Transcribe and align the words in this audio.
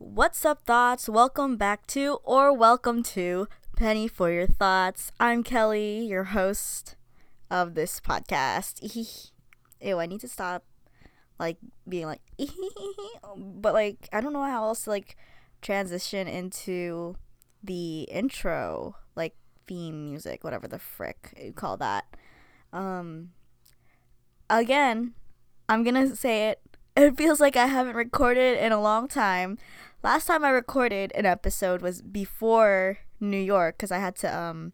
What's 0.00 0.44
up, 0.44 0.62
thoughts? 0.62 1.08
Welcome 1.08 1.56
back 1.56 1.84
to 1.88 2.18
or 2.22 2.52
welcome 2.52 3.02
to 3.02 3.48
Penny 3.76 4.06
for 4.06 4.30
Your 4.30 4.46
Thoughts. 4.46 5.10
I'm 5.18 5.42
Kelly, 5.42 6.06
your 6.06 6.22
host 6.22 6.94
of 7.50 7.74
this 7.74 7.98
podcast. 7.98 8.78
Ew, 9.80 9.98
I 9.98 10.06
need 10.06 10.20
to 10.20 10.28
stop 10.28 10.62
like 11.40 11.56
being 11.88 12.06
like, 12.06 12.20
but 13.36 13.74
like 13.74 14.08
I 14.12 14.20
don't 14.20 14.32
know 14.32 14.44
how 14.44 14.66
else 14.66 14.84
to 14.84 14.90
like 14.90 15.16
transition 15.62 16.28
into 16.28 17.16
the 17.60 18.02
intro, 18.02 18.94
like 19.16 19.34
theme 19.66 20.10
music, 20.10 20.44
whatever 20.44 20.68
the 20.68 20.78
frick 20.78 21.34
you 21.42 21.52
call 21.52 21.76
that. 21.78 22.04
Um, 22.72 23.30
again, 24.48 25.14
I'm 25.68 25.82
gonna 25.82 26.14
say 26.14 26.50
it. 26.50 26.60
It 26.96 27.16
feels 27.16 27.40
like 27.40 27.56
I 27.56 27.66
haven't 27.66 27.96
recorded 27.96 28.58
in 28.58 28.70
a 28.70 28.80
long 28.80 29.08
time 29.08 29.58
last 30.02 30.26
time 30.26 30.44
I 30.44 30.50
recorded 30.50 31.12
an 31.14 31.26
episode 31.26 31.82
was 31.82 32.02
before 32.02 32.98
New 33.20 33.38
York 33.38 33.76
because 33.76 33.90
I 33.90 33.98
had 33.98 34.16
to 34.16 34.38
um 34.38 34.72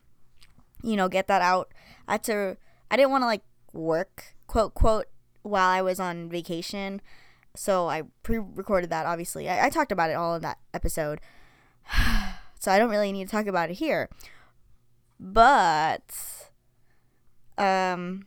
you 0.83 0.97
know 0.97 1.09
get 1.09 1.29
that 1.29 1.43
out. 1.43 1.73
I 2.07 2.13
had 2.13 2.25
to 2.25 2.57
I 2.91 2.97
didn't 2.97 3.11
want 3.11 3.23
to 3.23 3.27
like 3.27 3.43
work 3.73 4.35
quote 4.47 4.75
quote 4.75 5.07
while 5.43 5.69
I 5.69 5.83
was 5.83 5.99
on 6.01 6.29
vacation. 6.29 7.01
So 7.57 7.89
I 7.89 8.03
pre-recorded 8.23 8.91
that 8.91 9.07
obviously. 9.07 9.49
I, 9.49 9.67
I 9.67 9.71
talked 9.71 9.93
about 9.93 10.11
it 10.11 10.15
all 10.15 10.35
in 10.35 10.43
that 10.43 10.59
episode. 10.73 11.21
so 12.59 12.73
I 12.73 12.79
don't 12.79 12.91
really 12.91 13.13
need 13.13 13.27
to 13.27 13.31
talk 13.31 13.47
about 13.47 13.71
it 13.71 13.75
here. 13.75 14.09
But 15.19 16.03
um 17.57 18.27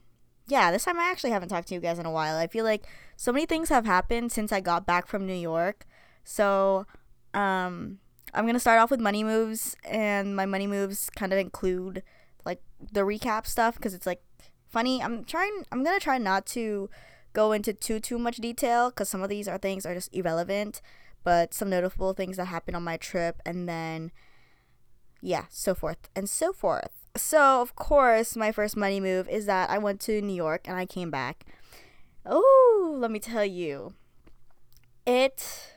yeah, 0.49 0.71
this 0.71 0.85
time 0.85 0.97
I 0.97 1.11
actually 1.11 1.31
haven't 1.31 1.49
talked 1.49 1.67
to 1.67 1.73
you 1.73 1.81
guys 1.81 1.99
in 1.99 2.05
a 2.05 2.11
while. 2.11 2.37
I 2.37 2.47
feel 2.47 2.63
like 2.63 2.87
so 3.17 3.33
many 3.33 3.45
things 3.45 3.69
have 3.69 3.85
happened 3.85 4.31
since 4.31 4.53
I 4.53 4.61
got 4.61 4.85
back 4.85 5.07
from 5.07 5.27
New 5.27 5.33
York 5.33 5.85
so, 6.27 6.85
um, 7.33 7.99
I'm 8.33 8.45
gonna 8.45 8.59
start 8.59 8.79
off 8.81 8.91
with 8.91 8.99
money 8.99 9.23
moves, 9.23 9.77
and 9.85 10.35
my 10.35 10.45
money 10.45 10.67
moves 10.67 11.09
kind 11.09 11.31
of 11.31 11.39
include 11.39 12.03
like 12.45 12.61
the 12.91 13.01
recap 13.01 13.47
stuff 13.47 13.75
because 13.75 13.93
it's 13.93 14.05
like 14.05 14.21
funny. 14.67 15.01
I'm 15.01 15.23
trying. 15.23 15.63
I'm 15.71 15.85
gonna 15.85 16.01
try 16.01 16.17
not 16.17 16.45
to 16.47 16.89
go 17.31 17.53
into 17.53 17.71
too 17.71 18.01
too 18.01 18.19
much 18.19 18.37
detail 18.37 18.89
because 18.89 19.07
some 19.07 19.23
of 19.23 19.29
these 19.29 19.47
are 19.47 19.57
things 19.57 19.85
are 19.85 19.95
just 19.95 20.13
irrelevant, 20.13 20.81
but 21.23 21.53
some 21.53 21.69
notable 21.69 22.11
things 22.13 22.35
that 22.35 22.45
happened 22.45 22.75
on 22.75 22.83
my 22.83 22.97
trip, 22.97 23.41
and 23.45 23.69
then 23.69 24.11
yeah, 25.21 25.45
so 25.49 25.73
forth 25.73 26.09
and 26.13 26.29
so 26.29 26.51
forth. 26.51 26.91
So 27.15 27.61
of 27.61 27.73
course, 27.77 28.35
my 28.35 28.51
first 28.51 28.75
money 28.75 28.99
move 28.99 29.29
is 29.29 29.45
that 29.45 29.69
I 29.69 29.77
went 29.77 30.01
to 30.01 30.21
New 30.21 30.35
York 30.35 30.67
and 30.67 30.75
I 30.75 30.85
came 30.85 31.09
back. 31.09 31.45
Oh, 32.25 32.97
let 32.99 33.11
me 33.11 33.19
tell 33.19 33.45
you, 33.45 33.93
it 35.05 35.76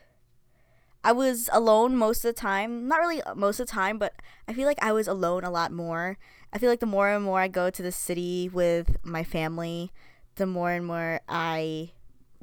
I 1.03 1.13
was 1.13 1.49
alone 1.53 1.97
most 1.97 2.25
of 2.25 2.35
the 2.35 2.41
time. 2.41 2.87
Not 2.87 3.01
really 3.01 3.23
most 3.35 3.61
of 3.61 3.67
the 3.67 3.73
time, 3.73 3.99
but 3.99 4.15
I 4.47 4.53
feel 4.53 4.67
like 4.67 4.83
I 4.83 4.93
was 4.93 5.09
alone 5.09 5.45
a 5.45 5.51
lot 5.51 5.73
more. 5.73 6.19
I 6.53 6.59
feel 6.59 6.69
like 6.69 6.81
the 6.81 6.87
more 6.87 7.09
and 7.09 7.25
more 7.25 7.41
I 7.41 7.49
go 7.49 7.71
to 7.71 7.83
the 7.83 7.93
city 7.93 8.51
with 8.53 8.97
my 9.03 9.25
family, 9.25 9.93
the 10.35 10.47
more 10.47 10.71
and 10.71 10.87
more 10.87 11.21
I 11.29 11.93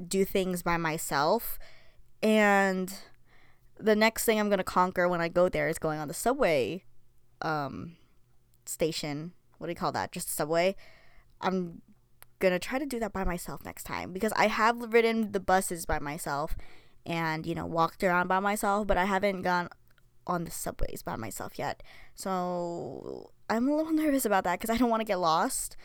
do 0.06 0.24
things 0.24 0.62
by 0.62 0.76
myself. 0.76 1.58
And 2.22 2.92
the 3.78 3.94
next 3.94 4.24
thing 4.24 4.40
I'm 4.40 4.48
going 4.48 4.58
to 4.58 4.64
conquer 4.64 5.08
when 5.08 5.20
I 5.20 5.28
go 5.28 5.48
there 5.48 5.68
is 5.68 5.78
going 5.78 6.00
on 6.00 6.08
the 6.08 6.14
subway 6.14 6.84
um, 7.42 7.96
station. 8.66 9.32
What 9.58 9.68
do 9.68 9.70
you 9.70 9.76
call 9.76 9.92
that? 9.92 10.10
Just 10.10 10.34
subway. 10.34 10.74
I'm 11.40 11.82
going 12.38 12.52
to 12.52 12.58
try 12.58 12.78
to 12.78 12.86
do 12.86 12.98
that 13.00 13.12
by 13.12 13.24
myself 13.24 13.64
next 13.64 13.84
time 13.84 14.12
because 14.12 14.32
I 14.36 14.46
have 14.48 14.92
ridden 14.92 15.32
the 15.32 15.40
buses 15.40 15.86
by 15.86 15.98
myself 15.98 16.56
and 17.08 17.46
you 17.46 17.54
know 17.54 17.66
walked 17.66 18.04
around 18.04 18.28
by 18.28 18.38
myself 18.38 18.86
but 18.86 18.96
i 18.96 19.04
haven't 19.04 19.42
gone 19.42 19.68
on 20.26 20.44
the 20.44 20.50
subways 20.50 21.02
by 21.02 21.16
myself 21.16 21.58
yet. 21.58 21.82
So 22.14 23.30
i'm 23.48 23.68
a 23.68 23.76
little 23.76 23.92
nervous 24.04 24.24
about 24.24 24.44
that 24.44 24.60
because 24.60 24.74
i 24.74 24.76
don't 24.76 24.90
want 24.90 25.00
to 25.00 25.06
get 25.06 25.18
lost 25.18 25.76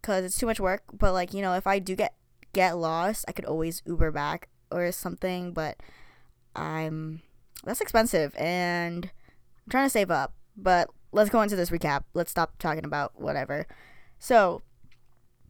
because 0.00 0.24
it's 0.24 0.38
too 0.38 0.46
much 0.46 0.60
work 0.60 0.82
but 0.92 1.12
like 1.12 1.32
you 1.32 1.40
know 1.42 1.54
if 1.54 1.66
i 1.66 1.78
do 1.78 1.96
get 1.96 2.14
get 2.52 2.76
lost 2.76 3.24
i 3.26 3.32
could 3.32 3.44
always 3.44 3.82
uber 3.86 4.10
back 4.10 4.48
or 4.70 4.92
something 4.92 5.52
but 5.52 5.78
i'm 6.54 7.22
that's 7.64 7.80
expensive 7.80 8.34
and 8.36 9.06
i'm 9.06 9.70
trying 9.70 9.86
to 9.86 9.90
save 9.90 10.10
up 10.10 10.34
but 10.56 10.88
let's 11.16 11.30
go 11.30 11.42
into 11.42 11.56
this 11.56 11.70
recap. 11.70 12.04
Let's 12.14 12.30
stop 12.30 12.58
talking 12.58 12.84
about 12.84 13.20
whatever. 13.20 13.66
So 14.18 14.62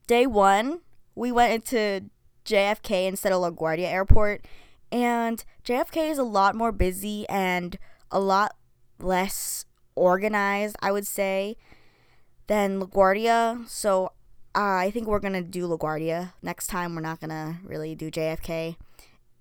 day 0.06 0.26
one 0.26 0.80
we 1.16 1.32
went 1.32 1.52
into 1.52 2.08
jfk 2.44 3.08
instead 3.08 3.32
of 3.32 3.42
laguardia 3.42 3.90
airport 3.90 4.44
and 4.90 5.44
JFK 5.64 6.10
is 6.10 6.18
a 6.18 6.24
lot 6.24 6.54
more 6.54 6.72
busy 6.72 7.28
and 7.28 7.78
a 8.10 8.20
lot 8.20 8.54
less 8.98 9.64
organized, 9.94 10.76
I 10.80 10.92
would 10.92 11.06
say, 11.06 11.56
than 12.46 12.80
LaGuardia. 12.80 13.68
So 13.68 14.12
uh, 14.54 14.78
I 14.78 14.90
think 14.90 15.06
we're 15.06 15.20
gonna 15.20 15.42
do 15.42 15.68
LaGuardia 15.68 16.32
next 16.42 16.68
time. 16.68 16.94
We're 16.94 17.02
not 17.02 17.20
gonna 17.20 17.60
really 17.64 17.94
do 17.94 18.10
JFK. 18.10 18.76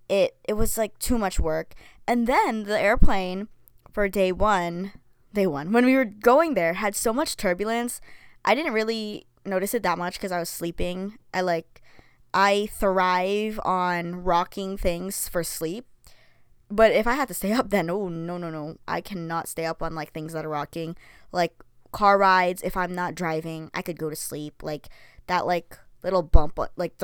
It 0.09 0.35
it 0.47 0.53
was 0.53 0.77
like 0.77 0.97
too 0.99 1.17
much 1.17 1.39
work. 1.39 1.73
And 2.07 2.27
then 2.27 2.63
the 2.63 2.79
airplane 2.79 3.47
for 3.91 4.07
day 4.09 4.31
one, 4.31 4.91
day 5.33 5.47
one, 5.47 5.71
when 5.71 5.85
we 5.85 5.95
were 5.95 6.05
going 6.05 6.53
there, 6.53 6.73
had 6.73 6.95
so 6.95 7.13
much 7.13 7.37
turbulence. 7.37 8.01
I 8.43 8.55
didn't 8.55 8.73
really 8.73 9.25
notice 9.45 9.73
it 9.73 9.83
that 9.83 9.97
much 9.97 10.15
because 10.15 10.31
I 10.31 10.39
was 10.39 10.49
sleeping. 10.49 11.17
I 11.33 11.41
like 11.41 11.74
I 12.35 12.67
thrive 12.67 13.61
on 13.63 14.25
rocking 14.25 14.77
things 14.77 15.29
for 15.29 15.41
sleep. 15.41 15.85
But 16.69 16.91
if 16.91 17.07
I 17.07 17.13
had 17.13 17.29
to 17.29 17.33
stay 17.33 17.53
up, 17.53 17.69
then 17.71 17.89
oh 17.89 18.09
no 18.09 18.37
no 18.37 18.49
no, 18.49 18.77
I 18.87 18.99
cannot 19.01 19.47
stay 19.47 19.65
up 19.65 19.81
on 19.81 19.95
like 19.95 20.11
things 20.11 20.33
that 20.33 20.45
are 20.45 20.49
rocking, 20.49 20.97
like 21.31 21.53
car 21.93 22.17
rides. 22.17 22.61
If 22.61 22.75
I'm 22.75 22.93
not 22.93 23.15
driving, 23.15 23.71
I 23.73 23.81
could 23.81 23.97
go 23.97 24.09
to 24.09 24.15
sleep. 24.15 24.61
Like 24.61 24.89
that 25.27 25.47
like 25.47 25.79
little 26.03 26.21
bump, 26.21 26.59
uh, 26.59 26.67
like 26.75 26.93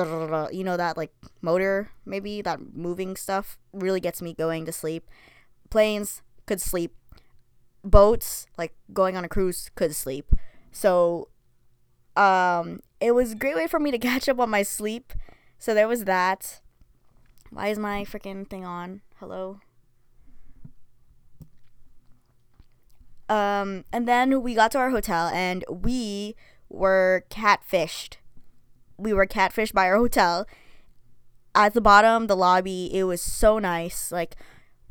you 0.52 0.62
know 0.62 0.76
that 0.76 0.96
like 0.98 1.12
motor 1.40 1.90
maybe 2.04 2.42
that 2.42 2.74
moving 2.74 3.16
stuff 3.16 3.58
really 3.72 4.00
gets 4.00 4.20
me 4.20 4.34
going 4.34 4.66
to 4.66 4.72
sleep. 4.72 5.08
Planes 5.70 6.20
could 6.44 6.60
sleep. 6.60 6.94
Boats 7.82 8.46
like 8.58 8.74
going 8.92 9.16
on 9.16 9.24
a 9.24 9.28
cruise 9.28 9.70
could 9.74 9.96
sleep. 9.96 10.32
So 10.70 11.28
um 12.16 12.80
it 13.00 13.14
was 13.14 13.32
a 13.32 13.36
great 13.36 13.56
way 13.56 13.66
for 13.66 13.80
me 13.80 13.90
to 13.90 13.98
catch 14.10 14.28
up 14.28 14.40
on 14.40 14.50
my 14.50 14.62
sleep. 14.62 15.12
So 15.58 15.74
there 15.74 15.88
was 15.88 16.04
that. 16.04 16.60
Why 17.50 17.68
is 17.68 17.78
my 17.78 18.04
freaking 18.04 18.48
thing 18.48 18.64
on? 18.64 19.02
Hello. 19.20 19.60
Um, 23.28 23.84
and 23.92 24.06
then 24.06 24.42
we 24.42 24.54
got 24.54 24.72
to 24.72 24.78
our 24.78 24.90
hotel 24.90 25.28
and 25.28 25.64
we 25.70 26.34
were 26.68 27.24
catfished. 27.30 28.16
We 28.98 29.12
were 29.12 29.26
catfished 29.26 29.72
by 29.72 29.86
our 29.86 29.96
hotel. 29.96 30.46
At 31.54 31.74
the 31.74 31.80
bottom, 31.80 32.26
the 32.26 32.36
lobby, 32.36 32.90
it 32.92 33.04
was 33.04 33.20
so 33.20 33.58
nice. 33.58 34.10
Like, 34.10 34.36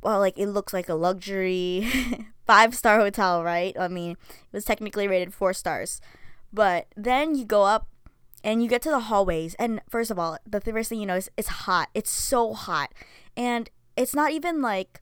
well, 0.04 0.20
like 0.20 0.38
it 0.38 0.48
looks 0.48 0.74
like 0.74 0.90
a 0.90 0.96
luxury 0.96 1.88
five 2.48 2.76
star 2.76 3.00
hotel, 3.00 3.44
right? 3.44 3.76
I 3.80 3.88
mean, 3.88 4.12
it 4.12 4.54
was 4.54 4.66
technically 4.66 5.08
rated 5.08 5.34
four 5.34 5.54
stars. 5.54 6.02
But 6.54 6.88
then 6.96 7.36
you 7.36 7.46
go 7.46 7.64
up 7.64 7.88
and 8.44 8.62
you 8.62 8.70
get 8.70 8.82
to 8.84 8.90
the 8.90 9.00
hallways. 9.02 9.56
And 9.56 9.82
first 9.90 10.12
of 10.12 10.20
all 10.20 10.38
the 10.46 10.62
first 10.62 10.90
thing 10.90 11.00
you 11.00 11.06
know 11.06 11.16
is 11.16 11.30
it's 11.38 11.48
hot. 11.48 11.90
It's 11.94 12.10
so 12.10 12.54
hot. 12.54 12.94
And 13.38 13.70
it's 13.96 14.16
not 14.16 14.32
even 14.32 14.62
like 14.62 15.02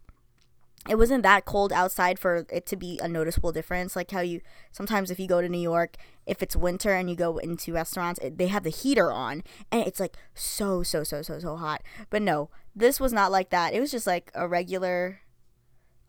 it 0.88 0.98
wasn't 0.98 1.24
that 1.24 1.46
cold 1.46 1.74
outside 1.74 2.18
for 2.18 2.46
it 2.50 2.66
to 2.68 2.76
be 2.76 3.00
a 3.02 3.08
noticeable 3.08 3.52
difference. 3.52 3.96
Like 3.96 4.12
how 4.12 4.22
you 4.22 4.42
sometimes 4.72 5.12
if 5.12 5.20
you 5.20 5.28
go 5.28 5.42
to 5.42 5.50
new 5.50 5.60
york 5.60 5.98
if 6.26 6.44
it's 6.44 6.56
winter 6.56 6.94
and 6.94 7.10
you 7.10 7.16
go 7.16 7.38
into 7.38 7.74
restaurants 7.74 8.20
it, 8.20 8.38
they 8.38 8.48
have 8.48 8.64
the 8.64 8.70
heater 8.70 9.12
on 9.12 9.44
and 9.72 9.86
it's 9.88 10.00
like 10.00 10.16
so 10.36 10.84
so 10.84 11.04
so 11.04 11.22
so 11.22 11.40
so 11.40 11.56
hot. 11.56 11.82
But 12.10 12.22
no 12.22 12.50
this 12.76 13.00
was 13.00 13.14
not 13.14 13.32
like 13.32 13.50
that. 13.50 13.74
It 13.74 13.80
was 13.80 13.92
just 13.92 14.08
like 14.08 14.32
a 14.36 14.48
regular 14.48 15.22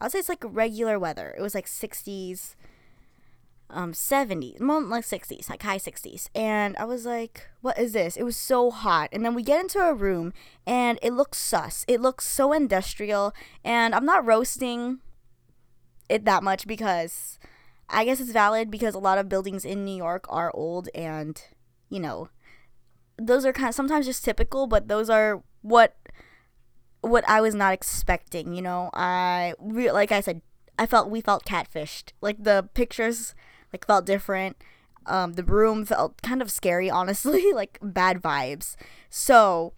i'd 0.02 0.10
say 0.12 0.18
it's 0.18 0.28
like 0.28 0.44
regular 0.44 0.98
weather. 0.98 1.34
It 1.36 1.42
was 1.42 1.54
like 1.54 1.66
60s 1.66 2.54
um 3.72 3.92
70s, 3.92 4.60
more 4.60 4.80
like 4.82 5.04
60s, 5.04 5.48
like 5.48 5.62
high 5.62 5.78
60s. 5.78 6.28
And 6.34 6.76
I 6.76 6.84
was 6.84 7.06
like, 7.06 7.48
what 7.60 7.78
is 7.78 7.92
this? 7.92 8.16
It 8.16 8.22
was 8.22 8.36
so 8.36 8.70
hot. 8.70 9.08
And 9.12 9.24
then 9.24 9.34
we 9.34 9.42
get 9.42 9.60
into 9.60 9.78
a 9.78 9.94
room 9.94 10.32
and 10.66 10.98
it 11.02 11.12
looks 11.12 11.38
sus. 11.38 11.84
It 11.88 12.00
looks 12.00 12.26
so 12.26 12.52
industrial. 12.52 13.32
And 13.64 13.94
I'm 13.94 14.04
not 14.04 14.26
roasting 14.26 14.98
it 16.08 16.24
that 16.24 16.42
much 16.42 16.66
because 16.66 17.38
I 17.88 18.04
guess 18.04 18.20
it's 18.20 18.32
valid 18.32 18.70
because 18.70 18.94
a 18.94 18.98
lot 18.98 19.18
of 19.18 19.28
buildings 19.28 19.64
in 19.64 19.84
New 19.84 19.96
York 19.96 20.26
are 20.28 20.50
old 20.54 20.88
and, 20.94 21.42
you 21.88 22.00
know, 22.00 22.28
those 23.16 23.44
are 23.44 23.52
kind 23.52 23.68
of 23.68 23.74
sometimes 23.74 24.06
just 24.06 24.24
typical, 24.24 24.66
but 24.66 24.88
those 24.88 25.10
are 25.10 25.42
what 25.62 25.96
what 27.02 27.26
I 27.28 27.40
was 27.40 27.54
not 27.54 27.72
expecting, 27.72 28.54
you 28.54 28.62
know. 28.62 28.90
I 28.92 29.54
like 29.60 30.12
I 30.12 30.20
said, 30.20 30.42
I 30.78 30.86
felt 30.86 31.10
we 31.10 31.20
felt 31.20 31.44
catfished. 31.44 32.12
Like 32.20 32.42
the 32.42 32.68
pictures 32.74 33.34
like 33.72 33.86
felt 33.86 34.06
different. 34.06 34.56
Um, 35.06 35.32
the 35.32 35.44
room 35.44 35.84
felt 35.84 36.20
kind 36.22 36.42
of 36.42 36.50
scary, 36.50 36.90
honestly, 37.00 37.52
like 37.52 37.78
bad 37.82 38.22
vibes. 38.22 38.76
So 39.08 39.72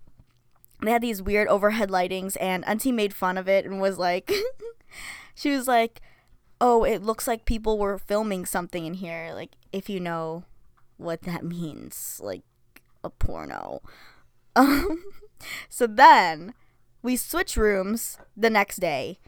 they 0.83 0.91
had 0.91 1.03
these 1.03 1.23
weird 1.23 1.49
overhead 1.49 1.91
lightings, 1.91 2.37
and 2.41 2.65
Auntie 2.67 2.93
made 2.93 3.15
fun 3.15 3.39
of 3.39 3.49
it 3.49 3.65
and 3.65 3.81
was 3.81 3.99
like, 3.99 4.33
she 5.35 5.51
was 5.51 5.69
like, 5.69 6.01
oh, 6.61 6.85
it 6.85 7.03
looks 7.03 7.27
like 7.27 7.45
people 7.45 7.79
were 7.79 7.99
filming 7.99 8.47
something 8.47 8.87
in 8.87 8.95
here. 8.95 9.33
Like, 9.35 9.53
if 9.73 9.89
you 9.89 10.01
know 10.01 10.45
what 10.97 11.23
that 11.23 11.45
means, 11.57 12.21
like 12.23 12.43
a 13.05 13.11
porno. 13.11 13.83
Um, 14.55 15.03
so 15.69 15.87
then 15.87 16.55
we 17.03 17.17
switch 17.17 17.57
rooms 17.57 18.19
the 18.37 18.51
next 18.51 18.79
day. 18.79 19.19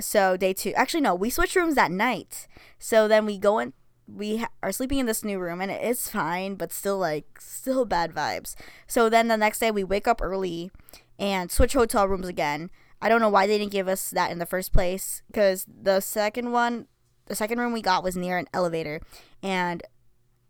So 0.00 0.36
day 0.36 0.52
two, 0.52 0.72
actually 0.74 1.02
no, 1.02 1.14
we 1.14 1.28
switch 1.28 1.56
rooms 1.56 1.74
that 1.74 1.90
night. 1.90 2.46
So 2.78 3.08
then 3.08 3.26
we 3.26 3.38
go 3.38 3.58
in, 3.58 3.72
we 4.14 4.38
ha- 4.38 4.50
are 4.62 4.72
sleeping 4.72 4.98
in 4.98 5.06
this 5.06 5.24
new 5.24 5.38
room, 5.38 5.60
and 5.60 5.70
it's 5.70 6.10
fine, 6.10 6.54
but 6.54 6.72
still 6.72 6.98
like 6.98 7.40
still 7.40 7.84
bad 7.84 8.12
vibes. 8.12 8.54
So 8.86 9.08
then 9.08 9.28
the 9.28 9.36
next 9.36 9.58
day 9.58 9.70
we 9.70 9.84
wake 9.84 10.08
up 10.08 10.20
early 10.22 10.70
and 11.18 11.50
switch 11.50 11.74
hotel 11.74 12.08
rooms 12.08 12.28
again. 12.28 12.70
I 13.02 13.08
don't 13.08 13.20
know 13.20 13.30
why 13.30 13.46
they 13.46 13.58
didn't 13.58 13.72
give 13.72 13.88
us 13.88 14.10
that 14.10 14.30
in 14.30 14.38
the 14.38 14.46
first 14.46 14.72
place 14.72 15.22
because 15.28 15.66
the 15.66 16.00
second 16.00 16.52
one, 16.52 16.86
the 17.26 17.34
second 17.34 17.58
room 17.58 17.72
we 17.72 17.82
got 17.82 18.04
was 18.04 18.16
near 18.16 18.36
an 18.36 18.48
elevator, 18.52 19.00
and 19.42 19.82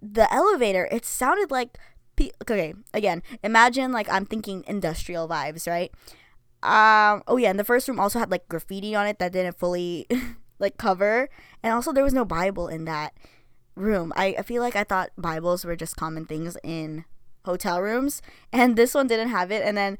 the 0.02 0.32
elevator 0.32 0.88
it 0.90 1.04
sounded 1.04 1.50
like 1.50 1.78
okay 2.42 2.74
again 2.92 3.22
imagine 3.42 3.92
like 3.92 4.08
i'm 4.10 4.26
thinking 4.26 4.64
industrial 4.66 5.28
vibes 5.28 5.66
right 5.66 5.92
um 6.62 7.22
oh 7.26 7.36
yeah 7.36 7.50
and 7.50 7.58
the 7.58 7.64
first 7.64 7.88
room 7.88 7.98
also 7.98 8.18
had 8.18 8.30
like 8.30 8.46
graffiti 8.48 8.94
on 8.94 9.06
it 9.06 9.18
that 9.18 9.32
didn't 9.32 9.58
fully 9.58 10.06
like 10.58 10.76
cover 10.76 11.28
and 11.62 11.72
also 11.72 11.92
there 11.92 12.04
was 12.04 12.12
no 12.12 12.24
bible 12.24 12.68
in 12.68 12.84
that 12.84 13.14
room. 13.74 14.12
I, 14.16 14.36
I 14.38 14.42
feel 14.42 14.62
like 14.62 14.76
i 14.76 14.84
thought 14.84 15.10
bibles 15.16 15.64
were 15.64 15.76
just 15.76 15.96
common 15.96 16.26
things 16.26 16.56
in 16.62 17.04
hotel 17.44 17.80
rooms 17.80 18.20
and 18.52 18.76
this 18.76 18.94
one 18.94 19.06
didn't 19.06 19.28
have 19.28 19.50
it 19.50 19.62
and 19.64 19.76
then 19.76 19.96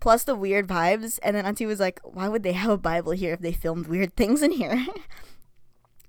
plus 0.00 0.24
the 0.24 0.34
weird 0.34 0.66
vibes 0.66 1.18
and 1.22 1.34
then 1.34 1.46
auntie 1.46 1.66
was 1.66 1.80
like 1.80 2.00
why 2.02 2.28
would 2.28 2.42
they 2.42 2.52
have 2.52 2.70
a 2.70 2.76
bible 2.76 3.12
here 3.12 3.32
if 3.32 3.40
they 3.40 3.52
filmed 3.52 3.86
weird 3.86 4.14
things 4.16 4.42
in 4.42 4.52
here? 4.52 4.86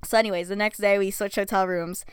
So 0.04 0.18
anyways 0.18 0.50
the 0.50 0.56
next 0.56 0.80
day 0.80 0.98
we 0.98 1.12
switched 1.12 1.36
hotel 1.36 1.68
rooms 1.68 2.06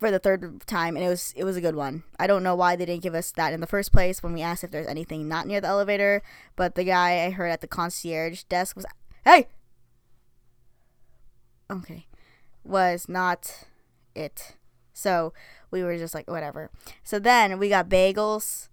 for 0.00 0.10
the 0.10 0.18
third 0.18 0.66
time 0.66 0.96
and 0.96 1.04
it 1.04 1.08
was 1.08 1.32
it 1.36 1.44
was 1.44 1.56
a 1.56 1.60
good 1.60 1.76
one. 1.76 2.02
I 2.18 2.26
don't 2.26 2.42
know 2.42 2.54
why 2.54 2.76
they 2.76 2.86
didn't 2.86 3.02
give 3.02 3.14
us 3.14 3.30
that 3.32 3.52
in 3.52 3.60
the 3.60 3.66
first 3.66 3.92
place 3.92 4.22
when 4.22 4.32
we 4.32 4.42
asked 4.42 4.64
if 4.64 4.70
there's 4.70 4.88
anything 4.88 5.28
not 5.28 5.46
near 5.46 5.60
the 5.60 5.68
elevator, 5.68 6.22
but 6.56 6.74
the 6.74 6.84
guy 6.84 7.24
I 7.24 7.30
heard 7.30 7.50
at 7.50 7.60
the 7.60 7.68
concierge 7.68 8.42
desk 8.44 8.74
was 8.74 8.86
hey! 9.24 9.48
Okay 11.70 12.06
was 12.64 13.08
not 13.08 13.66
it. 14.14 14.56
So 14.92 15.32
we 15.70 15.82
were 15.82 15.96
just 15.96 16.14
like 16.14 16.28
whatever. 16.30 16.70
So 17.02 17.18
then 17.18 17.58
we 17.58 17.68
got 17.68 17.88
bagels. 17.88 18.68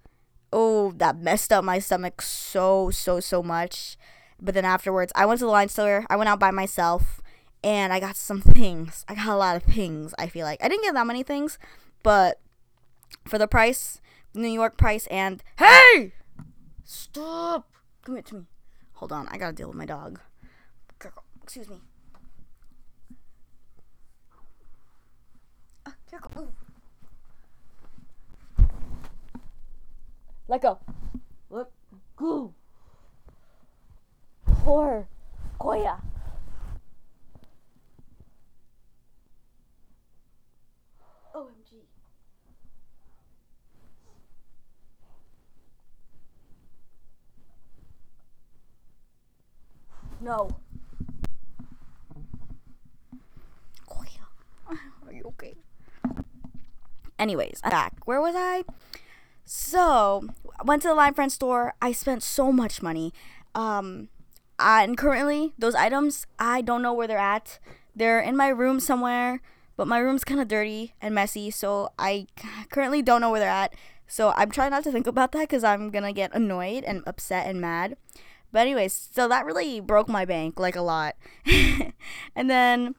Oh, 0.53 0.91
that 0.97 1.17
messed 1.17 1.53
up 1.53 1.63
my 1.63 1.79
stomach 1.79 2.21
so 2.21 2.89
so 2.91 3.19
so 3.19 3.41
much. 3.41 3.97
But 4.41 4.55
then 4.55 4.65
afterwards, 4.65 5.11
I 5.15 5.25
went 5.25 5.39
to 5.39 5.45
the 5.45 5.51
line 5.51 5.69
store. 5.69 6.05
I 6.09 6.15
went 6.15 6.29
out 6.29 6.39
by 6.39 6.51
myself 6.51 7.21
and 7.63 7.93
I 7.93 7.99
got 7.99 8.15
some 8.15 8.41
things. 8.41 9.05
I 9.07 9.15
got 9.15 9.27
a 9.27 9.35
lot 9.35 9.55
of 9.55 9.63
things, 9.63 10.13
I 10.17 10.27
feel 10.27 10.45
like. 10.45 10.63
I 10.63 10.67
didn't 10.67 10.83
get 10.83 10.93
that 10.95 11.05
many 11.07 11.23
things, 11.23 11.59
but 12.01 12.39
for 13.27 13.37
the 13.37 13.47
price, 13.47 14.01
New 14.33 14.47
York 14.47 14.77
price, 14.77 15.05
and 15.07 15.43
hey! 15.57 16.13
Stop! 16.83 17.69
Come 18.03 18.15
here 18.15 18.23
to 18.23 18.35
me. 18.35 18.41
Hold 18.93 19.11
on, 19.11 19.27
I 19.29 19.37
gotta 19.37 19.53
deal 19.53 19.67
with 19.67 19.77
my 19.77 19.85
dog. 19.85 20.19
Excuse 21.43 21.69
me. 21.69 21.81
Uh, 26.13 26.17
go. 26.17 26.47
Let 30.47 30.61
go. 30.61 30.79
Let 31.49 31.67
go. 32.17 32.53
Poor 34.45 35.07
Koya. 35.59 36.01
Omg. 41.33 41.71
No. 50.19 50.49
Oh 53.89 54.03
yeah. 54.03 54.77
Are 55.07 55.13
you 55.13 55.23
okay? 55.27 55.55
Anyways, 57.21 57.61
I'm 57.63 57.69
back. 57.69 57.93
Where 58.05 58.19
was 58.19 58.33
I? 58.35 58.63
So, 59.45 60.27
went 60.65 60.81
to 60.81 60.87
the 60.87 60.95
line 60.95 61.13
friend 61.13 61.31
store. 61.31 61.75
I 61.79 61.91
spent 61.91 62.23
so 62.23 62.51
much 62.51 62.81
money. 62.81 63.13
Um, 63.53 64.09
and 64.57 64.97
currently, 64.97 65.53
those 65.55 65.75
items, 65.75 66.25
I 66.39 66.61
don't 66.61 66.81
know 66.81 66.93
where 66.93 67.05
they're 67.05 67.19
at. 67.19 67.59
They're 67.95 68.19
in 68.19 68.35
my 68.35 68.47
room 68.47 68.79
somewhere, 68.79 69.39
but 69.77 69.87
my 69.87 69.99
room's 69.99 70.23
kind 70.23 70.41
of 70.41 70.47
dirty 70.47 70.95
and 70.99 71.13
messy, 71.13 71.51
so 71.51 71.89
I 71.99 72.25
currently 72.71 73.03
don't 73.03 73.21
know 73.21 73.29
where 73.29 73.39
they're 73.39 73.49
at. 73.49 73.75
So 74.07 74.33
I'm 74.35 74.49
trying 74.49 74.71
not 74.71 74.83
to 74.85 74.91
think 74.91 75.05
about 75.05 75.31
that 75.33 75.41
because 75.41 75.63
I'm 75.63 75.91
gonna 75.91 76.13
get 76.13 76.33
annoyed 76.33 76.83
and 76.85 77.03
upset 77.05 77.45
and 77.45 77.61
mad. 77.61 77.97
But 78.51 78.61
anyways, 78.61 79.09
so 79.13 79.27
that 79.27 79.45
really 79.45 79.79
broke 79.79 80.09
my 80.09 80.25
bank 80.25 80.59
like 80.59 80.75
a 80.75 80.81
lot. 80.81 81.15
and 82.35 82.49
then 82.49 82.95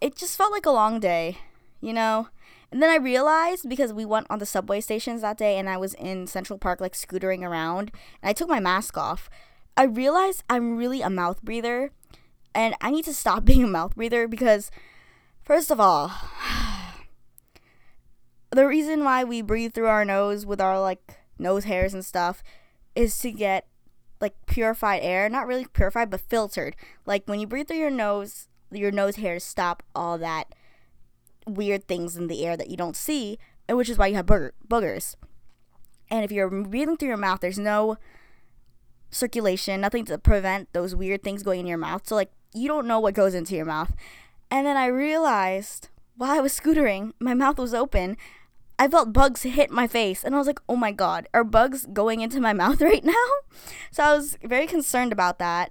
it 0.00 0.14
just 0.14 0.38
felt 0.38 0.52
like 0.52 0.66
a 0.66 0.70
long 0.70 1.00
day, 1.00 1.38
you 1.80 1.92
know? 1.92 2.28
And 2.74 2.82
then 2.82 2.90
I 2.90 2.96
realized 2.96 3.68
because 3.68 3.92
we 3.92 4.04
went 4.04 4.26
on 4.28 4.40
the 4.40 4.46
subway 4.46 4.80
stations 4.80 5.20
that 5.20 5.38
day 5.38 5.58
and 5.58 5.68
I 5.68 5.76
was 5.76 5.94
in 5.94 6.26
Central 6.26 6.58
Park 6.58 6.80
like 6.80 6.94
scootering 6.94 7.42
around 7.42 7.92
and 8.20 8.28
I 8.28 8.32
took 8.32 8.48
my 8.48 8.58
mask 8.58 8.98
off. 8.98 9.30
I 9.76 9.84
realized 9.84 10.42
I'm 10.50 10.76
really 10.76 11.00
a 11.00 11.08
mouth 11.08 11.40
breather 11.40 11.92
and 12.52 12.74
I 12.80 12.90
need 12.90 13.04
to 13.04 13.14
stop 13.14 13.44
being 13.44 13.62
a 13.62 13.68
mouth 13.68 13.94
breather 13.94 14.26
because 14.26 14.72
first 15.44 15.70
of 15.70 15.78
all, 15.78 16.10
the 18.50 18.66
reason 18.66 19.04
why 19.04 19.22
we 19.22 19.40
breathe 19.40 19.72
through 19.72 19.86
our 19.86 20.04
nose 20.04 20.44
with 20.44 20.60
our 20.60 20.80
like 20.80 21.18
nose 21.38 21.62
hairs 21.62 21.94
and 21.94 22.04
stuff 22.04 22.42
is 22.96 23.16
to 23.20 23.30
get 23.30 23.68
like 24.20 24.34
purified 24.46 25.02
air, 25.04 25.28
not 25.28 25.46
really 25.46 25.66
purified, 25.66 26.10
but 26.10 26.22
filtered. 26.22 26.74
Like 27.06 27.22
when 27.26 27.38
you 27.38 27.46
breathe 27.46 27.68
through 27.68 27.76
your 27.76 27.90
nose, 27.90 28.48
your 28.72 28.90
nose 28.90 29.14
hairs 29.14 29.44
stop 29.44 29.84
all 29.94 30.18
that 30.18 30.52
weird 31.46 31.86
things 31.86 32.16
in 32.16 32.28
the 32.28 32.44
air 32.44 32.56
that 32.56 32.70
you 32.70 32.76
don't 32.76 32.96
see, 32.96 33.38
and 33.68 33.76
which 33.76 33.90
is 33.90 33.98
why 33.98 34.08
you 34.08 34.16
have 34.16 34.26
booger- 34.26 34.52
boogers. 34.66 35.16
And 36.10 36.24
if 36.24 36.32
you're 36.32 36.50
breathing 36.50 36.96
through 36.96 37.08
your 37.08 37.16
mouth, 37.16 37.40
there's 37.40 37.58
no 37.58 37.96
circulation, 39.10 39.80
nothing 39.80 40.04
to 40.06 40.18
prevent 40.18 40.72
those 40.72 40.94
weird 40.94 41.22
things 41.22 41.42
going 41.42 41.60
in 41.60 41.66
your 41.66 41.78
mouth. 41.78 42.06
So 42.06 42.14
like 42.14 42.30
you 42.52 42.68
don't 42.68 42.86
know 42.86 43.00
what 43.00 43.14
goes 43.14 43.34
into 43.34 43.56
your 43.56 43.64
mouth. 43.64 43.92
And 44.50 44.66
then 44.66 44.76
I 44.76 44.86
realized 44.86 45.88
while 46.16 46.30
I 46.30 46.40
was 46.40 46.58
scootering, 46.58 47.12
my 47.18 47.34
mouth 47.34 47.58
was 47.58 47.74
open 47.74 48.16
I 48.78 48.88
felt 48.88 49.12
bugs 49.12 49.42
hit 49.42 49.70
my 49.70 49.86
face 49.86 50.24
and 50.24 50.34
I 50.34 50.38
was 50.38 50.46
like, 50.46 50.60
oh 50.68 50.76
my 50.76 50.90
god, 50.90 51.28
are 51.32 51.44
bugs 51.44 51.86
going 51.86 52.20
into 52.20 52.40
my 52.40 52.52
mouth 52.62 52.80
right 52.82 53.04
now? 53.04 53.12
So 53.90 54.02
I 54.02 54.14
was 54.14 54.36
very 54.42 54.66
concerned 54.66 55.12
about 55.12 55.38
that. 55.38 55.70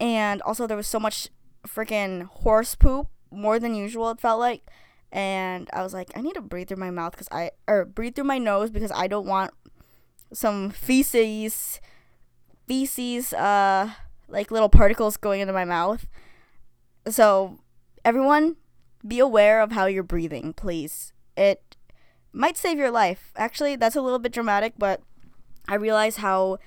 And 0.00 0.40
also, 0.42 0.66
there 0.66 0.76
was 0.76 0.86
so 0.86 1.00
much 1.00 1.28
freaking 1.66 2.22
horse 2.22 2.74
poop, 2.76 3.08
more 3.30 3.58
than 3.58 3.74
usual, 3.74 4.10
it 4.10 4.20
felt 4.20 4.38
like. 4.38 4.62
And 5.10 5.70
I 5.72 5.82
was 5.82 5.94
like, 5.94 6.10
I 6.14 6.20
need 6.20 6.34
to 6.34 6.40
breathe 6.40 6.68
through 6.68 6.76
my 6.76 6.90
mouth 6.90 7.12
because 7.12 7.28
I, 7.32 7.52
or 7.66 7.84
breathe 7.84 8.14
through 8.14 8.24
my 8.24 8.38
nose 8.38 8.70
because 8.70 8.92
I 8.92 9.06
don't 9.06 9.26
want 9.26 9.52
some 10.32 10.70
feces, 10.70 11.80
feces, 12.66 13.32
uh, 13.32 13.90
like 14.28 14.50
little 14.50 14.68
particles 14.68 15.16
going 15.16 15.40
into 15.40 15.54
my 15.54 15.64
mouth. 15.64 16.06
So, 17.08 17.58
everyone, 18.04 18.56
be 19.06 19.18
aware 19.18 19.62
of 19.62 19.72
how 19.72 19.86
you're 19.86 20.02
breathing, 20.02 20.52
please. 20.52 21.12
It 21.36 21.76
might 22.32 22.56
save 22.56 22.78
your 22.78 22.90
life. 22.90 23.32
Actually, 23.36 23.76
that's 23.76 23.96
a 23.96 24.02
little 24.02 24.18
bit 24.18 24.32
dramatic, 24.32 24.74
but 24.76 25.00
I 25.66 25.74
realize 25.76 26.16
how 26.16 26.58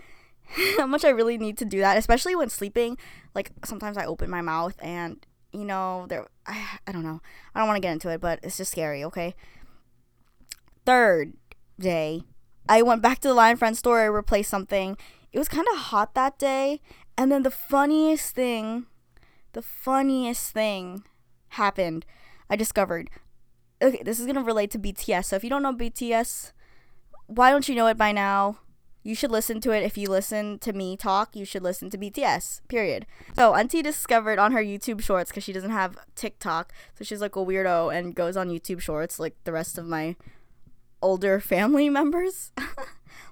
how 0.78 0.86
much 0.86 1.06
I 1.06 1.10
really 1.10 1.38
need 1.38 1.58
to 1.60 1.66
do 1.66 1.80
that, 1.80 1.98
especially 1.98 2.36
when 2.36 2.50
sleeping. 2.50 2.98
Like 3.34 3.52
sometimes 3.64 3.98
I 3.98 4.06
open 4.06 4.30
my 4.30 4.42
mouth 4.42 4.76
and 4.82 5.26
you 5.54 5.66
know, 5.66 6.06
there 6.10 6.28
I, 6.46 6.80
I 6.88 6.92
don't 6.92 7.04
know. 7.04 7.22
I 7.54 7.60
don't 7.60 7.68
want 7.68 7.78
to 7.78 7.82
get 7.82 7.94
into 7.94 8.10
it, 8.10 8.22
but 8.22 8.40
it's 8.44 8.58
just 8.58 8.72
scary, 8.72 9.04
okay? 9.04 9.36
Third 10.86 11.34
day, 11.80 12.24
I 12.68 12.82
went 12.82 13.02
back 13.02 13.20
to 13.20 13.28
the 13.28 13.34
Line 13.34 13.58
Friend 13.58 13.78
store, 13.78 14.02
I 14.02 14.06
replaced 14.06 14.50
something. 14.50 14.98
It 15.32 15.40
was 15.40 15.48
kind 15.48 15.68
of 15.74 15.80
hot 15.80 16.14
that 16.16 16.38
day, 16.38 16.82
and 17.18 17.32
then 17.32 17.44
the 17.44 17.52
funniest 17.52 18.36
thing, 18.36 18.88
the 19.54 19.62
funniest 19.62 20.52
thing 20.52 21.04
happened. 21.50 22.06
I 22.50 22.56
discovered 22.56 23.10
okay, 23.82 24.04
this 24.04 24.20
is 24.20 24.28
gonna 24.28 24.44
relate 24.44 24.72
to 24.72 24.80
BTS. 24.80 25.26
So 25.26 25.36
if 25.36 25.44
you 25.44 25.50
don't 25.50 25.64
know 25.64 25.74
BTS, 25.74 26.52
why 27.28 27.52
don't 27.52 27.68
you 27.68 27.76
know 27.76 27.88
it 27.88 27.98
by 27.98 28.12
now? 28.12 28.60
You 29.04 29.16
should 29.16 29.32
listen 29.32 29.62
to 29.62 29.72
it. 29.72 29.84
If 29.84 29.98
you 29.98 30.08
listen 30.10 30.60
to 30.60 30.74
me 30.74 30.96
talk, 30.96 31.36
you 31.36 31.44
should 31.44 31.64
listen 31.64 31.90
to 31.90 31.98
BTS. 31.98 32.62
Period. 32.68 33.06
So 33.36 33.56
Auntie 33.56 33.82
discovered 33.82 34.38
on 34.38 34.52
her 34.52 34.64
YouTube 34.64 35.02
Shorts 35.02 35.32
because 35.32 35.44
she 35.44 35.54
doesn't 35.54 35.72
have 35.72 35.98
TikTok, 36.16 36.72
so 36.96 37.04
she's 37.04 37.22
like 37.22 37.36
a 37.36 37.40
weirdo 37.40 37.96
and 37.96 38.14
goes 38.16 38.38
on 38.38 38.50
YouTube 38.50 38.80
Shorts 38.80 39.20
like 39.20 39.36
the 39.44 39.52
rest 39.52 39.78
of 39.78 39.86
my 39.88 40.16
older 41.02 41.40
family 41.40 41.90
members. 42.00 42.52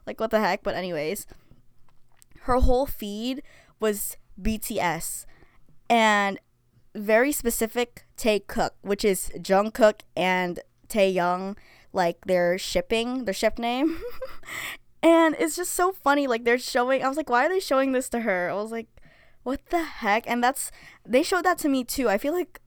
Like 0.09 0.19
what 0.19 0.31
the 0.31 0.39
heck? 0.39 0.63
But 0.63 0.73
anyways, 0.73 1.27
her 2.41 2.55
whole 2.55 2.87
feed 2.87 3.43
was 3.79 4.17
BTS 4.41 5.25
and 5.87 6.39
very 6.95 7.31
specific 7.31 8.05
Taekook, 8.17 8.71
which 8.81 9.05
is 9.05 9.31
Jungkook 9.37 10.01
and 10.17 10.59
Taehyung, 10.87 11.57
like 11.93 12.25
their 12.25 12.57
shipping, 12.57 13.25
their 13.25 13.35
ship 13.35 13.59
name. 13.59 14.01
and 15.01 15.35
it's 15.39 15.55
just 15.55 15.73
so 15.73 15.91
funny. 15.91 16.27
Like 16.27 16.43
they're 16.43 16.57
showing. 16.57 17.03
I 17.03 17.07
was 17.07 17.17
like, 17.17 17.29
why 17.29 17.45
are 17.45 17.49
they 17.49 17.59
showing 17.59 17.91
this 17.91 18.09
to 18.09 18.21
her? 18.21 18.49
I 18.49 18.53
was 18.53 18.71
like, 18.71 18.87
what 19.43 19.65
the 19.69 19.83
heck? 19.83 20.29
And 20.29 20.43
that's 20.43 20.71
they 21.05 21.23
showed 21.23 21.45
that 21.45 21.57
to 21.59 21.69
me 21.69 21.83
too. 21.83 22.09
I 22.09 22.17
feel 22.17 22.33
like 22.33 22.59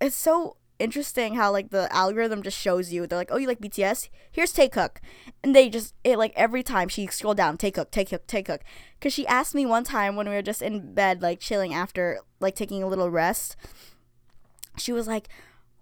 it's 0.00 0.16
so 0.16 0.56
interesting 0.78 1.34
how 1.34 1.50
like 1.50 1.70
the 1.70 1.92
algorithm 1.94 2.42
just 2.42 2.58
shows 2.58 2.92
you. 2.92 3.06
They're 3.06 3.18
like, 3.18 3.30
oh, 3.32 3.38
you 3.38 3.46
like 3.46 3.60
BTS? 3.60 4.08
Here's 4.30 4.52
Taekook, 4.52 4.98
and 5.42 5.54
they 5.54 5.68
just 5.68 5.94
it 6.04 6.18
like 6.18 6.32
every 6.36 6.62
time 6.62 6.88
she 6.88 7.06
scroll 7.06 7.34
down, 7.34 7.56
Taekook, 7.56 7.90
Take 7.90 8.10
Cook, 8.10 8.26
Taekook. 8.26 8.60
Cause 9.00 9.12
she 9.12 9.26
asked 9.26 9.54
me 9.54 9.66
one 9.66 9.84
time 9.84 10.16
when 10.16 10.28
we 10.28 10.34
were 10.34 10.42
just 10.42 10.62
in 10.62 10.94
bed, 10.94 11.22
like 11.22 11.40
chilling 11.40 11.74
after 11.74 12.20
like 12.40 12.54
taking 12.54 12.82
a 12.82 12.88
little 12.88 13.10
rest. 13.10 13.56
She 14.76 14.92
was 14.92 15.08
like, 15.08 15.28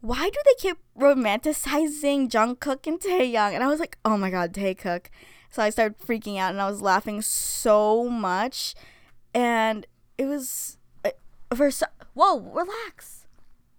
why 0.00 0.30
do 0.30 0.38
they 0.44 0.54
keep 0.58 0.78
romanticizing 0.98 2.30
Jungkook 2.30 2.86
and 2.86 3.00
Taehyung? 3.00 3.52
And 3.52 3.62
I 3.62 3.66
was 3.66 3.80
like, 3.80 3.98
oh 4.04 4.16
my 4.16 4.30
god, 4.30 4.52
Taekook. 4.52 5.06
So 5.50 5.62
I 5.62 5.70
started 5.70 5.98
freaking 5.98 6.38
out 6.38 6.52
and 6.52 6.60
I 6.60 6.68
was 6.68 6.82
laughing 6.82 7.22
so 7.22 8.08
much, 8.08 8.74
and 9.34 9.86
it 10.18 10.26
was 10.26 10.78
uh, 11.04 11.10
for 11.54 11.70
so- 11.70 11.86
whoa, 12.14 12.40
relax. 12.40 13.26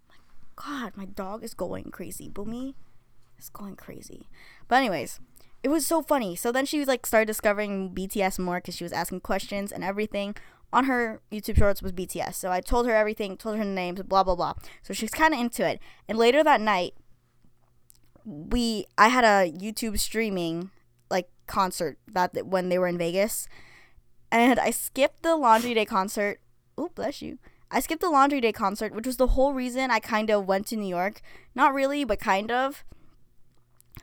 My 0.08 0.16
God, 0.56 0.92
my 0.96 1.04
dog 1.04 1.44
is 1.44 1.54
going 1.54 1.90
crazy. 1.90 2.28
Boomy 2.28 2.74
is 3.38 3.48
going 3.48 3.76
crazy. 3.76 4.28
But 4.66 4.76
anyways, 4.76 5.20
it 5.62 5.68
was 5.68 5.86
so 5.86 6.02
funny. 6.02 6.36
So 6.36 6.52
then 6.52 6.66
she 6.66 6.84
like 6.84 7.06
started 7.06 7.26
discovering 7.26 7.94
BTS 7.94 8.38
more 8.38 8.58
because 8.58 8.76
she 8.76 8.84
was 8.84 8.92
asking 8.92 9.20
questions 9.20 9.72
and 9.72 9.84
everything 9.84 10.34
on 10.72 10.84
her 10.84 11.20
YouTube 11.32 11.56
shorts 11.56 11.82
was 11.82 11.92
BTS. 11.92 12.34
So 12.34 12.50
I 12.50 12.60
told 12.60 12.86
her 12.86 12.94
everything, 12.94 13.36
told 13.36 13.56
her 13.56 13.64
the 13.64 13.70
names, 13.70 14.02
blah 14.02 14.22
blah 14.22 14.34
blah. 14.36 14.54
So 14.82 14.92
she's 14.94 15.10
kind 15.10 15.34
of 15.34 15.40
into 15.40 15.66
it. 15.66 15.80
And 16.08 16.18
later 16.18 16.44
that 16.44 16.60
night, 16.60 16.94
we 18.24 18.86
I 18.96 19.08
had 19.08 19.24
a 19.24 19.50
YouTube 19.50 19.98
streaming 19.98 20.70
like 21.10 21.28
concert 21.46 21.98
that 22.08 22.46
when 22.46 22.68
they 22.68 22.78
were 22.78 22.88
in 22.88 22.98
Vegas, 22.98 23.48
and 24.30 24.58
I 24.58 24.70
skipped 24.70 25.22
the 25.22 25.36
Laundry 25.36 25.74
Day 25.74 25.84
concert. 25.84 26.40
Oh, 26.76 26.90
bless 26.94 27.22
you. 27.22 27.38
I 27.70 27.80
skipped 27.80 28.00
the 28.00 28.10
Laundry 28.10 28.40
Day 28.40 28.52
concert, 28.52 28.94
which 28.94 29.06
was 29.06 29.16
the 29.16 29.28
whole 29.28 29.52
reason 29.52 29.90
I 29.90 30.00
kind 30.00 30.30
of 30.30 30.46
went 30.46 30.66
to 30.68 30.76
New 30.76 30.88
York. 30.88 31.20
Not 31.54 31.74
really, 31.74 32.04
but 32.04 32.18
kind 32.18 32.50
of. 32.50 32.84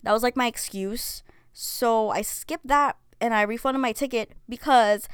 That 0.03 0.11
was 0.11 0.23
like 0.23 0.35
my 0.35 0.47
excuse. 0.47 1.23
So 1.53 2.09
I 2.09 2.21
skipped 2.21 2.67
that 2.67 2.97
and 3.19 3.33
I 3.33 3.41
refunded 3.41 3.81
my 3.81 3.91
ticket 3.91 4.33
because 4.47 5.07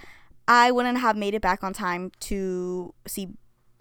I 0.47 0.71
wouldn't 0.71 0.97
have 0.97 1.15
made 1.15 1.33
it 1.33 1.41
back 1.41 1.63
on 1.63 1.71
time 1.71 2.11
to 2.21 2.93
see 3.07 3.29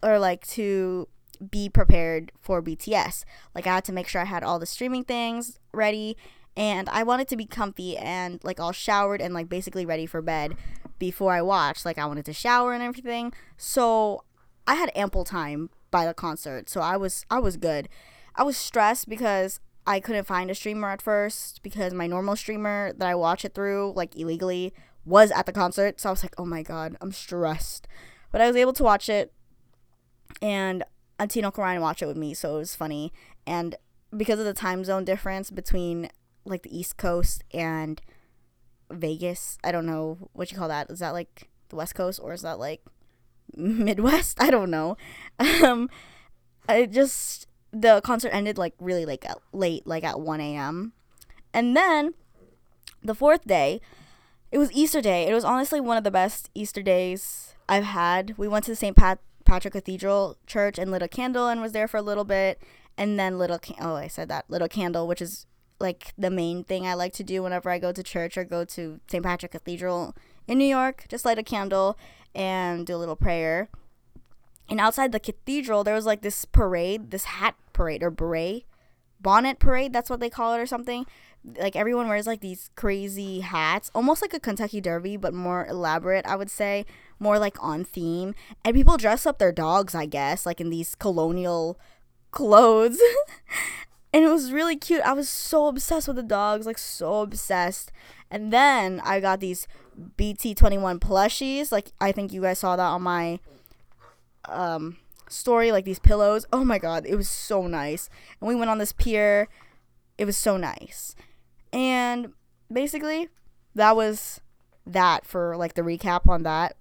or 0.03 0.19
like 0.19 0.47
to 0.49 1.09
be 1.51 1.69
prepared 1.69 2.33
for 2.41 2.63
BTS. 2.63 3.25
Like 3.55 3.67
I 3.67 3.77
had 3.77 3.85
to 3.87 3.93
make 3.93 4.07
sure 4.09 4.21
I 4.21 4.27
had 4.27 4.43
all 4.45 4.59
the 4.59 4.67
streaming 4.67 5.05
things 5.05 5.59
ready 5.73 6.17
and 6.57 6.89
I 6.89 7.03
wanted 7.03 7.29
to 7.29 7.37
be 7.37 7.47
comfy 7.47 7.97
and 7.97 8.43
like 8.43 8.61
all 8.61 8.73
showered 8.73 9.21
and 9.21 9.33
like 9.35 9.49
basically 9.49 9.87
ready 9.87 10.07
for 10.07 10.21
bed 10.21 10.57
before 10.99 11.33
I 11.33 11.43
watched. 11.43 11.85
Like 11.85 11.99
I 11.99 12.07
wanted 12.07 12.25
to 12.27 12.33
shower 12.33 12.73
and 12.73 12.83
everything. 12.83 13.33
So 13.57 14.25
I 14.67 14.75
had 14.75 14.91
ample 14.95 15.25
time 15.25 15.71
by 15.91 16.07
the 16.07 16.15
concert. 16.15 16.69
So 16.69 16.81
I 16.81 16.97
was 16.97 17.25
I 17.31 17.39
was 17.39 17.57
good. 17.57 17.89
I 18.35 18.43
was 18.43 18.57
stressed 18.57 19.09
because 19.09 19.61
I 19.87 20.01
couldn't 20.01 20.27
find 20.27 20.51
a 20.51 20.55
streamer 20.55 20.91
at 20.91 21.03
first 21.03 21.63
because 21.63 21.93
my 21.93 22.07
normal 22.07 22.37
streamer 22.37 22.93
that 22.97 23.09
I 23.09 23.15
watch 23.15 23.45
it 23.45 23.55
through 23.55 23.93
like 23.97 24.17
illegally 24.17 24.73
was 25.05 25.31
at 25.31 25.47
the 25.47 25.53
concert. 25.53 26.01
So 26.01 26.11
I 26.11 26.13
was 26.13 26.23
like, 26.23 26.35
oh 26.39 26.45
my 26.45 26.63
god, 26.63 26.97
I'm 27.01 27.13
stressed. 27.13 27.89
But 28.31 28.41
I 28.41 28.47
was 28.47 28.57
able 28.57 28.73
to 28.75 28.85
watch 28.85 29.09
it, 29.09 29.33
and 30.41 30.85
Antino 31.19 31.51
Ryan 31.57 31.83
watched 31.83 32.03
it 32.03 32.07
with 32.07 32.17
me, 32.17 32.33
so 32.33 32.55
it 32.55 32.59
was 32.59 32.77
funny. 32.77 33.13
And 33.45 33.75
because 34.17 34.39
of 34.39 34.45
the 34.45 34.55
time 34.55 34.85
zone 34.85 35.05
difference 35.05 35.51
between 35.51 36.11
like 36.51 36.63
the 36.63 36.77
East 36.77 36.97
Coast 36.97 37.45
and 37.53 38.01
Vegas, 38.91 39.59
I 39.63 39.73
don't 39.73 39.87
know 39.87 40.29
what 40.33 40.51
you 40.51 40.59
call 40.59 40.69
that. 40.69 40.91
Is 40.91 40.99
that 40.99 41.13
like 41.13 41.49
the 41.69 41.77
West 41.77 41.95
Coast 41.95 42.21
or 42.23 42.33
is 42.33 42.43
that 42.43 42.59
like 42.59 42.83
Midwest? 43.57 44.43
I 44.43 44.51
don't 44.51 44.71
know. 44.71 44.97
Um, 45.63 45.89
I 46.69 46.87
just 46.87 47.47
the 47.73 48.01
concert 48.03 48.31
ended 48.31 48.59
like 48.59 48.75
really 48.79 49.07
like 49.07 49.25
late, 49.53 49.87
like 49.87 50.05
at 50.05 50.21
one 50.21 50.41
a.m. 50.41 50.93
And 51.53 51.77
then 51.77 52.15
the 53.03 53.15
fourth 53.15 53.45
day, 53.45 53.81
it 54.53 54.59
was 54.59 54.73
Easter 54.73 55.01
Day. 55.01 55.29
It 55.29 55.35
was 55.35 55.45
honestly 55.45 55.81
one 55.81 55.97
of 55.97 56.05
the 56.05 56.11
best 56.11 56.51
Easter 56.55 56.83
days 56.83 57.55
I've 57.69 57.85
had. 57.85 58.35
We 58.37 58.49
went 58.49 58.65
to 58.67 58.73
the 58.73 58.77
St. 58.77 58.97
Pat- 58.97 59.21
Patrick 59.45 59.73
Cathedral 59.73 60.37
Church 60.47 60.79
and 60.79 60.91
lit 60.91 61.03
a 61.03 61.09
candle 61.09 61.49
and 61.49 61.61
was 61.61 61.73
there 61.73 61.89
for 61.89 61.97
a 61.97 62.03
little 62.03 62.25
bit. 62.25 62.61
And 62.99 63.19
then 63.19 63.39
little 63.39 63.59
can- 63.59 63.77
oh 63.81 63.95
I 63.95 64.09
said 64.09 64.29
that 64.29 64.45
little 64.49 64.69
candle, 64.69 65.07
which 65.07 65.23
is 65.23 65.47
like 65.81 66.13
the 66.19 66.31
main 66.31 66.65
thing 66.65 66.87
I 66.87 66.95
like 66.95 67.13
to 67.15 67.25
do 67.25 67.43
whenever 67.43 67.71
I 67.71 67.79
go 67.79 67.93
to 67.93 68.03
church 68.03 68.37
or 68.37 68.45
go 68.45 68.65
to 68.65 69.01
St. 69.09 69.25
Patrick 69.25 69.53
Cathedral 69.53 70.15
in 70.47 70.59
New 70.59 70.67
York. 70.67 71.07
Just 71.09 71.25
light 71.25 71.39
a 71.39 71.43
candle 71.43 71.99
and 72.35 72.87
do 72.87 72.95
a 72.95 72.99
little 72.99 73.17
prayer. 73.17 73.69
And 74.69 74.79
outside 74.79 75.13
the 75.13 75.19
cathedral, 75.19 75.83
there 75.83 75.95
was 75.95 76.07
like 76.07 76.23
this 76.23 76.45
parade, 76.45 77.11
this 77.11 77.25
hat 77.25 77.57
parade 77.73 78.03
or 78.03 78.11
beret, 78.11 78.65
bonnet 79.21 79.59
parade. 79.59 79.93
That's 79.93 80.11
what 80.11 80.21
they 80.21 80.31
call 80.31 80.55
it 80.55 80.61
or 80.61 80.67
something 80.67 81.07
like 81.45 81.77
everyone 81.77 82.09
wears 82.09 82.27
like 82.27 82.41
these 82.41 82.71
crazy 82.77 83.41
hats, 83.41 83.91
almost 83.95 84.23
like 84.23 84.35
a 84.35 84.41
Kentucky 84.41 84.81
Derby, 84.81 85.17
but 85.17 85.33
more 85.33 85.67
elaborate, 85.67 86.27
I 86.27 86.37
would 86.37 86.51
say, 86.51 86.85
more 87.19 87.39
like 87.39 87.57
on 87.63 87.85
theme. 87.85 88.35
And 88.65 88.75
people 88.75 88.97
dress 88.97 89.27
up 89.27 89.39
their 89.39 89.53
dogs, 89.53 89.95
I 89.95 90.07
guess, 90.07 90.45
like 90.45 90.61
in 90.61 90.71
these 90.71 90.95
colonial 90.95 91.79
clothes. 92.31 93.01
and 94.13 94.25
it 94.25 94.29
was 94.29 94.53
really 94.53 94.77
cute. 94.77 95.03
I 95.03 95.13
was 95.13 95.29
so 95.29 95.67
obsessed 95.69 96.09
with 96.09 96.17
the 96.17 96.23
dogs, 96.23 96.67
like 96.67 96.79
so 96.79 97.23
obsessed. 97.23 97.93
And 98.31 98.53
then 98.53 99.01
I 99.05 99.21
got 99.21 99.41
these 99.41 99.69
BT21 100.19 100.99
plushies. 100.99 101.71
Like 101.71 101.93
I 102.01 102.13
think 102.13 102.33
you 102.33 102.43
guys 102.43 102.59
saw 102.59 102.77
that 102.77 102.83
on 102.83 103.03
my 103.03 103.39
um 104.49 104.97
story 105.29 105.71
like 105.71 105.85
these 105.85 105.99
pillows. 105.99 106.47
Oh 106.53 106.65
my 106.65 106.79
god, 106.79 107.07
it 107.07 107.15
was 107.15 107.29
so 107.29 107.67
nice. 107.67 108.11
And 108.41 108.49
we 108.49 108.55
went 108.55 108.71
on 108.71 108.79
this 108.79 108.93
pier. 108.93 109.49
It 110.19 110.25
was 110.25 110.37
so 110.37 110.57
nice. 110.57 111.15
And 111.73 112.33
basically, 112.71 113.29
that 113.75 113.95
was 113.95 114.41
that 114.87 115.25
for 115.25 115.57
like 115.57 115.75
the 115.75 115.83
recap 115.83 116.29
on 116.29 116.43
that. 116.43 116.77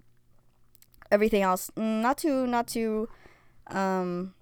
Everything 1.11 1.41
else, 1.41 1.71
mm, 1.75 2.01
not 2.01 2.17
too, 2.19 2.45
not 2.45 2.67
too, 2.67 3.09
um, 3.67 4.33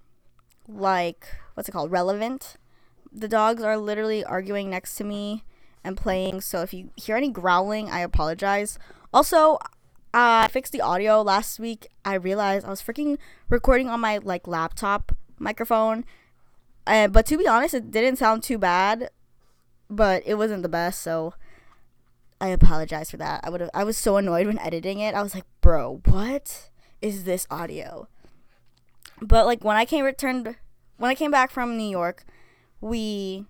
like 0.68 1.28
what's 1.54 1.70
it 1.70 1.72
called, 1.72 1.92
relevant. 1.92 2.58
The 3.18 3.28
dogs 3.28 3.64
are 3.64 3.78
literally 3.78 4.24
arguing 4.24 4.70
next 4.70 4.96
to 4.96 5.04
me 5.04 5.44
and 5.84 5.98
playing. 5.98 6.42
So 6.42 6.62
if 6.62 6.74
you 6.74 6.92
hear 6.96 7.18
any 7.18 7.30
growling, 7.30 7.90
I 7.90 8.00
apologize. 8.02 8.78
Also, 9.14 9.58
I 10.14 10.48
fixed 10.50 10.72
the 10.72 10.82
audio 10.82 11.22
last 11.22 11.60
week. 11.60 11.88
I 12.06 12.14
realized 12.14 12.66
I 12.66 12.70
was 12.70 12.82
freaking 12.82 13.18
recording 13.50 13.90
on 13.90 14.00
my 14.00 14.20
like 14.20 14.48
laptop 14.48 15.16
microphone. 15.40 16.06
Uh, 16.86 17.08
but 17.08 17.26
to 17.26 17.38
be 17.38 17.48
honest, 17.48 17.74
it 17.74 17.92
didn't 17.92 18.18
sound 18.18 18.44
too 18.44 18.58
bad 18.58 19.10
but 19.90 20.24
it 20.26 20.36
wasn't 20.36 20.64
the 20.64 20.70
best, 20.70 21.02
so 21.02 21.34
I 22.40 22.50
apologize 22.50 23.10
for 23.10 23.18
that. 23.18 23.42
I 23.44 23.50
would 23.50 23.70
I 23.74 23.84
was 23.84 23.98
so 23.98 24.18
annoyed 24.18 24.48
when 24.48 24.60
editing 24.60 25.00
it. 25.00 25.16
I 25.16 25.22
was 25.22 25.34
like, 25.34 25.46
"Bro, 25.62 26.02
what 26.06 26.70
is 27.02 27.24
this 27.24 27.48
audio?" 27.50 28.08
But 29.22 29.46
like 29.46 29.64
when 29.64 29.78
I 29.78 29.86
came 29.86 30.06
returned 30.06 30.56
when 30.98 31.12
I 31.12 31.16
came 31.16 31.32
back 31.32 31.52
from 31.52 31.78
New 31.78 31.90
York, 31.90 32.26
we 32.82 33.46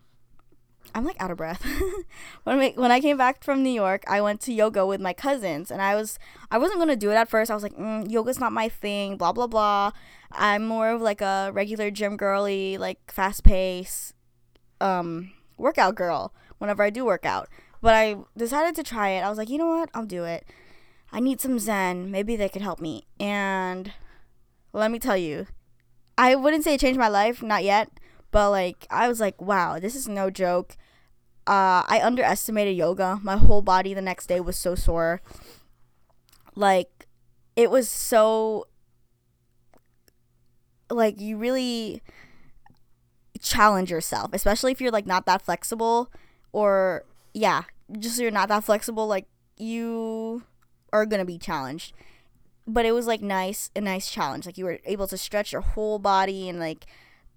I'm 0.96 1.06
like 1.06 1.22
out 1.22 1.32
of 1.32 1.38
breath. 1.38 1.66
when 2.44 2.60
I 2.60 2.70
when 2.76 2.92
I 2.92 3.00
came 3.00 3.18
back 3.18 3.44
from 3.44 3.64
New 3.64 3.72
York, 3.72 4.04
I 4.08 4.22
went 4.22 4.42
to 4.42 4.54
yoga 4.54 4.86
with 4.86 5.02
my 5.02 5.14
cousins, 5.14 5.72
and 5.72 5.82
I 5.82 5.96
was 5.96 6.18
I 6.50 6.58
wasn't 6.58 6.80
gonna 6.80 6.96
do 6.96 7.12
it 7.12 7.16
at 7.16 7.30
first. 7.30 7.52
I 7.52 7.54
was 7.54 7.64
like, 7.64 7.76
mm, 7.76 8.10
yoga's 8.10 8.40
not 8.40 8.54
my 8.54 8.70
thing. 8.70 9.18
Blah 9.18 9.34
blah 9.34 9.48
blah. 9.48 9.92
I'm 10.32 10.66
more 10.66 10.90
of 10.90 11.02
like 11.02 11.22
a 11.22 11.52
regular 11.54 11.92
gym 11.92 12.18
girly, 12.18 12.78
like 12.78 13.12
fast 13.12 13.44
pace, 13.44 14.14
um, 14.82 15.32
workout 15.58 15.96
girl 15.96 16.34
whenever 16.58 16.84
I 16.84 16.90
do 16.90 17.06
workout. 17.06 17.48
But 17.82 17.94
I 17.94 18.18
decided 18.36 18.76
to 18.76 18.84
try 18.84 19.10
it. 19.10 19.22
I 19.22 19.30
was 19.30 19.38
like, 19.38 19.50
you 19.50 19.58
know 19.58 19.68
what? 19.68 19.90
I'll 19.94 20.06
do 20.06 20.24
it. 20.24 20.46
I 21.12 21.20
need 21.20 21.40
some 21.40 21.60
Zen. 21.60 22.12
Maybe 22.12 22.36
they 22.36 22.50
could 22.50 22.62
help 22.62 22.80
me. 22.82 23.06
And 23.20 23.94
let 24.74 24.92
me 24.92 25.00
tell 25.00 25.16
you, 25.16 25.48
I 26.18 26.36
wouldn't 26.36 26.64
say 26.64 26.74
it 26.74 26.80
changed 26.80 27.00
my 27.00 27.08
life, 27.08 27.42
not 27.44 27.64
yet. 27.64 27.90
But 28.32 28.52
like, 28.52 28.88
I 28.90 29.08
was 29.08 29.20
like, 29.20 29.42
wow, 29.42 29.80
this 29.80 29.96
is 29.96 30.08
no 30.08 30.30
joke. 30.30 30.78
Uh, 31.46 31.84
I 31.88 32.02
underestimated 32.04 32.76
yoga. 32.76 33.20
My 33.24 33.38
whole 33.38 33.62
body 33.62 33.94
the 33.94 34.02
next 34.02 34.28
day 34.28 34.40
was 34.40 34.58
so 34.58 34.76
sore. 34.76 35.22
Like, 36.56 37.08
it 37.56 37.72
was 37.72 37.90
so. 37.90 38.66
Like, 40.90 41.20
you 41.20 41.38
really 41.38 42.02
challenge 43.42 43.92
yourself, 43.92 44.32
especially 44.34 44.72
if 44.72 44.82
you're 44.82 44.92
like 44.92 45.06
not 45.06 45.26
that 45.26 45.42
flexible 45.42 46.12
or 46.52 47.04
yeah, 47.34 47.64
just 48.00 48.20
you're 48.20 48.32
not 48.32 48.50
that 48.50 48.64
flexible 48.64 49.08
like 49.08 49.26
you 49.58 50.44
are 50.92 51.06
gonna 51.06 51.26
be 51.26 51.38
challenged. 51.38 51.94
But 52.66 52.86
it 52.86 52.92
was 52.92 53.08
like 53.08 53.22
nice, 53.22 53.70
a 53.76 53.82
nice 53.82 54.12
challenge. 54.12 54.46
Like 54.46 54.58
you 54.58 54.66
were 54.66 54.80
able 54.86 55.08
to 55.08 55.18
stretch 55.18 55.54
your 55.54 55.62
whole 55.62 56.00
body 56.00 56.50
and 56.50 56.60
like 56.60 56.86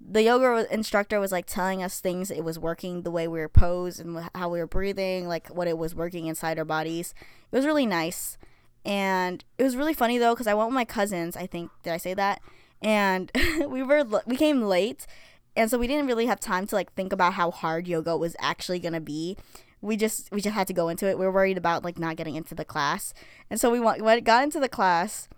the 0.01 0.23
yoga 0.23 0.67
instructor 0.73 1.21
was 1.21 1.31
like 1.31 1.47
telling 1.47 1.83
us 1.83 2.01
things 2.01 2.31
it 2.31 2.43
was 2.43 2.59
working 2.59 3.03
the 3.03 3.11
way 3.11 3.29
we 3.29 3.39
were 3.39 3.49
posed 3.49 4.01
and 4.01 4.29
how 4.35 4.49
we 4.49 4.59
were 4.59 4.67
breathing 4.67 5.29
like 5.29 5.49
what 5.49 5.69
it 5.69 5.77
was 5.77 5.95
working 5.95 6.27
inside 6.27 6.59
our 6.59 6.65
bodies. 6.65 7.15
It 7.53 7.57
was 7.57 7.67
really 7.67 7.87
nice. 7.87 8.39
And 8.85 9.45
it 9.59 9.63
was 9.63 9.77
really 9.77 9.93
funny 9.93 10.17
though 10.17 10.35
because 10.35 10.47
i 10.47 10.55
went 10.55 10.71
with 10.71 10.75
my 10.75 10.87
cousins 10.87 11.37
i 11.37 11.47
think 11.47 11.71
did 11.83 11.93
i 11.93 11.99
say 11.99 12.15
that? 12.15 12.41
And 12.81 13.31
we 13.69 13.83
were 13.83 14.05
we 14.27 14.37
came 14.37 14.63
late 14.63 15.07
and 15.55 15.71
so 15.71 15.79
we 15.79 15.87
didn't 15.87 16.07
really 16.07 16.27
have 16.27 16.41
time 16.41 16.67
to 16.69 16.75
like 16.75 16.93
think 16.95 17.13
about 17.13 17.35
how 17.35 17.51
hard 17.51 17.87
yoga 17.87 18.17
was 18.17 18.37
actually 18.41 18.79
gonna 18.79 19.01
be. 19.01 19.37
We 19.83 19.97
just 19.97 20.33
we 20.33 20.41
just 20.41 20.55
had 20.55 20.67
to 20.69 20.73
go 20.73 20.89
into 20.89 21.07
it. 21.09 21.19
We 21.19 21.27
were 21.27 21.33
worried 21.33 21.59
about 21.59 21.85
like 21.85 21.99
not 21.99 22.17
getting 22.17 22.37
into 22.37 22.55
the 22.55 22.65
class. 22.65 23.13
And 23.51 23.61
so 23.61 23.71
we 23.71 23.81
went, 23.81 24.25
got 24.25 24.45
into 24.45 24.61
the 24.61 24.69
class 24.69 25.29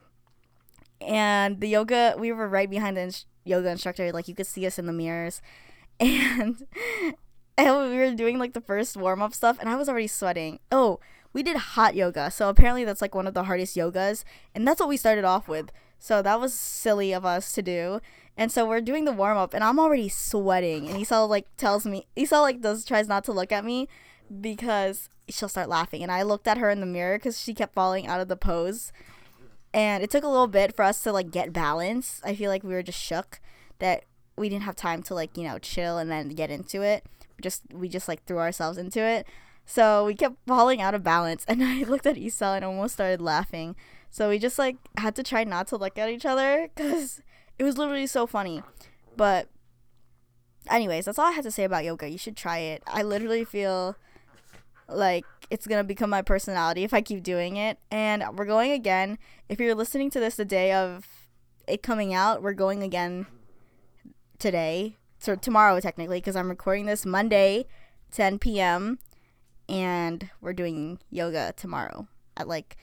and 1.01 1.61
the 1.61 1.69
yoga 1.69 2.15
we 2.19 2.31
were 2.31 2.49
right 2.49 2.71
behind 2.71 2.97
the 2.97 3.25
yoga 3.45 3.71
instructor 3.71 4.13
like 4.13 4.29
you 4.29 4.35
could 4.35 4.47
see 4.47 4.67
us 4.67 4.79
in 4.79 4.87
the 4.87 4.93
mirrors. 4.93 5.41
And 6.01 6.67
and 7.59 7.91
we 7.91 7.97
were 7.97 8.15
doing 8.15 8.39
like 8.39 8.55
the 8.55 8.61
first 8.61 8.97
warm-up 8.97 9.35
stuff 9.35 9.59
and 9.61 9.69
i 9.69 9.77
was 9.77 9.89
already 9.89 10.07
sweating. 10.07 10.59
Oh 10.73 11.01
we 11.33 11.43
did 11.43 11.57
hot 11.57 11.95
yoga. 11.95 12.31
So 12.31 12.49
apparently 12.49 12.85
that's 12.85 13.03
like 13.03 13.15
one 13.15 13.27
of 13.27 13.35
the 13.35 13.45
hardest 13.45 13.77
yogas. 13.77 14.25
And 14.55 14.67
that's 14.67 14.81
what 14.81 14.89
we 14.89 14.97
started 14.97 15.25
off 15.25 15.49
with. 15.49 15.71
So 15.99 16.21
that 16.23 16.41
was 16.41 16.53
silly 16.53 17.13
of 17.13 17.25
us 17.25 17.53
to 17.53 17.63
do. 17.63 18.01
And 18.37 18.51
so 18.51 18.67
we're 18.67 18.81
doing 18.81 19.05
the 19.05 19.13
warm-up 19.13 19.55
and 19.55 19.63
i'm 19.63 19.79
already 19.79 20.09
sweating. 20.09 20.89
And 20.89 20.99
Esau 20.99 21.27
like 21.27 21.47
tells 21.57 21.87
me 21.87 22.07
Esau 22.17 22.41
like 22.41 22.61
does 22.61 22.85
tries 22.85 23.09
not 23.09 23.25
to 23.25 23.33
look 23.33 23.53
at 23.53 23.65
me 23.65 23.89
because 24.41 25.09
she'll 25.29 25.49
start 25.49 25.69
laughing. 25.69 26.03
And 26.03 26.11
i 26.11 26.23
looked 26.23 26.49
at 26.49 26.59
her 26.59 26.71
in 26.71 26.81
the 26.81 26.87
mirror 26.87 27.19
because 27.19 27.41
she 27.41 27.55
kept 27.55 27.75
falling 27.75 28.07
out 28.07 28.21
of 28.21 28.29
the 28.29 28.37
pose 28.37 28.93
and 29.75 30.03
it 30.03 30.11
took 30.11 30.25
a 30.25 30.29
little 30.29 30.47
bit 30.47 30.75
for 30.77 30.85
us 30.85 31.03
to 31.03 31.13
like 31.13 31.31
get 31.31 31.53
balance. 31.53 32.21
I 32.25 32.35
feel 32.35 32.51
like 32.51 32.63
we 32.63 32.75
were 32.75 32.83
just 32.83 33.01
shook 33.01 33.41
that 33.79 34.05
we 34.37 34.49
didn't 34.49 34.65
have 34.65 34.77
time 34.77 35.03
to 35.05 35.15
like 35.15 35.37
you 35.37 35.45
know 35.45 35.59
chill 35.59 35.99
and 35.99 36.11
then 36.11 36.29
get 36.31 36.51
into 36.51 36.83
it. 36.83 37.05
Just 37.41 37.63
we 37.73 37.89
just 37.89 38.09
like 38.09 38.25
threw 38.25 38.39
ourselves 38.39 38.79
into 38.79 39.01
it. 39.01 39.27
So 39.65 40.05
we 40.05 40.15
kept 40.15 40.37
falling 40.47 40.81
out 40.81 40.95
of 40.95 41.03
balance, 41.03 41.45
and 41.49 41.63
I 41.63 41.83
looked 41.83 42.07
at 42.07 42.19
Esau 42.19 42.55
and 42.55 42.65
almost 42.65 42.95
started 42.95 43.21
laughing. 43.21 43.77
So 44.11 44.29
we 44.29 44.39
just 44.39 44.59
like 44.59 44.77
had 44.99 45.17
to 45.17 45.23
try 45.23 45.45
not 45.45 45.69
to 45.69 45.77
look 45.77 45.97
at 45.99 46.11
each 46.11 46.27
other 46.27 46.69
because 46.75 47.23
it 47.59 47.65
was 47.65 47.79
literally 47.79 48.07
so 48.07 48.27
funny. 48.27 48.63
But 49.17 49.49
anyways, 50.71 51.07
that's 51.07 51.19
all 51.19 51.27
I 51.29 51.33
had 51.33 51.45
to 51.45 51.51
say 51.51 51.65
about 51.65 51.85
yoga. 51.85 52.09
You 52.09 52.19
should 52.19 52.37
try 52.37 52.59
it. 52.59 52.83
I 52.87 53.03
literally 53.03 53.45
feel 53.45 53.97
like 54.95 55.25
it's 55.51 55.67
gonna 55.67 55.85
become 55.85 56.11
my 56.11 56.23
personality 56.23 56.83
if 56.83 56.95
I 56.95 57.03
keep 57.03 57.23
doing 57.23 57.57
it. 57.57 57.79
And 57.91 58.25
we're 58.37 58.47
going 58.47 58.73
again. 58.73 59.19
If 59.49 59.61
you're 59.61 59.75
listening 59.75 60.11
to 60.11 60.21
this 60.21 60.37
the 60.37 60.45
day 60.45 60.73
of 60.73 61.07
it 61.69 61.83
coming 61.83 62.15
out, 62.15 62.43
we're 62.43 62.55
going 62.55 62.83
again 62.83 63.27
today. 64.39 64.97
So 65.19 65.37
tomorrow 65.37 65.79
technically, 65.79 66.19
because 66.19 66.37
I'm 66.37 66.49
recording 66.49 66.87
this 66.87 67.05
Monday, 67.05 67.67
10 68.13 68.39
p.m. 68.39 68.99
And 69.69 70.31
we're 70.41 70.53
doing 70.53 70.99
yoga 71.11 71.53
tomorrow 71.57 72.09
at 72.37 72.49
like 72.49 72.77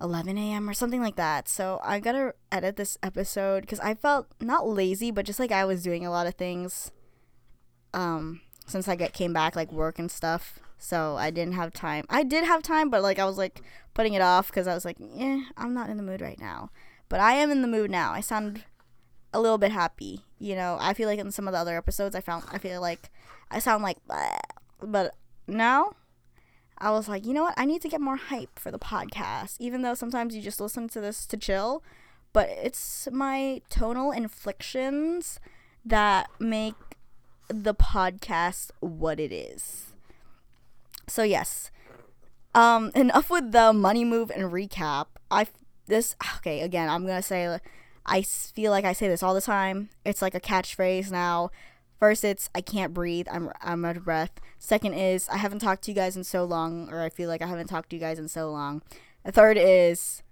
11 0.00 0.36
a.m. 0.36 0.68
or 0.68 0.74
something 0.74 1.02
like 1.02 1.16
that. 1.16 1.48
So 1.48 1.80
I 1.82 2.00
gotta 2.00 2.34
edit 2.52 2.76
this 2.76 2.98
episode 3.02 3.62
because 3.62 3.80
I 3.80 3.94
felt 3.94 4.26
not 4.40 4.68
lazy, 4.68 5.10
but 5.10 5.24
just 5.24 5.40
like 5.40 5.52
I 5.52 5.64
was 5.64 5.82
doing 5.82 6.04
a 6.04 6.10
lot 6.10 6.26
of 6.26 6.34
things. 6.34 6.92
Um, 7.94 8.42
since 8.66 8.88
I 8.88 8.96
get 8.96 9.14
came 9.14 9.32
back 9.32 9.56
like 9.56 9.72
work 9.72 9.98
and 9.98 10.10
stuff 10.10 10.60
so 10.78 11.16
I 11.16 11.30
didn't 11.30 11.54
have 11.54 11.72
time. 11.72 12.04
I 12.08 12.22
did 12.22 12.44
have 12.44 12.62
time, 12.62 12.90
but 12.90 13.02
like 13.02 13.18
I 13.18 13.24
was 13.24 13.38
like 13.38 13.62
putting 13.94 14.14
it 14.14 14.22
off 14.22 14.48
because 14.48 14.66
I 14.66 14.74
was 14.74 14.84
like, 14.84 14.96
yeah, 14.98 15.40
I'm 15.56 15.74
not 15.74 15.90
in 15.90 15.96
the 15.96 16.02
mood 16.02 16.20
right 16.20 16.38
now. 16.38 16.70
But 17.08 17.20
I 17.20 17.34
am 17.34 17.50
in 17.50 17.62
the 17.62 17.68
mood 17.68 17.90
now. 17.90 18.12
I 18.12 18.20
sound 18.20 18.64
a 19.32 19.40
little 19.40 19.58
bit 19.58 19.72
happy. 19.72 20.22
You 20.38 20.54
know, 20.54 20.76
I 20.80 20.94
feel 20.94 21.08
like 21.08 21.18
in 21.18 21.30
some 21.30 21.46
of 21.46 21.52
the 21.52 21.58
other 21.58 21.76
episodes, 21.76 22.14
I 22.14 22.20
found 22.20 22.44
I 22.50 22.58
feel 22.58 22.80
like 22.80 23.10
I 23.50 23.58
sound 23.58 23.82
like, 23.82 23.98
Bleh. 24.08 24.38
but 24.80 25.14
now 25.46 25.94
I 26.78 26.90
was 26.90 27.08
like, 27.08 27.24
you 27.24 27.32
know 27.32 27.42
what? 27.42 27.54
I 27.56 27.64
need 27.64 27.82
to 27.82 27.88
get 27.88 28.00
more 28.00 28.16
hype 28.16 28.58
for 28.58 28.70
the 28.70 28.78
podcast. 28.78 29.56
Even 29.58 29.82
though 29.82 29.94
sometimes 29.94 30.36
you 30.36 30.42
just 30.42 30.60
listen 30.60 30.88
to 30.88 31.00
this 31.00 31.26
to 31.26 31.36
chill, 31.36 31.82
but 32.32 32.48
it's 32.50 33.08
my 33.12 33.62
tonal 33.70 34.12
inflections 34.12 35.40
that 35.84 36.28
make 36.38 36.74
the 37.48 37.74
podcast 37.74 38.72
what 38.80 39.20
it 39.20 39.32
is. 39.32 39.85
So 41.06 41.22
yes. 41.22 41.70
Um, 42.54 42.90
enough 42.94 43.30
with 43.30 43.52
the 43.52 43.72
money 43.72 44.04
move 44.04 44.30
and 44.30 44.52
recap. 44.52 45.06
I 45.30 45.46
this 45.86 46.16
okay 46.38 46.60
again. 46.60 46.88
I'm 46.88 47.06
gonna 47.06 47.22
say 47.22 47.58
I 48.04 48.22
feel 48.22 48.70
like 48.70 48.84
I 48.84 48.92
say 48.92 49.08
this 49.08 49.22
all 49.22 49.34
the 49.34 49.40
time. 49.40 49.90
It's 50.04 50.22
like 50.22 50.34
a 50.34 50.40
catchphrase 50.40 51.10
now. 51.10 51.50
First, 51.98 52.24
it's 52.24 52.50
I 52.54 52.60
can't 52.60 52.94
breathe. 52.94 53.26
I'm 53.30 53.50
I'm 53.62 53.84
out 53.84 53.96
of 53.96 54.04
breath. 54.04 54.32
Second 54.58 54.94
is 54.94 55.28
I 55.28 55.38
haven't 55.38 55.60
talked 55.60 55.82
to 55.84 55.90
you 55.90 55.94
guys 55.94 56.16
in 56.16 56.24
so 56.24 56.44
long, 56.44 56.88
or 56.90 57.02
I 57.02 57.08
feel 57.08 57.28
like 57.28 57.42
I 57.42 57.46
haven't 57.46 57.68
talked 57.68 57.90
to 57.90 57.96
you 57.96 58.00
guys 58.00 58.18
in 58.18 58.28
so 58.28 58.50
long. 58.50 58.82
The 59.24 59.32
third 59.32 59.56
is 59.58 60.22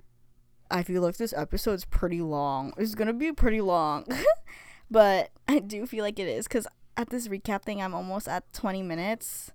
I 0.70 0.82
feel 0.82 1.02
like 1.02 1.16
this 1.16 1.32
episode's 1.32 1.84
pretty 1.84 2.20
long. 2.20 2.72
It's 2.76 2.94
gonna 2.94 3.12
be 3.12 3.32
pretty 3.32 3.60
long, 3.60 4.06
but 4.90 5.30
I 5.48 5.58
do 5.58 5.86
feel 5.86 6.04
like 6.04 6.18
it 6.18 6.28
is 6.28 6.46
because 6.46 6.66
at 6.96 7.10
this 7.10 7.28
recap 7.28 7.62
thing, 7.62 7.82
I'm 7.82 7.94
almost 7.94 8.28
at 8.28 8.52
20 8.52 8.82
minutes 8.82 9.52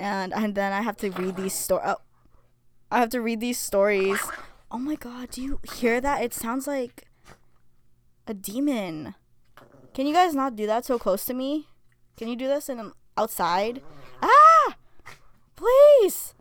and 0.00 0.32
and 0.32 0.54
then 0.54 0.72
I 0.72 0.80
have 0.80 0.96
to 0.98 1.10
read 1.10 1.36
these 1.36 1.54
stories. 1.54 1.84
Oh, 1.86 2.00
I 2.90 2.98
have 2.98 3.10
to 3.10 3.20
read 3.20 3.40
these 3.40 3.58
stories. 3.58 4.18
Oh 4.70 4.78
my 4.78 4.96
god, 4.96 5.30
do 5.30 5.42
you 5.42 5.60
hear 5.74 6.00
that? 6.00 6.22
It 6.22 6.32
sounds 6.32 6.66
like 6.66 7.06
a 8.26 8.34
demon. 8.34 9.14
Can 9.92 10.06
you 10.06 10.14
guys 10.14 10.34
not 10.34 10.56
do 10.56 10.66
that 10.66 10.84
so 10.84 10.98
close 10.98 11.24
to 11.26 11.34
me? 11.34 11.66
Can 12.16 12.28
you 12.28 12.36
do 12.36 12.46
this 12.46 12.68
in 12.68 12.92
outside? 13.16 13.82
Ah! 14.22 14.76
Please! 15.56 16.34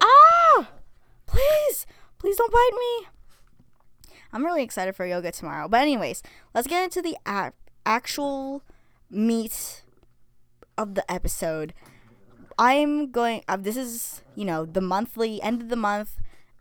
Ah! 0.00 0.70
Please! 1.26 1.86
Please 2.18 2.36
don't 2.36 2.52
bite 2.52 2.70
me. 2.78 3.08
I'm 4.32 4.44
really 4.44 4.62
excited 4.62 4.94
for 4.94 5.04
yoga 5.04 5.32
tomorrow. 5.32 5.68
But 5.68 5.80
anyways, 5.82 6.22
let's 6.54 6.68
get 6.68 6.84
into 6.84 7.02
the 7.02 7.16
actual 7.84 8.62
meat 9.10 9.82
of 10.78 10.94
the 10.94 11.10
episode. 11.10 11.74
I'm 12.58 13.10
going. 13.10 13.42
Uh, 13.48 13.56
this 13.56 13.76
is 13.76 14.22
you 14.34 14.44
know 14.44 14.64
the 14.64 14.80
monthly 14.80 15.40
end 15.42 15.62
of 15.62 15.68
the 15.68 15.76
month 15.76 16.20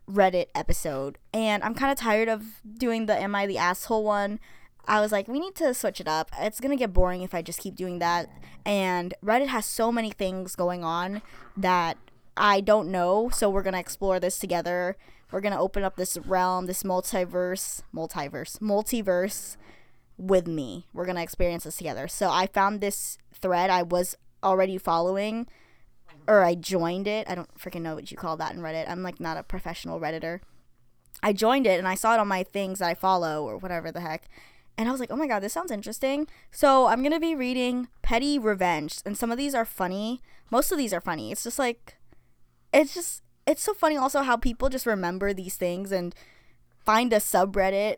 Reddit 0.09 0.47
episode, 0.55 1.17
and 1.33 1.63
I'm 1.63 1.73
kind 1.73 1.91
of 1.91 1.97
tired 1.97 2.29
of 2.29 2.61
doing 2.77 3.05
the 3.05 3.17
"Am 3.17 3.35
I 3.35 3.45
the 3.45 3.57
asshole?" 3.57 4.03
one. 4.03 4.39
I 4.87 4.99
was 4.99 5.11
like, 5.11 5.27
we 5.27 5.39
need 5.39 5.55
to 5.55 5.73
switch 5.73 6.01
it 6.01 6.07
up. 6.07 6.31
It's 6.39 6.59
gonna 6.59 6.75
get 6.75 6.93
boring 6.93 7.21
if 7.21 7.33
I 7.33 7.41
just 7.41 7.59
keep 7.59 7.75
doing 7.75 7.99
that. 7.99 8.29
And 8.65 9.13
Reddit 9.23 9.47
has 9.47 9.65
so 9.65 9.91
many 9.91 10.09
things 10.09 10.55
going 10.55 10.83
on 10.83 11.21
that 11.55 11.97
I 12.35 12.61
don't 12.61 12.89
know. 12.89 13.29
So 13.29 13.49
we're 13.49 13.63
gonna 13.63 13.79
explore 13.79 14.19
this 14.19 14.39
together. 14.39 14.97
We're 15.31 15.41
gonna 15.41 15.61
open 15.61 15.83
up 15.83 15.95
this 15.95 16.17
realm, 16.17 16.65
this 16.65 16.83
multiverse, 16.83 17.83
multiverse, 17.95 18.57
multiverse 18.59 19.57
with 20.17 20.47
me. 20.47 20.87
We're 20.93 21.05
gonna 21.05 21.21
experience 21.21 21.63
this 21.63 21.77
together. 21.77 22.07
So 22.07 22.29
I 22.29 22.47
found 22.47 22.81
this 22.81 23.17
thread 23.33 23.69
I 23.69 23.83
was 23.83 24.17
already 24.43 24.77
following 24.77 25.47
or 26.27 26.43
I 26.43 26.55
joined 26.55 27.07
it. 27.07 27.29
I 27.29 27.35
don't 27.35 27.53
freaking 27.57 27.81
know 27.81 27.95
what 27.95 28.11
you 28.11 28.17
call 28.17 28.37
that 28.37 28.53
in 28.53 28.61
Reddit. 28.61 28.89
I'm 28.89 29.03
like 29.03 29.19
not 29.19 29.37
a 29.37 29.43
professional 29.43 29.99
redditor. 29.99 30.39
I 31.23 31.33
joined 31.33 31.67
it 31.67 31.77
and 31.77 31.87
I 31.87 31.95
saw 31.95 32.13
it 32.13 32.19
on 32.19 32.27
my 32.27 32.43
things 32.43 32.79
that 32.79 32.87
I 32.87 32.93
follow 32.93 33.43
or 33.43 33.57
whatever 33.57 33.91
the 33.91 34.01
heck. 34.01 34.27
And 34.77 34.87
I 34.87 34.91
was 34.91 34.99
like, 34.99 35.11
"Oh 35.11 35.15
my 35.15 35.27
god, 35.27 35.41
this 35.41 35.53
sounds 35.53 35.71
interesting." 35.71 36.27
So, 36.49 36.87
I'm 36.87 37.01
going 37.01 37.11
to 37.11 37.19
be 37.19 37.35
reading 37.35 37.89
Petty 38.01 38.39
Revenge, 38.39 38.99
and 39.05 39.17
some 39.17 39.31
of 39.31 39.37
these 39.37 39.53
are 39.53 39.65
funny. 39.65 40.21
Most 40.49 40.71
of 40.71 40.77
these 40.77 40.93
are 40.93 41.01
funny. 41.01 41.31
It's 41.31 41.43
just 41.43 41.59
like 41.59 41.97
it's 42.73 42.93
just 42.93 43.21
it's 43.45 43.61
so 43.61 43.73
funny 43.73 43.97
also 43.97 44.21
how 44.21 44.37
people 44.37 44.69
just 44.69 44.85
remember 44.85 45.33
these 45.33 45.55
things 45.55 45.91
and 45.91 46.15
find 46.85 47.11
a 47.11 47.17
subreddit 47.17 47.97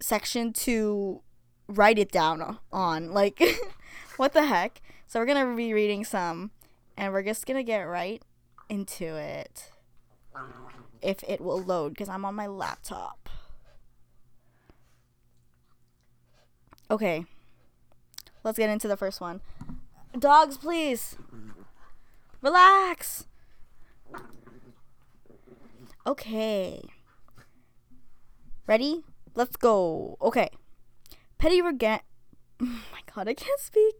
section 0.00 0.52
to 0.52 1.20
write 1.68 1.98
it 1.98 2.10
down 2.10 2.58
on. 2.72 3.12
Like 3.12 3.40
what 4.16 4.32
the 4.32 4.46
heck? 4.46 4.80
So, 5.06 5.20
we're 5.20 5.26
going 5.26 5.46
to 5.46 5.54
be 5.54 5.74
reading 5.74 6.04
some 6.04 6.50
and 6.96 7.12
we're 7.12 7.22
just 7.22 7.46
gonna 7.46 7.62
get 7.62 7.82
right 7.82 8.22
into 8.68 9.04
it. 9.04 9.70
If 11.02 11.22
it 11.28 11.40
will 11.40 11.62
load, 11.62 11.90
because 11.90 12.08
I'm 12.08 12.24
on 12.24 12.34
my 12.34 12.46
laptop. 12.46 13.28
Okay. 16.90 17.26
Let's 18.44 18.58
get 18.58 18.70
into 18.70 18.88
the 18.88 18.96
first 18.96 19.20
one. 19.20 19.40
Dogs, 20.18 20.56
please. 20.56 21.16
Relax. 22.40 23.26
Okay. 26.06 26.80
Ready? 28.66 29.02
Let's 29.34 29.56
go. 29.56 30.16
Okay. 30.22 30.48
Petty 31.38 31.60
Regan. 31.60 32.00
Oh 32.58 32.64
my 32.64 33.00
god, 33.14 33.28
I 33.28 33.34
can't 33.34 33.60
speak 33.60 33.96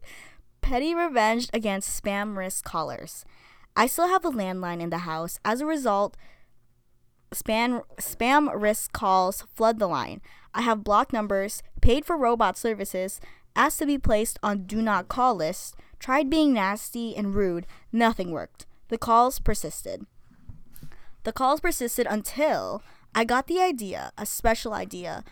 petty 0.67 0.93
revenge 0.97 1.49
against 1.55 2.03
spam 2.03 2.37
risk 2.37 2.65
callers. 2.65 3.25
I 3.77 3.87
still 3.87 4.09
have 4.09 4.25
a 4.25 4.33
landline 4.33 4.81
in 4.81 4.91
the 4.91 5.07
house. 5.07 5.39
As 5.45 5.61
a 5.61 5.67
result, 5.67 6.17
spam 7.33 7.85
spam 7.99 8.51
risk 8.53 8.93
calls 8.93 9.45
flood 9.55 9.79
the 9.79 9.87
line. 9.87 10.21
I 10.53 10.63
have 10.63 10.83
blocked 10.83 11.13
numbers, 11.13 11.63
paid 11.81 12.05
for 12.05 12.17
robot 12.17 12.59
services, 12.59 13.21
asked 13.55 13.79
to 13.79 13.87
be 13.87 13.97
placed 13.97 14.41
on 14.43 14.67
do 14.67 14.83
not 14.83 15.07
call 15.07 15.37
list, 15.37 15.77
tried 16.01 16.29
being 16.29 16.55
nasty 16.55 17.15
and 17.17 17.33
rude, 17.33 17.65
nothing 17.93 18.33
worked. 18.33 18.67
The 18.89 18.99
calls 18.99 19.39
persisted. 19.39 20.05
The 21.23 21.33
calls 21.33 21.61
persisted 21.61 22.09
until 22.11 22.83
I 23.15 23.23
got 23.23 23.47
the 23.47 23.61
idea, 23.61 24.11
a 24.19 24.27
special 24.27 24.75
idea. 24.75 25.23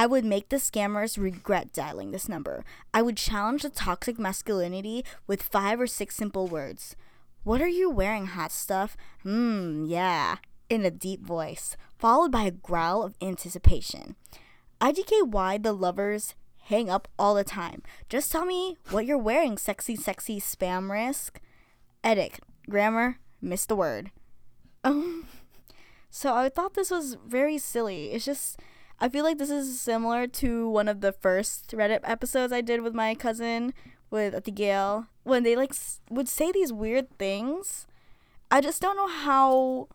I 0.00 0.06
would 0.06 0.24
make 0.24 0.48
the 0.48 0.56
scammers 0.56 1.18
regret 1.18 1.74
dialing 1.74 2.10
this 2.10 2.26
number. 2.26 2.64
I 2.94 3.02
would 3.02 3.18
challenge 3.18 3.64
the 3.64 3.68
toxic 3.68 4.18
masculinity 4.18 5.04
with 5.26 5.42
five 5.42 5.78
or 5.78 5.86
six 5.86 6.16
simple 6.16 6.46
words. 6.46 6.96
What 7.44 7.60
are 7.60 7.68
you 7.68 7.90
wearing, 7.90 8.28
hot 8.28 8.50
stuff? 8.50 8.96
Hmm, 9.22 9.84
yeah 9.84 10.36
in 10.70 10.86
a 10.86 10.90
deep 10.90 11.20
voice, 11.20 11.76
followed 11.98 12.30
by 12.30 12.44
a 12.44 12.50
growl 12.50 13.02
of 13.02 13.16
anticipation. 13.20 14.16
IDKY 14.80 15.62
the 15.62 15.72
lovers 15.74 16.34
hang 16.62 16.88
up 16.88 17.08
all 17.18 17.34
the 17.34 17.44
time. 17.44 17.82
Just 18.08 18.32
tell 18.32 18.46
me 18.46 18.78
what 18.88 19.04
you're 19.04 19.18
wearing, 19.18 19.58
sexy, 19.58 19.96
sexy 19.96 20.40
spam 20.40 20.90
risk. 20.90 21.40
Edit. 22.02 22.38
Grammar. 22.70 23.18
Missed 23.42 23.68
the 23.68 23.76
word. 23.76 24.10
Um, 24.82 25.26
so 26.08 26.34
I 26.34 26.48
thought 26.48 26.72
this 26.72 26.90
was 26.90 27.18
very 27.26 27.58
silly. 27.58 28.12
It's 28.12 28.24
just, 28.24 28.58
I 29.00 29.08
feel 29.08 29.24
like 29.24 29.38
this 29.38 29.50
is 29.50 29.80
similar 29.80 30.26
to 30.26 30.68
one 30.68 30.86
of 30.88 31.00
the 31.00 31.12
first 31.12 31.70
Reddit 31.72 32.00
episodes 32.04 32.52
I 32.52 32.60
did 32.60 32.82
with 32.82 32.94
my 32.94 33.14
cousin, 33.14 33.72
with 34.10 34.34
Abigail, 34.34 35.06
when 35.22 35.42
they 35.42 35.56
like 35.56 35.70
s- 35.70 36.00
would 36.10 36.28
say 36.28 36.52
these 36.52 36.72
weird 36.72 37.08
things. 37.18 37.86
I 38.50 38.60
just 38.60 38.82
don't 38.82 38.96
know 38.96 39.08
how 39.08 39.88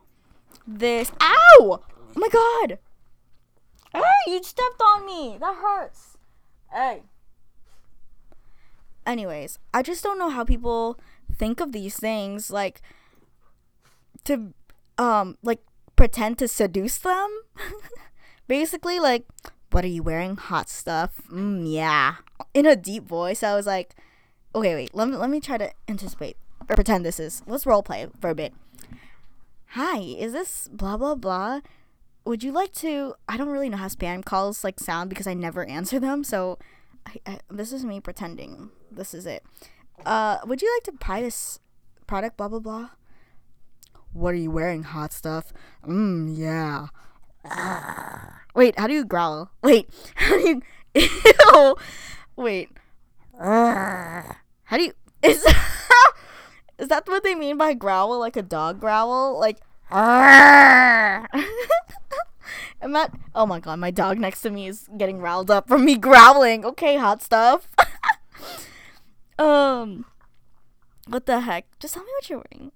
this. 0.65 1.11
Ow! 1.21 1.57
Oh 1.59 1.81
my 2.15 2.29
god! 2.29 2.79
Hey, 3.93 4.31
you 4.31 4.41
stepped 4.43 4.81
on 4.81 5.05
me. 5.05 5.37
That 5.39 5.55
hurts. 5.55 6.17
Hey. 6.73 7.03
Anyways, 9.05 9.59
I 9.73 9.83
just 9.83 10.03
don't 10.03 10.17
know 10.17 10.29
how 10.29 10.43
people 10.43 10.99
think 11.37 11.59
of 11.59 11.71
these 11.73 11.95
things 11.97 12.49
like 12.49 12.81
to 14.23 14.53
um 14.97 15.37
like 15.43 15.59
pretend 15.95 16.39
to 16.39 16.47
seduce 16.47 16.97
them. 16.97 17.29
Basically 18.47 18.99
like 18.99 19.25
what 19.71 19.83
are 19.83 19.89
you 19.89 20.03
wearing? 20.03 20.37
Hot 20.37 20.69
stuff. 20.69 21.21
Mm, 21.29 21.63
yeah. 21.69 22.15
In 22.53 22.65
a 22.65 22.77
deep 22.77 23.03
voice, 23.03 23.43
I 23.43 23.55
was 23.55 23.67
like, 23.67 23.93
okay, 24.53 24.73
wait. 24.73 24.95
Let 24.95 25.09
me 25.09 25.17
let 25.17 25.29
me 25.29 25.41
try 25.41 25.57
to 25.57 25.71
anticipate 25.87 26.37
or 26.69 26.75
pretend 26.75 27.05
this 27.05 27.19
is. 27.19 27.43
Let's 27.45 27.65
role 27.65 27.83
play 27.83 28.07
for 28.21 28.29
a 28.29 28.35
bit. 28.35 28.53
Hi, 29.71 29.99
is 29.99 30.31
this 30.31 30.69
blah 30.71 30.95
blah 30.95 31.15
blah? 31.15 31.59
Would 32.25 32.43
you 32.43 32.51
like 32.51 32.71
to? 32.75 33.15
I 33.27 33.35
don't 33.37 33.49
really 33.49 33.69
know 33.69 33.77
how 33.77 33.87
spam 33.87 34.23
calls 34.23 34.63
like 34.63 34.79
sound 34.79 35.09
because 35.09 35.27
I 35.27 35.33
never 35.33 35.65
answer 35.65 35.99
them. 35.99 36.23
So, 36.23 36.57
I, 37.05 37.15
I, 37.25 37.39
this 37.51 37.73
is 37.73 37.83
me 37.83 37.99
pretending. 37.99 38.71
This 38.89 39.13
is 39.13 39.25
it. 39.25 39.43
Uh, 40.05 40.37
would 40.45 40.61
you 40.61 40.73
like 40.77 40.83
to 40.83 41.05
buy 41.05 41.21
this 41.21 41.59
product? 42.07 42.37
Blah 42.37 42.47
blah 42.47 42.59
blah. 42.59 42.89
What 44.13 44.33
are 44.33 44.37
you 44.37 44.51
wearing? 44.51 44.83
Hot 44.83 45.11
stuff. 45.11 45.51
Mmm, 45.85 46.35
yeah. 46.35 46.87
Wait, 48.55 48.79
how 48.79 48.87
do 48.87 48.93
you 48.93 49.05
growl? 49.05 49.51
Wait, 49.61 49.89
how 50.15 50.37
do 50.37 50.47
you? 50.47 50.61
Ew. 51.53 51.75
Wait. 52.35 52.69
How 53.37 54.77
do 54.77 54.83
you? 54.83 54.93
Is 55.21 55.45
is 56.77 56.87
that 56.87 57.07
what 57.07 57.23
they 57.23 57.35
mean 57.35 57.57
by 57.57 57.73
growl? 57.73 58.17
Like 58.19 58.37
a 58.37 58.41
dog 58.41 58.79
growl? 58.79 59.39
Like. 59.39 59.59
Am 59.91 61.27
I? 62.95 63.09
Oh 63.33 63.45
my 63.45 63.59
god, 63.59 63.79
my 63.79 63.91
dog 63.91 64.19
next 64.19 64.41
to 64.41 64.49
me 64.49 64.67
is 64.67 64.89
getting 64.97 65.19
riled 65.19 65.51
up 65.51 65.67
from 65.67 65.85
me 65.85 65.97
growling. 65.97 66.65
Okay, 66.65 66.97
hot 66.97 67.21
stuff. 67.21 67.67
um, 69.39 70.05
what 71.07 71.25
the 71.25 71.41
heck? 71.41 71.65
Just 71.79 71.93
tell 71.93 72.03
me 72.03 72.11
what 72.17 72.29
you're 72.29 72.43
wearing. 72.51 72.71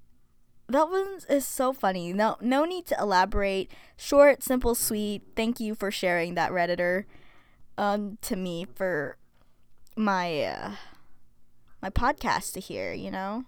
That 0.70 0.90
one 0.90 1.20
is 1.28 1.46
so 1.46 1.74
funny. 1.74 2.14
No, 2.14 2.38
no 2.40 2.64
need 2.64 2.86
to 2.88 3.00
elaborate. 3.00 3.72
Short, 3.98 4.44
simple, 4.44 4.76
sweet. 4.76 5.24
Thank 5.36 5.60
you 5.60 5.74
for 5.74 5.90
sharing 5.90 6.36
that 6.36 6.52
redditor, 6.52 7.06
um, 7.78 8.20
to 8.22 8.36
me 8.36 8.68
for 8.76 9.18
my 9.96 10.44
uh, 10.44 10.72
my 11.82 11.90
podcast 11.90 12.54
to 12.54 12.60
hear. 12.60 12.94
You 12.94 13.10
know. 13.10 13.46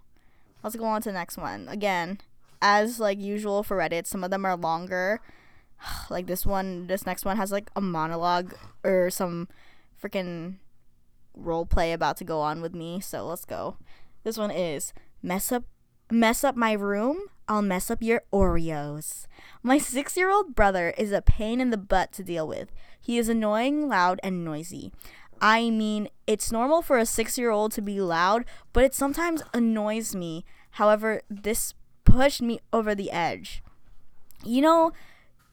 Let's 0.64 0.76
go 0.76 0.86
on 0.86 1.02
to 1.02 1.10
the 1.10 1.14
next 1.14 1.38
one. 1.38 1.68
Again, 1.70 2.20
as 2.62 3.00
like 3.00 3.20
usual 3.20 3.64
for 3.64 3.78
Reddit, 3.78 4.06
some 4.06 4.24
of 4.24 4.30
them 4.30 4.46
are 4.46 4.56
longer. 4.56 5.20
like 6.10 6.28
this 6.28 6.46
one, 6.46 6.88
this 6.88 7.06
next 7.06 7.26
one 7.26 7.38
has 7.38 7.52
like 7.52 7.70
a 7.76 7.82
monologue 7.82 8.54
or 8.84 9.10
some 9.10 9.48
freaking 10.02 10.56
role 11.36 11.66
play 11.66 11.94
about 11.94 12.18
to 12.18 12.24
go 12.24 12.42
on 12.42 12.62
with 12.62 12.76
me. 12.76 13.00
So 13.00 13.26
let's 13.26 13.46
go. 13.46 13.78
This 14.24 14.38
one 14.38 14.52
is 14.52 14.94
mess 15.24 15.52
up 15.52 15.64
mess 16.12 16.44
up 16.44 16.56
my 16.56 16.74
room, 16.74 17.28
I'll 17.48 17.62
mess 17.62 17.92
up 17.92 18.02
your 18.02 18.24
Oreos. 18.32 19.28
My 19.64 19.78
6-year-old 19.78 20.56
brother 20.56 20.94
is 20.98 21.12
a 21.12 21.22
pain 21.22 21.60
in 21.60 21.70
the 21.70 21.78
butt 21.78 22.12
to 22.14 22.24
deal 22.24 22.48
with. 22.48 22.72
He 23.00 23.18
is 23.18 23.30
annoying, 23.30 23.88
loud, 23.88 24.20
and 24.24 24.46
noisy. 24.46 24.92
I 25.42 25.70
mean, 25.70 26.08
it's 26.28 26.52
normal 26.52 26.82
for 26.82 26.98
a 26.98 27.04
6-year-old 27.04 27.72
to 27.74 27.82
be 27.82 28.00
loud, 28.00 28.46
but 28.74 28.84
it 28.84 28.94
sometimes 28.94 29.42
annoys 29.54 30.16
me. 30.16 30.46
However, 30.72 31.22
this 31.30 31.74
pushed 32.06 32.42
me 32.42 32.60
over 32.72 32.94
the 32.94 33.12
edge. 33.12 33.64
You 34.46 34.62
know, 34.62 34.92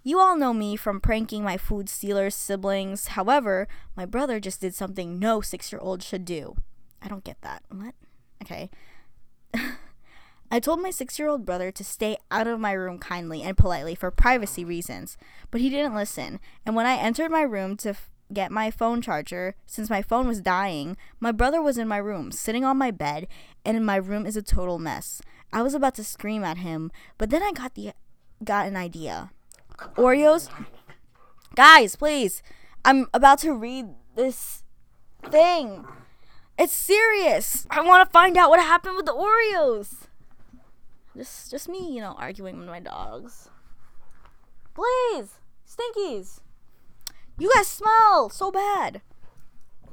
you 0.02 0.18
all 0.18 0.36
know 0.36 0.52
me 0.52 0.76
from 0.76 1.00
pranking 1.00 1.42
my 1.42 1.56
food 1.56 1.88
stealer 1.88 2.30
siblings. 2.30 3.08
However, 3.08 3.66
my 3.96 4.06
brother 4.06 4.40
just 4.40 4.60
did 4.60 4.74
something 4.74 5.18
no 5.18 5.40
six 5.40 5.72
year 5.72 5.80
old 5.80 6.02
should 6.02 6.24
do. 6.24 6.56
I 7.02 7.08
don't 7.08 7.24
get 7.24 7.40
that. 7.42 7.62
What? 7.70 7.94
Okay. 8.42 8.70
I 10.50 10.60
told 10.60 10.80
my 10.80 10.90
six 10.90 11.18
year 11.18 11.28
old 11.28 11.44
brother 11.44 11.70
to 11.70 11.84
stay 11.84 12.16
out 12.30 12.46
of 12.46 12.58
my 12.60 12.72
room 12.72 12.98
kindly 12.98 13.42
and 13.42 13.56
politely 13.56 13.94
for 13.94 14.10
privacy 14.10 14.64
reasons, 14.64 15.16
but 15.50 15.60
he 15.60 15.68
didn't 15.68 15.94
listen. 15.94 16.40
And 16.64 16.74
when 16.74 16.86
I 16.86 16.96
entered 16.96 17.30
my 17.30 17.42
room 17.42 17.76
to 17.78 17.90
f- 17.90 18.10
get 18.32 18.50
my 18.50 18.70
phone 18.70 19.02
charger, 19.02 19.56
since 19.66 19.90
my 19.90 20.00
phone 20.00 20.26
was 20.26 20.40
dying, 20.40 20.96
my 21.20 21.32
brother 21.32 21.60
was 21.60 21.76
in 21.76 21.86
my 21.88 21.98
room, 21.98 22.32
sitting 22.32 22.64
on 22.64 22.78
my 22.78 22.90
bed, 22.90 23.26
and 23.64 23.84
my 23.84 23.96
room 23.96 24.24
is 24.24 24.36
a 24.36 24.42
total 24.42 24.78
mess. 24.78 25.20
I 25.52 25.62
was 25.62 25.74
about 25.74 25.94
to 25.96 26.04
scream 26.04 26.44
at 26.44 26.58
him, 26.58 26.90
but 27.18 27.30
then 27.30 27.42
I 27.42 27.52
got 27.52 27.74
the 27.74 27.92
got 28.42 28.66
an 28.66 28.76
idea. 28.76 29.30
Oreos? 29.96 30.48
Guys, 31.54 31.96
please. 31.96 32.42
I'm 32.84 33.06
about 33.12 33.38
to 33.40 33.52
read 33.52 33.86
this 34.14 34.62
thing. 35.30 35.84
It's 36.58 36.72
serious. 36.72 37.66
I 37.70 37.82
want 37.82 38.06
to 38.08 38.12
find 38.12 38.36
out 38.36 38.50
what 38.50 38.60
happened 38.60 38.96
with 38.96 39.06
the 39.06 39.12
Oreos. 39.12 40.07
Just 41.18 41.50
just 41.50 41.68
me, 41.68 41.92
you 41.92 42.00
know, 42.00 42.14
arguing 42.16 42.60
with 42.60 42.68
my 42.68 42.78
dogs. 42.78 43.48
Please, 44.72 45.40
stinkies. 45.66 46.38
You 47.36 47.50
guys 47.56 47.66
smell 47.66 48.30
so 48.30 48.52
bad. 48.52 49.02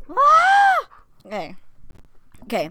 Ah! 0.08 0.88
Okay. 1.26 1.56
Okay. 2.44 2.70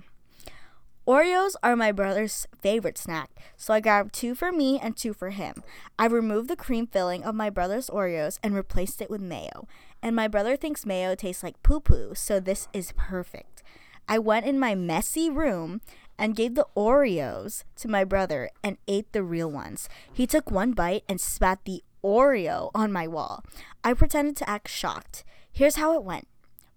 Oreos 1.05 1.55
are 1.65 1.75
my 1.75 1.91
brother's 1.91 2.47
favorite 2.63 2.97
snack, 2.97 3.31
so 3.57 3.75
I 3.75 3.81
grabbed 3.81 4.15
two 4.15 4.37
for 4.37 4.53
me 4.53 4.79
and 4.79 4.97
two 4.97 5.13
for 5.13 5.31
him. 5.31 5.65
I 5.99 6.07
removed 6.07 6.49
the 6.49 6.57
cream 6.57 6.87
filling 6.87 7.25
of 7.25 7.35
my 7.35 7.51
brother's 7.51 7.91
Oreos 7.91 8.39
and 8.41 8.55
replaced 8.55 9.03
it 9.03 9.11
with 9.11 9.21
mayo. 9.21 9.67
And 10.01 10.15
my 10.15 10.29
brother 10.29 10.57
thinks 10.57 10.87
mayo 10.87 11.17
tastes 11.17 11.43
like 11.43 11.61
poo 11.65 11.81
poo, 11.81 12.15
so 12.15 12.39
this 12.39 12.69
is 12.73 12.93
perfect. 12.97 13.65
I 14.09 14.19
went 14.19 14.47
in 14.47 14.59
my 14.59 14.75
messy 14.75 15.29
room 15.29 15.81
and 16.19 16.37
gave 16.37 16.55
the 16.55 16.67
Oreos 16.77 17.65
to 17.77 17.89
my 17.89 18.05
brother 18.05 18.51
and 18.63 18.79
ate 18.87 19.13
the 19.13 19.23
real 19.23 19.51
ones. 19.51 19.89
He 20.13 20.27
took 20.27 20.51
one 20.51 20.73
bite 20.73 21.05
and 21.09 21.21
spat 21.21 21.65
the 21.65 21.83
Oreo 22.05 22.71
on 22.75 22.93
my 22.93 23.09
wall. 23.09 23.43
I 23.83 23.95
pretended 23.95 24.37
to 24.37 24.49
act 24.49 24.69
shocked. 24.69 25.25
Here's 25.51 25.77
how 25.77 25.95
it 25.95 26.05
went 26.05 26.29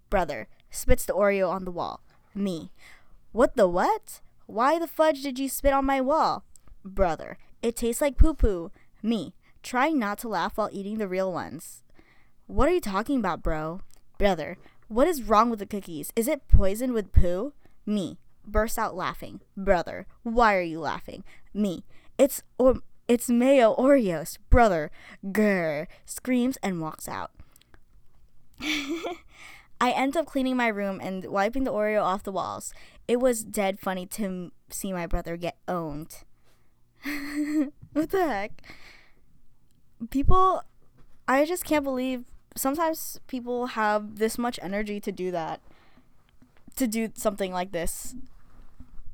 Brother 0.10 0.48
spits 0.70 1.06
the 1.06 1.14
Oreo 1.14 1.50
on 1.50 1.66
the 1.66 1.72
wall. 1.72 2.02
Me. 2.34 2.72
What 3.32 3.56
the 3.56 3.68
what? 3.68 4.22
Why 4.46 4.80
the 4.80 4.88
fudge 4.88 5.22
did 5.22 5.38
you 5.38 5.50
spit 5.50 5.74
on 5.74 5.86
my 5.86 6.00
wall? 6.00 6.46
Brother. 6.86 7.38
It 7.62 7.76
tastes 7.76 8.02
like 8.02 8.18
poo 8.18 8.34
poo. 8.34 8.72
Me. 9.04 9.34
Trying 9.64 10.00
not 10.00 10.18
to 10.20 10.30
laugh 10.30 10.58
while 10.58 10.70
eating 10.72 10.98
the 10.98 11.08
real 11.08 11.34
ones. 11.34 11.84
What 12.46 12.70
are 12.70 12.74
you 12.74 12.80
talking 12.80 13.20
about, 13.20 13.44
bro? 13.44 13.82
Brother. 14.18 14.58
What 14.88 15.08
is 15.08 15.24
wrong 15.24 15.50
with 15.50 15.60
the 15.60 15.66
cookies? 15.66 16.14
Is 16.16 16.30
it 16.30 16.48
poisoned 16.48 16.94
with 16.94 17.12
poo? 17.12 17.54
Me. 17.86 18.18
Burst 18.48 18.80
out 18.80 18.96
laughing. 18.96 19.42
Brother. 19.56 20.08
Why 20.24 20.56
are 20.56 20.62
you 20.62 20.80
laughing? 20.80 21.24
Me. 21.54 21.84
It's 22.18 22.42
or 22.58 22.80
it's 23.08 23.30
mayo 23.30 23.76
Oreos. 23.76 24.38
Brother. 24.50 24.90
Grr. 25.26 25.88
Screams 26.06 26.58
and 26.64 26.82
walks 26.82 27.08
out. 27.08 27.32
I 29.80 29.92
end 29.92 30.18
up 30.18 30.26
cleaning 30.26 30.58
my 30.58 30.68
room 30.68 31.00
and 31.02 31.26
wiping 31.26 31.64
the 31.64 31.72
Oreo 31.72 32.02
off 32.04 32.24
the 32.24 32.32
walls. 32.32 32.74
It 33.08 33.20
was 33.20 33.44
dead 33.44 33.80
funny 33.80 34.06
to 34.08 34.24
m- 34.24 34.52
see 34.70 34.92
my 34.92 35.06
brother 35.06 35.38
get 35.38 35.58
owned. 35.68 36.24
what 37.94 38.10
the 38.10 38.28
heck? 38.28 38.62
People, 40.10 40.64
I 41.28 41.46
just 41.46 41.64
can't 41.64 41.84
believe 41.84 42.26
sometimes 42.56 43.20
people 43.28 43.68
have 43.68 44.18
this 44.18 44.38
much 44.38 44.60
energy 44.64 45.00
to 45.00 45.12
do 45.12 45.30
that. 45.32 45.62
To 46.78 46.88
do 46.88 47.10
something 47.16 47.52
like 47.52 47.72
this. 47.72 48.16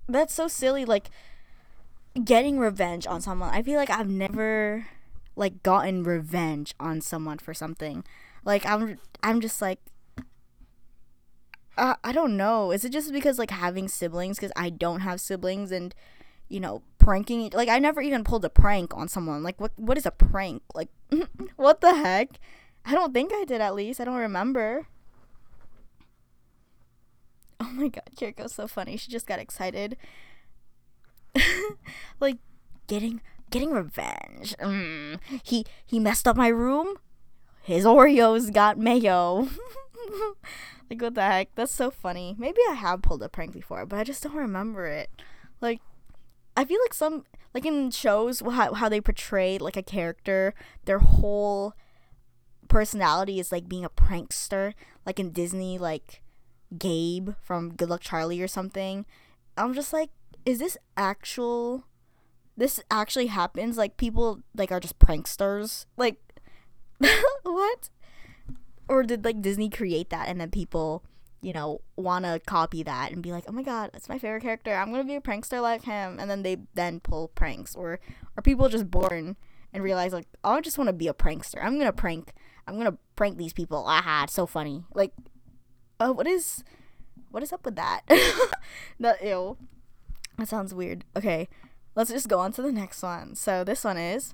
That's 0.08 0.34
so 0.34 0.48
silly. 0.48 0.86
Like, 0.86 1.10
getting 2.22 2.60
revenge 2.60 3.08
on 3.08 3.22
someone. 3.22 3.50
I 3.50 3.62
feel 3.62 3.78
like 3.78 3.90
I've 3.90 4.10
never 4.10 4.86
like 5.36 5.64
gotten 5.64 6.04
revenge 6.04 6.76
on 6.80 7.02
someone 7.02 7.40
for 7.40 7.54
something. 7.54 8.04
Like 8.46 8.66
I'm 8.66 9.00
I'm 9.22 9.42
just 9.42 9.62
like 9.62 9.80
uh, 11.76 11.96
I 12.04 12.12
don't 12.12 12.38
know. 12.38 12.72
Is 12.72 12.86
it 12.86 12.92
just 12.92 13.12
because 13.12 13.40
like 13.40 13.50
having 13.50 13.88
siblings 13.88 14.40
cuz 14.40 14.52
I 14.56 14.70
don't 14.70 15.00
have 15.02 15.20
siblings 15.20 15.72
and 15.72 15.96
you 16.50 16.60
know, 16.60 16.84
pranking 17.00 17.50
like 17.54 17.70
I 17.70 17.80
never 17.80 18.02
even 18.02 18.24
pulled 18.24 18.46
a 18.46 18.50
prank 18.50 18.96
on 18.96 19.08
someone. 19.08 19.42
Like 19.42 19.60
what 19.60 19.72
what 19.78 19.98
is 19.98 20.06
a 20.06 20.12
prank? 20.12 20.62
Like 20.76 20.90
what 21.56 21.82
the 21.82 21.96
heck? 21.96 22.40
I 22.86 22.92
don't 22.94 23.14
think 23.14 23.32
I 23.34 23.46
did 23.46 23.62
at 23.62 23.76
least. 23.76 24.00
I 24.00 24.06
don't 24.06 24.16
remember. 24.16 24.88
Oh 27.64 27.72
my 27.72 27.88
god, 27.88 28.10
Kiriko's 28.18 28.54
so 28.54 28.68
funny. 28.68 28.98
She 28.98 29.10
just 29.10 29.26
got 29.26 29.40
excited. 29.40 29.96
like 32.20 32.38
getting 32.88 33.22
getting 33.50 33.72
revenge. 33.72 34.56
Mm. 34.60 35.20
He 35.44 35.66
he 35.86 36.00
messed 36.00 36.28
up 36.28 36.36
my 36.36 36.50
room. 36.50 36.98
His 37.62 37.86
Oreos 37.86 38.54
got 38.54 38.78
mayo. 38.78 39.48
like 40.90 41.02
what 41.02 41.16
the 41.16 41.22
heck? 41.22 41.56
That's 41.56 41.72
so 41.72 41.90
funny. 41.90 42.36
Maybe 42.38 42.60
I 42.70 42.74
have 42.74 43.02
pulled 43.02 43.24
a 43.24 43.30
prank 43.30 43.54
before, 43.54 43.86
but 43.86 44.00
I 44.00 44.04
just 44.04 44.24
don't 44.24 44.36
remember 44.36 44.88
it. 44.88 45.10
Like 45.62 45.80
I 46.58 46.66
feel 46.66 46.80
like 46.84 46.94
some 46.94 47.24
like 47.54 47.66
in 47.66 47.92
shows 47.92 48.42
how 48.42 48.74
how 48.74 48.90
they 48.90 49.00
portray 49.00 49.58
like 49.58 49.78
a 49.78 49.84
character, 49.84 50.54
their 50.86 51.00
whole 51.00 51.74
personality 52.68 53.40
is 53.40 53.52
like 53.52 53.70
being 53.70 53.86
a 53.86 53.90
prankster. 53.90 54.74
Like 55.06 55.20
in 55.20 55.32
Disney, 55.32 55.78
like 55.78 56.23
Gabe 56.78 57.32
from 57.42 57.76
Good 57.76 57.90
Luck 57.90 58.02
Charlie 58.02 58.42
or 58.42 58.48
something. 58.48 59.06
I'm 59.58 59.74
just 59.74 59.94
like, 59.94 60.10
is 60.46 60.60
this 60.60 60.78
actual 60.98 61.86
this 62.56 62.82
actually 62.92 63.28
happens? 63.28 63.78
Like 63.78 63.98
people 63.98 64.42
like 64.56 64.72
are 64.72 64.80
just 64.80 65.00
pranksters? 65.00 65.86
Like 65.98 66.18
what? 67.44 67.90
Or 68.88 69.04
did 69.04 69.26
like 69.26 69.42
disney 69.42 69.70
create 69.70 70.10
that 70.10 70.28
and 70.28 70.40
then 70.40 70.52
people 70.52 71.04
you 71.42 71.52
know 71.52 71.82
want 71.98 72.24
to 72.24 72.40
copy 72.46 72.84
that 72.84 73.12
and 73.12 73.22
be 73.22 73.32
like 73.32 73.44
oh 73.50 73.52
my 73.52 73.64
god 73.64 73.90
that's 73.92 74.10
my 74.10 74.20
favorite 74.20 74.44
character. 74.44 74.74
I'm 74.74 74.92
gonna 74.92 75.04
be 75.04 75.16
a 75.16 75.22
prankster 75.22 75.62
like 75.62 75.84
him. 75.84 76.20
And 76.20 76.30
then 76.30 76.44
they 76.44 76.58
then 76.74 77.00
pull 77.00 77.30
pranks. 77.30 77.76
Or 77.76 78.00
are 78.38 78.44
people 78.44 78.70
just 78.70 78.90
born 78.90 79.36
and 79.74 79.84
realize 79.84 80.14
like 80.14 80.28
oh, 80.44 80.54
i 80.54 80.62
just 80.62 80.78
want 80.78 80.90
to 80.90 80.94
be 80.94 81.08
a 81.08 81.14
prankster. 81.14 81.64
I'm 81.64 81.78
gonna 81.78 81.94
prank 81.94 82.34
i'm 82.68 82.78
gonna 82.78 82.98
prank 83.16 83.38
these 83.38 83.54
people. 83.54 83.86
Aha 83.88 84.24
it's 84.26 84.34
so 84.34 84.46
funny. 84.46 84.84
Like 84.94 85.14
uh, 86.00 86.12
what 86.12 86.28
is 86.28 86.64
what 87.32 87.44
is 87.44 87.54
up 87.54 87.66
with 87.66 87.76
that 87.76 88.02
that 89.00 89.24
ew 89.24 89.58
that 90.38 90.48
sounds 90.48 90.74
weird. 90.74 91.06
Okay, 91.16 91.48
let's 91.96 92.12
just 92.12 92.28
go 92.28 92.40
on 92.40 92.52
to 92.54 92.62
the 92.62 92.72
next 92.72 93.04
one. 93.04 93.36
So 93.36 93.64
this 93.64 93.84
one 93.84 93.98
is 93.98 94.34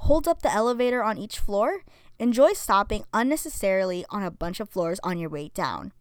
hold 0.00 0.28
up 0.28 0.42
the 0.42 0.52
elevator 0.52 1.02
on 1.02 1.18
each 1.18 1.38
floor. 1.38 1.82
Enjoy 2.18 2.52
stopping 2.52 3.04
unnecessarily 3.12 4.04
on 4.10 4.22
a 4.22 4.30
bunch 4.30 4.60
of 4.60 4.68
floors 4.68 4.98
on 5.02 5.18
your 5.18 5.30
way 5.30 5.50
down. 5.54 5.92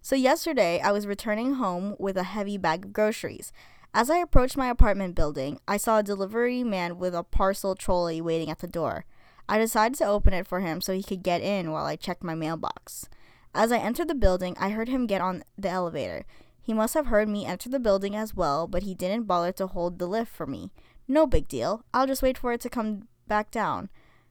So 0.00 0.16
yesterday, 0.16 0.80
I 0.80 0.92
was 0.92 1.06
returning 1.06 1.54
home 1.54 1.96
with 1.98 2.16
a 2.16 2.24
heavy 2.24 2.58
bag 2.58 2.84
of 2.84 2.92
groceries. 2.92 3.52
As 3.92 4.10
I 4.10 4.18
approached 4.18 4.56
my 4.56 4.68
apartment 4.68 5.14
building, 5.14 5.60
I 5.68 5.76
saw 5.76 5.98
a 5.98 6.02
delivery 6.02 6.64
man 6.64 6.98
with 6.98 7.14
a 7.14 7.22
parcel 7.22 7.74
trolley 7.74 8.20
waiting 8.20 8.50
at 8.50 8.58
the 8.58 8.66
door. 8.66 9.04
I 9.48 9.58
decided 9.58 9.96
to 9.98 10.06
open 10.06 10.32
it 10.32 10.46
for 10.46 10.60
him 10.60 10.80
so 10.80 10.92
he 10.92 11.02
could 11.02 11.22
get 11.22 11.42
in 11.42 11.70
while 11.70 11.84
I 11.86 11.96
checked 11.96 12.24
my 12.24 12.34
mailbox. 12.34 13.08
As 13.54 13.70
I 13.70 13.78
entered 13.78 14.08
the 14.08 14.16
building, 14.16 14.56
I 14.58 14.70
heard 14.70 14.88
him 14.88 15.06
get 15.06 15.20
on 15.20 15.44
the 15.56 15.68
elevator. 15.68 16.26
He 16.60 16.74
must 16.74 16.94
have 16.94 17.06
heard 17.06 17.28
me 17.28 17.46
enter 17.46 17.68
the 17.68 17.78
building 17.78 18.16
as 18.16 18.34
well, 18.34 18.66
but 18.66 18.82
he 18.82 18.94
didn't 18.94 19.28
bother 19.28 19.52
to 19.52 19.68
hold 19.68 19.98
the 19.98 20.08
lift 20.08 20.32
for 20.32 20.46
me. 20.46 20.72
No 21.06 21.26
big 21.26 21.46
deal. 21.46 21.84
I'll 21.94 22.06
just 22.06 22.22
wait 22.22 22.36
for 22.36 22.52
it 22.52 22.60
to 22.62 22.68
come 22.68 23.06
back 23.28 23.52
down. 23.52 23.90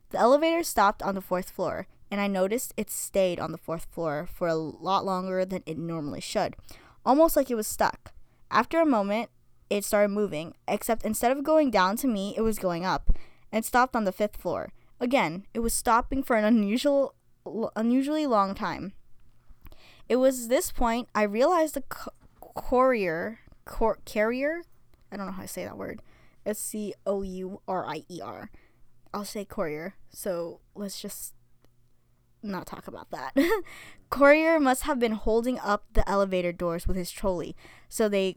The 0.09 0.17
elevator 0.17 0.62
stopped 0.62 1.01
on 1.01 1.15
the 1.15 1.21
fourth 1.21 1.51
floor, 1.51 1.88
and 2.12 2.19
I 2.19 2.27
noticed 2.27 2.73
it 2.75 2.89
stayed 2.89 3.39
on 3.39 3.51
the 3.51 3.57
fourth 3.57 3.88
floor 3.91 4.27
for 4.31 4.47
a 4.47 4.55
lot 4.55 5.05
longer 5.05 5.45
than 5.45 5.63
it 5.65 5.77
normally 5.77 6.21
should, 6.21 6.55
almost 7.05 7.36
like 7.36 7.49
it 7.49 7.55
was 7.55 7.67
stuck. 7.67 8.12
After 8.51 8.81
a 8.81 8.86
moment, 8.86 9.29
it 9.69 9.86
started 9.86 10.09
moving, 10.09 10.53
except 10.67 11.05
instead 11.05 11.31
of 11.31 11.43
going 11.43 11.71
down 11.71 11.95
to 11.97 12.07
me, 12.07 12.33
it 12.36 12.41
was 12.41 12.59
going 12.59 12.83
up, 12.83 13.09
and 13.51 13.63
stopped 13.63 13.95
on 13.95 14.03
the 14.03 14.12
fifth 14.12 14.38
floor. 14.38 14.73
Again, 14.99 15.45
it 15.53 15.59
was 15.59 15.73
stopping 15.73 16.23
for 16.23 16.36
an 16.36 16.43
unusual, 16.43 17.15
unusually 17.75 18.27
long 18.27 18.53
time. 18.53 18.93
It 20.13 20.17
was 20.17 20.47
this 20.47 20.71
point 20.71 21.10
I 21.15 21.23
realized 21.23 21.73
the 21.73 21.84
courier, 22.39 23.39
cor- 23.65 23.97
carrier, 24.06 24.62
I 25.12 25.17
don't 25.17 25.26
know 25.26 25.32
how 25.32 25.41
to 25.41 25.47
say 25.47 25.63
that 25.65 25.76
word. 25.76 26.04
S 26.45 26.60
C 26.60 26.93
O 27.08 27.23
U 27.23 27.62
R 27.67 27.84
I 27.88 28.04
E 28.08 28.21
R. 28.21 28.52
I'll 29.12 29.26
say 29.26 29.43
courier. 29.43 29.95
So 30.12 30.60
let's 30.76 31.02
just 31.02 31.34
not 32.43 32.67
talk 32.67 32.88
about 32.88 33.10
that. 33.10 33.36
courier 34.12 34.60
must 34.60 34.84
have 34.84 34.99
been 34.99 35.13
holding 35.13 35.58
up 35.58 35.86
the 35.93 36.08
elevator 36.08 36.52
doors 36.52 36.86
with 36.86 36.95
his 36.95 37.10
trolley 37.10 37.56
so 37.89 38.08
they 38.08 38.36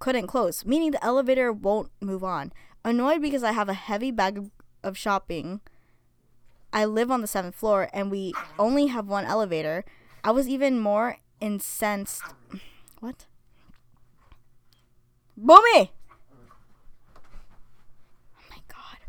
couldn't 0.00 0.26
close, 0.26 0.66
meaning 0.66 0.90
the 0.90 1.02
elevator 1.02 1.50
won't 1.50 1.90
move 2.02 2.22
on. 2.22 2.52
Annoyed 2.84 3.22
because 3.22 3.42
I 3.42 3.52
have 3.52 3.70
a 3.70 3.72
heavy 3.72 4.10
bag 4.10 4.50
of 4.82 4.98
shopping. 4.98 5.62
I 6.70 6.84
live 6.84 7.10
on 7.10 7.22
the 7.22 7.26
seventh 7.26 7.54
floor 7.54 7.88
and 7.94 8.10
we 8.10 8.34
only 8.58 8.88
have 8.88 9.08
one 9.08 9.24
elevator. 9.24 9.86
I 10.24 10.30
was 10.30 10.48
even 10.48 10.80
more 10.80 11.18
incensed. 11.38 12.22
What? 13.00 13.26
Boomy! 15.38 15.90
Oh 18.34 18.42
my 18.50 18.56
god. 18.66 19.00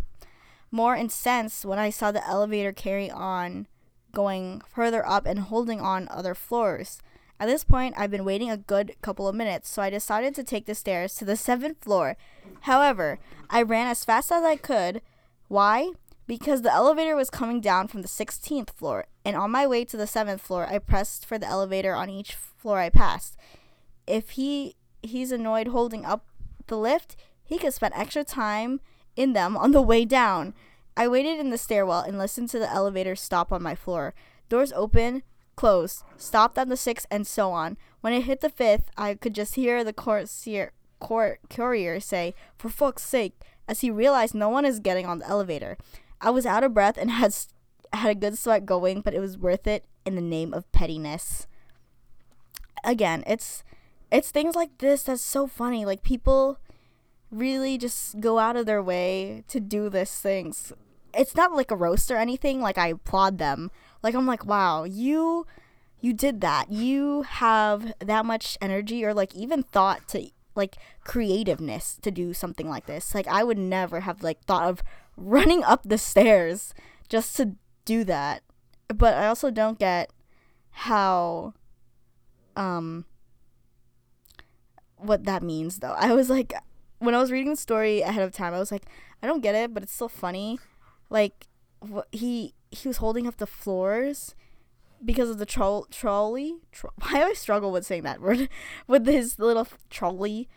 More 0.71 0.97
incensed 0.97 1.63
when 1.63 1.80
I 1.80 1.89
saw 1.89 2.12
the 2.12 2.28
elevator 2.28 2.73
carry 2.73 3.10
on, 3.10 3.67
going 4.13 4.62
further 4.67 5.08
up 5.08 5.25
and 5.25 5.39
holding 5.39 5.80
on 5.80 6.10
other 6.12 6.36
floors. 6.36 6.99
At 7.39 7.47
this 7.47 7.63
point, 7.63 7.95
I've 7.97 8.12
been 8.12 8.25
waiting 8.25 8.49
a 8.51 8.58
good 8.58 8.95
couple 9.01 9.28
of 9.28 9.36
minutes, 9.36 9.69
so 9.69 9.82
I 9.82 9.89
decided 9.89 10.36
to 10.36 10.43
take 10.43 10.65
the 10.65 10.75
stairs 10.75 11.15
to 11.15 11.25
the 11.25 11.38
seventh 11.38 11.82
floor. 11.82 12.17
However, 12.62 13.19
I 13.49 13.62
ran 13.62 13.88
as 13.88 14.04
fast 14.04 14.34
as 14.34 14.43
I 14.43 14.58
could. 14.58 15.01
Why? 15.47 15.91
Because 16.27 16.63
the 16.63 16.73
elevator 16.73 17.15
was 17.15 17.29
coming 17.29 17.61
down 17.61 17.88
from 17.88 18.01
the 18.01 18.07
16th 18.07 18.71
floor, 18.71 19.05
and 19.23 19.35
on 19.35 19.51
my 19.51 19.67
way 19.67 19.85
to 19.85 19.95
the 19.95 20.05
7th 20.05 20.39
floor, 20.39 20.67
I 20.67 20.79
pressed 20.79 21.25
for 21.25 21.38
the 21.38 21.45
elevator 21.45 21.93
on 21.93 22.09
each 22.09 22.33
floor 22.33 22.79
I 22.79 22.89
passed. 22.89 23.38
If 24.07 24.31
he 24.31 24.75
he's 25.03 25.31
annoyed 25.31 25.67
holding 25.67 26.03
up 26.03 26.25
the 26.67 26.77
lift, 26.77 27.15
he 27.43 27.59
could 27.59 27.73
spend 27.73 27.93
extra 27.95 28.23
time 28.23 28.81
in 29.15 29.33
them 29.33 29.55
on 29.55 29.71
the 29.71 29.81
way 29.81 30.03
down. 30.03 30.53
I 30.97 31.07
waited 31.07 31.39
in 31.39 31.51
the 31.51 31.57
stairwell 31.57 32.01
and 32.01 32.17
listened 32.17 32.49
to 32.49 32.59
the 32.59 32.71
elevator 32.71 33.15
stop 33.15 33.51
on 33.51 33.61
my 33.61 33.75
floor. 33.75 34.13
Doors 34.49 34.73
open, 34.73 35.23
closed, 35.55 36.03
stopped 36.17 36.57
on 36.57 36.69
the 36.69 36.77
sixth, 36.77 37.05
and 37.11 37.27
so 37.27 37.51
on. 37.51 37.77
When 38.01 38.13
it 38.13 38.23
hit 38.23 38.41
the 38.41 38.49
fifth, 38.49 38.89
I 38.97 39.15
could 39.15 39.35
just 39.35 39.55
hear 39.55 39.83
the 39.83 39.93
courier, 39.93 40.71
courier 41.49 41.99
say, 41.99 42.33
For 42.57 42.69
fuck's 42.69 43.03
sake, 43.03 43.39
as 43.67 43.81
he 43.81 43.91
realized 43.91 44.35
no 44.35 44.49
one 44.49 44.65
is 44.65 44.79
getting 44.79 45.05
on 45.05 45.19
the 45.19 45.27
elevator. 45.27 45.77
I 46.21 46.30
was 46.30 46.45
out 46.45 46.63
of 46.63 46.73
breath 46.73 46.97
and 46.97 47.12
had, 47.12 47.36
had 47.93 48.12
a 48.12 48.15
good 48.15 48.38
sweat 48.38 48.65
going, 48.65 49.01
but 49.01 49.13
it 49.13 49.19
was 49.19 49.38
worth 49.38 49.67
it 49.67 49.86
in 50.06 50.15
the 50.15 50.21
name 50.21 50.54
of 50.54 50.71
pettiness. 50.71 51.47
Again, 52.84 53.23
it's 53.25 53.63
it's 54.12 54.32
things 54.32 54.56
like 54.56 54.78
this 54.78 55.04
that's 55.04 55.21
so 55.21 55.47
funny. 55.47 55.86
Like 55.86 56.04
people 56.04 56.60
really 57.32 57.78
just 57.78 58.19
go 58.19 58.39
out 58.39 58.56
of 58.56 58.65
their 58.65 58.82
way 58.82 59.43
to 59.47 59.60
do 59.60 59.89
this 59.89 60.19
things. 60.19 60.71
It's 61.13 61.36
not 61.36 61.54
like 61.54 61.71
a 61.71 61.75
roast 61.75 62.12
or 62.12 62.17
anything. 62.17 62.62
Like 62.62 62.78
I 62.78 62.88
applaud 62.88 63.38
them. 63.38 63.71
Like 64.04 64.15
I'm 64.15 64.28
like, 64.28 64.45
wow, 64.45 64.84
you 64.84 65.45
you 65.99 66.13
did 66.13 66.41
that. 66.41 66.71
You 66.71 67.23
have 67.23 67.93
that 67.99 68.25
much 68.25 68.58
energy 68.62 69.04
or 69.04 69.13
like 69.13 69.34
even 69.34 69.63
thought 69.63 70.08
to 70.10 70.30
like 70.56 70.78
creativeness 71.04 71.97
to 72.01 72.12
do 72.12 72.34
something 72.34 72.69
like 72.69 72.86
this. 72.86 73.15
Like 73.15 73.28
I 73.28 73.43
would 73.43 73.58
never 73.58 74.01
have 74.01 74.23
like 74.23 74.43
thought 74.43 74.69
of 74.69 74.84
running 75.17 75.63
up 75.63 75.84
the 75.84 75.97
stairs 75.97 76.73
just 77.10 77.36
to 77.38 77.56
do 77.86 78.04
that. 78.04 78.43
But 78.88 79.15
I 79.15 79.28
also 79.28 79.51
don't 79.51 79.80
get 79.80 80.12
how 80.71 81.54
um 82.56 83.06
what 84.97 85.25
that 85.25 85.43
means 85.43 85.80
though. 85.80 85.95
I 85.97 86.13
was 86.13 86.30
like 86.30 86.54
when 86.99 87.15
I 87.15 87.19
was 87.19 87.32
reading 87.32 87.51
the 87.51 87.58
story 87.58 88.01
ahead 88.01 88.23
of 88.23 88.32
time, 88.34 88.54
I 88.54 88.60
was 88.60 88.71
like, 88.71 88.86
I 89.21 89.28
don't 89.28 89.41
get 89.41 89.56
it, 89.56 89.73
but 89.73 89.84
it's 89.84 89.93
still 89.93 90.10
funny. 90.10 90.60
Like 91.10 91.47
what 91.80 92.08
he 92.12 92.54
he 92.71 92.88
was 92.88 92.97
holding 92.97 93.28
up 93.28 93.38
the 93.38 93.47
floors 93.47 94.36
because 95.04 95.30
of 95.30 95.38
the 95.38 95.45
troll 95.45 95.88
trolley. 95.91 96.58
Tro- 96.71 96.93
I 97.01 97.34
struggle 97.34 97.71
with 97.71 97.86
saying 97.86 98.04
that 98.04 98.21
word 98.21 98.49
with 98.88 99.06
his 99.06 99.39
little 99.39 99.67
trolley. 99.89 100.47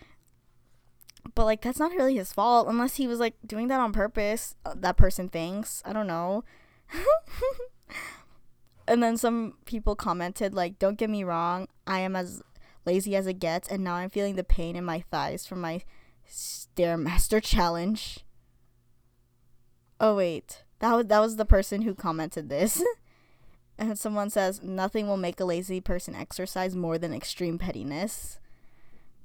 But 1.35 1.45
like 1.45 1.63
that's 1.63 1.79
not 1.79 1.93
really 1.93 2.17
his 2.17 2.33
fault 2.33 2.69
unless 2.69 2.97
he 2.97 3.07
was 3.07 3.19
like 3.19 3.35
doing 3.47 3.69
that 3.69 3.81
on 3.81 3.93
purpose. 3.93 4.55
Uh, 4.65 4.75
that 4.77 4.97
person 4.97 5.29
thinks. 5.29 5.83
I 5.85 5.93
don't 5.93 6.07
know. 6.07 6.45
and 8.89 9.03
then 9.03 9.17
some 9.17 9.55
people 9.65 9.95
commented 9.95 10.55
like, 10.55 10.79
"Don't 10.79 10.99
get 10.99 11.11
me 11.11 11.25
wrong, 11.25 11.69
I 11.87 12.01
am 12.01 12.17
as 12.17 12.43
lazy 12.85 13.15
as 13.17 13.27
it 13.27 13.39
gets, 13.39 13.69
and 13.69 13.85
now 13.85 13.95
I'm 13.95 14.11
feeling 14.11 14.37
the 14.37 14.45
pain 14.45 14.77
in 14.77 14.85
my 14.85 15.01
thighs 15.11 15.47
from 15.47 15.61
my 15.61 15.83
stairmaster 16.29 17.43
challenge." 17.43 18.21
Oh 20.01 20.15
wait, 20.17 20.65
that 20.79 20.95
was 20.95 21.07
that 21.07 21.21
was 21.21 21.37
the 21.37 21.45
person 21.45 21.83
who 21.83 21.95
commented 21.95 22.49
this. 22.49 22.83
and 23.79 23.99
someone 23.99 24.31
says, 24.31 24.63
"Nothing 24.63 25.09
will 25.09 25.17
make 25.17 25.41
a 25.41 25.45
lazy 25.45 25.81
person 25.81 26.15
exercise 26.15 26.75
more 26.75 26.99
than 26.99 27.13
extreme 27.13 27.59
pettiness." 27.59 28.39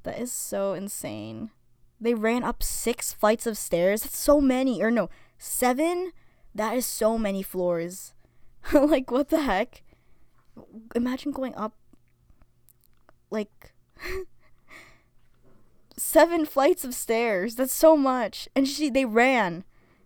That 0.04 0.20
is 0.20 0.34
so 0.34 0.74
insane. 0.74 1.52
They 2.00 2.14
ran 2.14 2.44
up 2.44 2.62
six 2.62 3.14
flights 3.14 3.48
of 3.48 3.58
stairs. 3.58 4.04
That's 4.04 4.18
so 4.18 4.42
many. 4.42 4.82
Or 4.82 4.92
no, 4.92 5.10
seven? 5.38 6.12
That 6.54 6.76
is 6.76 6.86
so 6.86 7.18
many 7.18 7.42
floors. 7.42 8.14
like, 8.74 9.10
what 9.10 9.30
the 9.30 9.42
heck? 9.42 9.84
Imagine 10.96 11.32
going 11.32 11.56
up 11.56 11.74
like 13.32 13.74
seven 15.98 16.46
flights 16.46 16.84
of 16.84 16.94
stairs. 16.94 17.56
That's 17.56 17.74
so 17.74 17.98
much. 17.98 18.48
And 18.56 18.68
she 18.68 18.90
they 18.90 19.06
ran. 19.06 19.64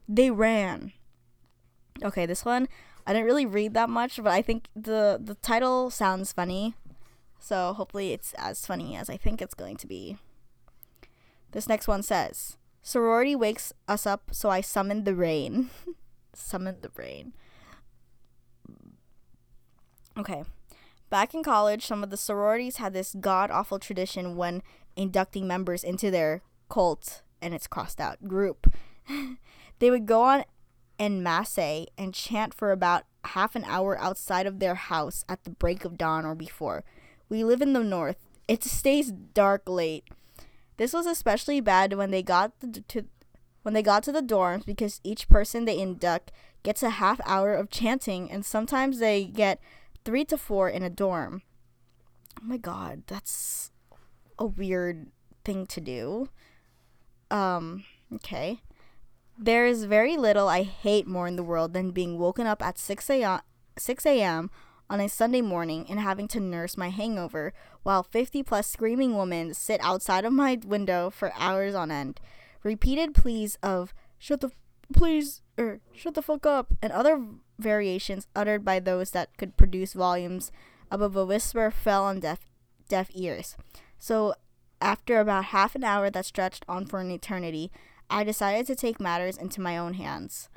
They 0.07 0.31
ran. 0.31 0.93
Okay, 2.03 2.25
this 2.25 2.45
one 2.45 2.67
I 3.07 3.13
didn't 3.13 3.25
really 3.25 3.45
read 3.45 3.73
that 3.73 3.89
much, 3.89 4.17
but 4.17 4.33
I 4.33 4.41
think 4.41 4.67
the 4.75 5.17
the 5.23 5.35
title 5.35 5.89
sounds 5.89 6.33
funny. 6.33 6.75
So 7.39 7.73
hopefully 7.73 8.11
it's 8.11 8.33
as 8.37 8.65
funny 8.65 8.97
as 8.97 9.09
I 9.09 9.15
think 9.15 9.41
it's 9.41 9.53
going 9.53 9.77
to 9.77 9.87
be. 9.87 10.17
This 11.51 11.69
next 11.69 11.87
one 11.87 12.03
says, 12.03 12.57
Sorority 12.81 13.35
wakes 13.35 13.73
us 13.87 14.05
up, 14.05 14.29
so 14.31 14.49
I 14.49 14.61
summoned 14.61 15.05
the 15.05 15.15
rain. 15.15 15.69
summoned 16.33 16.81
the 16.81 16.91
rain. 16.95 17.33
Okay. 20.17 20.43
Back 21.09 21.33
in 21.33 21.43
college, 21.43 21.85
some 21.85 22.03
of 22.03 22.09
the 22.09 22.17
sororities 22.17 22.77
had 22.77 22.93
this 22.93 23.15
god 23.19 23.49
awful 23.51 23.79
tradition 23.79 24.35
when 24.35 24.61
inducting 24.95 25.47
members 25.47 25.83
into 25.83 26.11
their 26.11 26.41
cult, 26.69 27.21
and 27.41 27.53
it's 27.53 27.67
crossed 27.67 28.01
out, 28.01 28.27
group. 28.27 28.73
they 29.79 29.89
would 29.89 30.05
go 30.05 30.23
on 30.23 30.43
en 30.99 31.21
masse 31.21 31.87
and 31.97 32.13
chant 32.13 32.53
for 32.53 32.71
about 32.71 33.03
half 33.23 33.55
an 33.55 33.63
hour 33.65 33.97
outside 33.99 34.45
of 34.47 34.59
their 34.59 34.75
house 34.75 35.23
at 35.29 35.43
the 35.43 35.49
break 35.49 35.85
of 35.85 35.97
dawn 35.97 36.25
or 36.25 36.35
before. 36.35 36.83
We 37.29 37.43
live 37.43 37.61
in 37.61 37.73
the 37.73 37.83
north. 37.83 38.17
It 38.47 38.63
stays 38.63 39.11
dark 39.11 39.67
late. 39.67 40.07
This 40.77 40.93
was 40.93 41.05
especially 41.05 41.59
bad 41.59 41.93
when 41.93 42.11
they 42.11 42.23
got 42.23 42.59
the, 42.59 42.83
to 42.87 43.05
when 43.63 43.73
they 43.73 43.83
got 43.83 44.03
to 44.03 44.11
the 44.11 44.21
dorms 44.21 44.65
because 44.65 45.01
each 45.03 45.27
person 45.27 45.65
they 45.65 45.79
induct 45.79 46.31
gets 46.63 46.81
a 46.81 46.91
half 46.91 47.19
hour 47.25 47.53
of 47.53 47.69
chanting 47.69 48.31
and 48.31 48.45
sometimes 48.45 48.99
they 48.99 49.25
get 49.25 49.59
3 50.05 50.23
to 50.25 50.37
4 50.37 50.69
in 50.69 50.83
a 50.83 50.89
dorm. 50.89 51.41
Oh 52.39 52.45
my 52.45 52.57
god, 52.57 53.03
that's 53.07 53.71
a 54.39 54.45
weird 54.45 55.07
thing 55.43 55.65
to 55.67 55.81
do. 55.81 56.29
Um, 57.29 57.83
okay. 58.13 58.61
There 59.37 59.65
is 59.65 59.83
very 59.83 60.15
little 60.15 60.47
I 60.47 60.63
hate 60.63 61.07
more 61.07 61.27
in 61.27 61.35
the 61.35 61.43
world 61.43 61.73
than 61.73 61.91
being 61.91 62.17
woken 62.17 62.47
up 62.47 62.63
at 62.63 62.77
6 62.77 63.09
a.m. 63.09 63.41
6 63.77 64.05
a.m 64.05 64.49
on 64.89 64.99
a 64.99 65.09
Sunday 65.09 65.41
morning 65.41 65.85
and 65.89 65.99
having 65.99 66.27
to 66.29 66.39
nurse 66.39 66.77
my 66.77 66.89
hangover 66.89 67.53
while 67.83 68.03
50 68.03 68.43
plus 68.43 68.67
screaming 68.67 69.17
women 69.17 69.53
sit 69.53 69.81
outside 69.81 70.25
of 70.25 70.33
my 70.33 70.59
window 70.65 71.09
for 71.09 71.33
hours 71.37 71.75
on 71.75 71.91
end. 71.91 72.19
Repeated 72.63 73.13
pleas 73.13 73.57
of 73.61 73.93
shut 74.17 74.41
the 74.41 74.51
please 74.93 75.41
or 75.57 75.79
shut 75.93 76.13
the 76.13 76.21
fuck 76.21 76.45
up 76.45 76.73
and 76.81 76.91
other 76.93 77.21
variations 77.59 78.27
uttered 78.35 78.63
by 78.63 78.79
those 78.79 79.11
that 79.11 79.35
could 79.37 79.57
produce 79.57 79.93
volumes 79.93 80.51
above 80.89 81.15
a 81.15 81.25
whisper 81.25 81.69
fell 81.71 82.03
on 82.03 82.19
deaf 82.19 82.39
deaf 82.87 83.09
ears. 83.13 83.57
So 83.99 84.33
after 84.79 85.19
about 85.19 85.45
half 85.45 85.75
an 85.75 85.83
hour 85.83 86.09
that 86.09 86.25
stretched 86.25 86.63
on 86.67 86.85
for 86.85 86.99
an 86.99 87.11
eternity, 87.11 87.71
I 88.09 88.23
decided 88.23 88.67
to 88.67 88.75
take 88.75 88.99
matters 88.99 89.37
into 89.37 89.59
my 89.59 89.77
own 89.77 89.95
hands. 89.95 90.49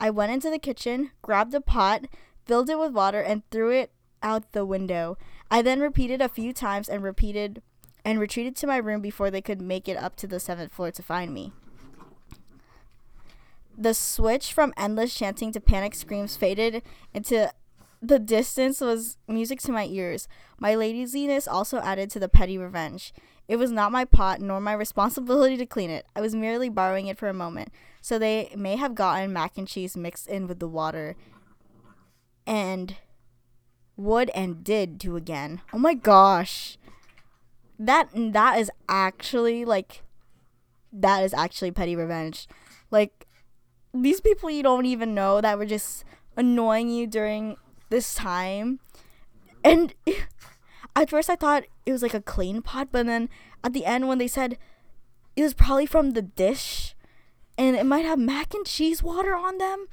I 0.00 0.10
went 0.10 0.32
into 0.32 0.50
the 0.50 0.58
kitchen, 0.58 1.12
grabbed 1.22 1.54
a 1.54 1.60
pot, 1.60 2.06
filled 2.46 2.70
it 2.70 2.78
with 2.78 2.92
water, 2.92 3.20
and 3.20 3.42
threw 3.50 3.70
it 3.70 3.90
out 4.22 4.52
the 4.52 4.64
window. 4.64 5.18
I 5.50 5.62
then 5.62 5.80
repeated 5.80 6.20
a 6.22 6.28
few 6.28 6.52
times 6.52 6.88
and 6.88 7.02
repeated 7.02 7.62
and 8.04 8.20
retreated 8.20 8.54
to 8.56 8.66
my 8.66 8.76
room 8.76 9.00
before 9.00 9.30
they 9.30 9.42
could 9.42 9.60
make 9.60 9.88
it 9.88 9.96
up 9.96 10.14
to 10.16 10.26
the 10.26 10.38
seventh 10.38 10.72
floor 10.72 10.92
to 10.92 11.02
find 11.02 11.34
me. 11.34 11.52
The 13.76 13.94
switch 13.94 14.52
from 14.52 14.72
endless 14.76 15.14
chanting 15.14 15.52
to 15.52 15.60
panic 15.60 15.94
screams 15.94 16.36
faded 16.36 16.82
into 17.12 17.52
the 18.00 18.18
distance 18.18 18.80
was 18.80 19.18
music 19.26 19.60
to 19.62 19.72
my 19.72 19.86
ears. 19.86 20.28
My 20.58 20.74
laziness 20.74 21.48
also 21.48 21.78
added 21.78 22.10
to 22.10 22.20
the 22.20 22.28
petty 22.28 22.56
revenge. 22.56 23.12
It 23.48 23.56
was 23.56 23.70
not 23.70 23.92
my 23.92 24.04
pot 24.04 24.40
nor 24.40 24.60
my 24.60 24.72
responsibility 24.84 25.56
to 25.56 25.66
clean 25.66 25.90
it. 25.90 26.06
I 26.14 26.20
was 26.20 26.34
merely 26.34 26.68
borrowing 26.68 27.08
it 27.08 27.18
for 27.18 27.28
a 27.28 27.34
moment, 27.34 27.70
so 28.00 28.18
they 28.18 28.52
may 28.56 28.76
have 28.76 28.94
gotten 28.94 29.32
mac 29.32 29.58
and 29.58 29.66
cheese 29.66 29.96
mixed 29.96 30.28
in 30.28 30.46
with 30.46 30.60
the 30.60 30.68
water 30.68 31.16
and 32.46 32.96
would 33.96 34.30
and 34.30 34.62
did 34.62 34.98
do 34.98 35.16
again. 35.16 35.60
Oh 35.72 35.78
my 35.78 35.94
gosh. 35.94 36.78
That 37.78 38.08
that 38.14 38.58
is 38.58 38.70
actually 38.88 39.64
like 39.64 40.02
that 40.92 41.22
is 41.24 41.34
actually 41.34 41.70
petty 41.72 41.96
revenge. 41.96 42.48
Like 42.90 43.26
these 43.92 44.20
people 44.20 44.50
you 44.50 44.62
don't 44.62 44.86
even 44.86 45.14
know 45.14 45.40
that 45.40 45.58
were 45.58 45.66
just 45.66 46.04
annoying 46.36 46.90
you 46.90 47.06
during 47.06 47.56
this 47.90 48.14
time. 48.14 48.80
And 49.64 49.94
at 50.96 51.10
first 51.10 51.28
I 51.30 51.36
thought 51.36 51.64
it 51.84 51.92
was 51.92 52.02
like 52.02 52.14
a 52.14 52.20
clean 52.20 52.62
pot, 52.62 52.88
but 52.92 53.06
then 53.06 53.28
at 53.64 53.72
the 53.72 53.84
end 53.84 54.08
when 54.08 54.18
they 54.18 54.28
said 54.28 54.58
it 55.34 55.42
was 55.42 55.54
probably 55.54 55.86
from 55.86 56.10
the 56.10 56.22
dish 56.22 56.94
and 57.58 57.76
it 57.76 57.84
might 57.84 58.04
have 58.04 58.18
mac 58.18 58.54
and 58.54 58.66
cheese 58.66 59.02
water 59.02 59.34
on 59.34 59.58
them, 59.58 59.86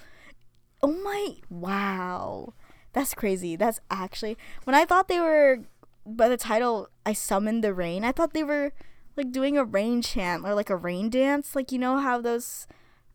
Oh 0.84 0.92
my 0.92 1.38
wow. 1.50 2.54
That's 2.92 3.14
crazy. 3.14 3.56
That's 3.56 3.80
actually 3.90 4.38
when 4.66 4.76
I 4.76 4.84
thought 4.84 5.08
they 5.08 5.22
were 5.22 5.60
by 6.06 6.28
the 6.28 6.38
title 6.38 6.90
I 7.06 7.14
summoned 7.14 7.64
the 7.64 7.74
rain, 7.74 8.04
I 8.04 8.12
thought 8.12 8.34
they 8.34 8.44
were 8.44 8.74
like 9.16 9.32
doing 9.32 9.58
a 9.58 9.64
rain 9.64 10.02
chant 10.02 10.44
or 10.46 10.54
like 10.54 10.70
a 10.70 10.76
rain 10.76 11.10
dance. 11.10 11.56
Like 11.56 11.72
you 11.72 11.80
know 11.80 12.00
how 12.00 12.20
those 12.20 12.68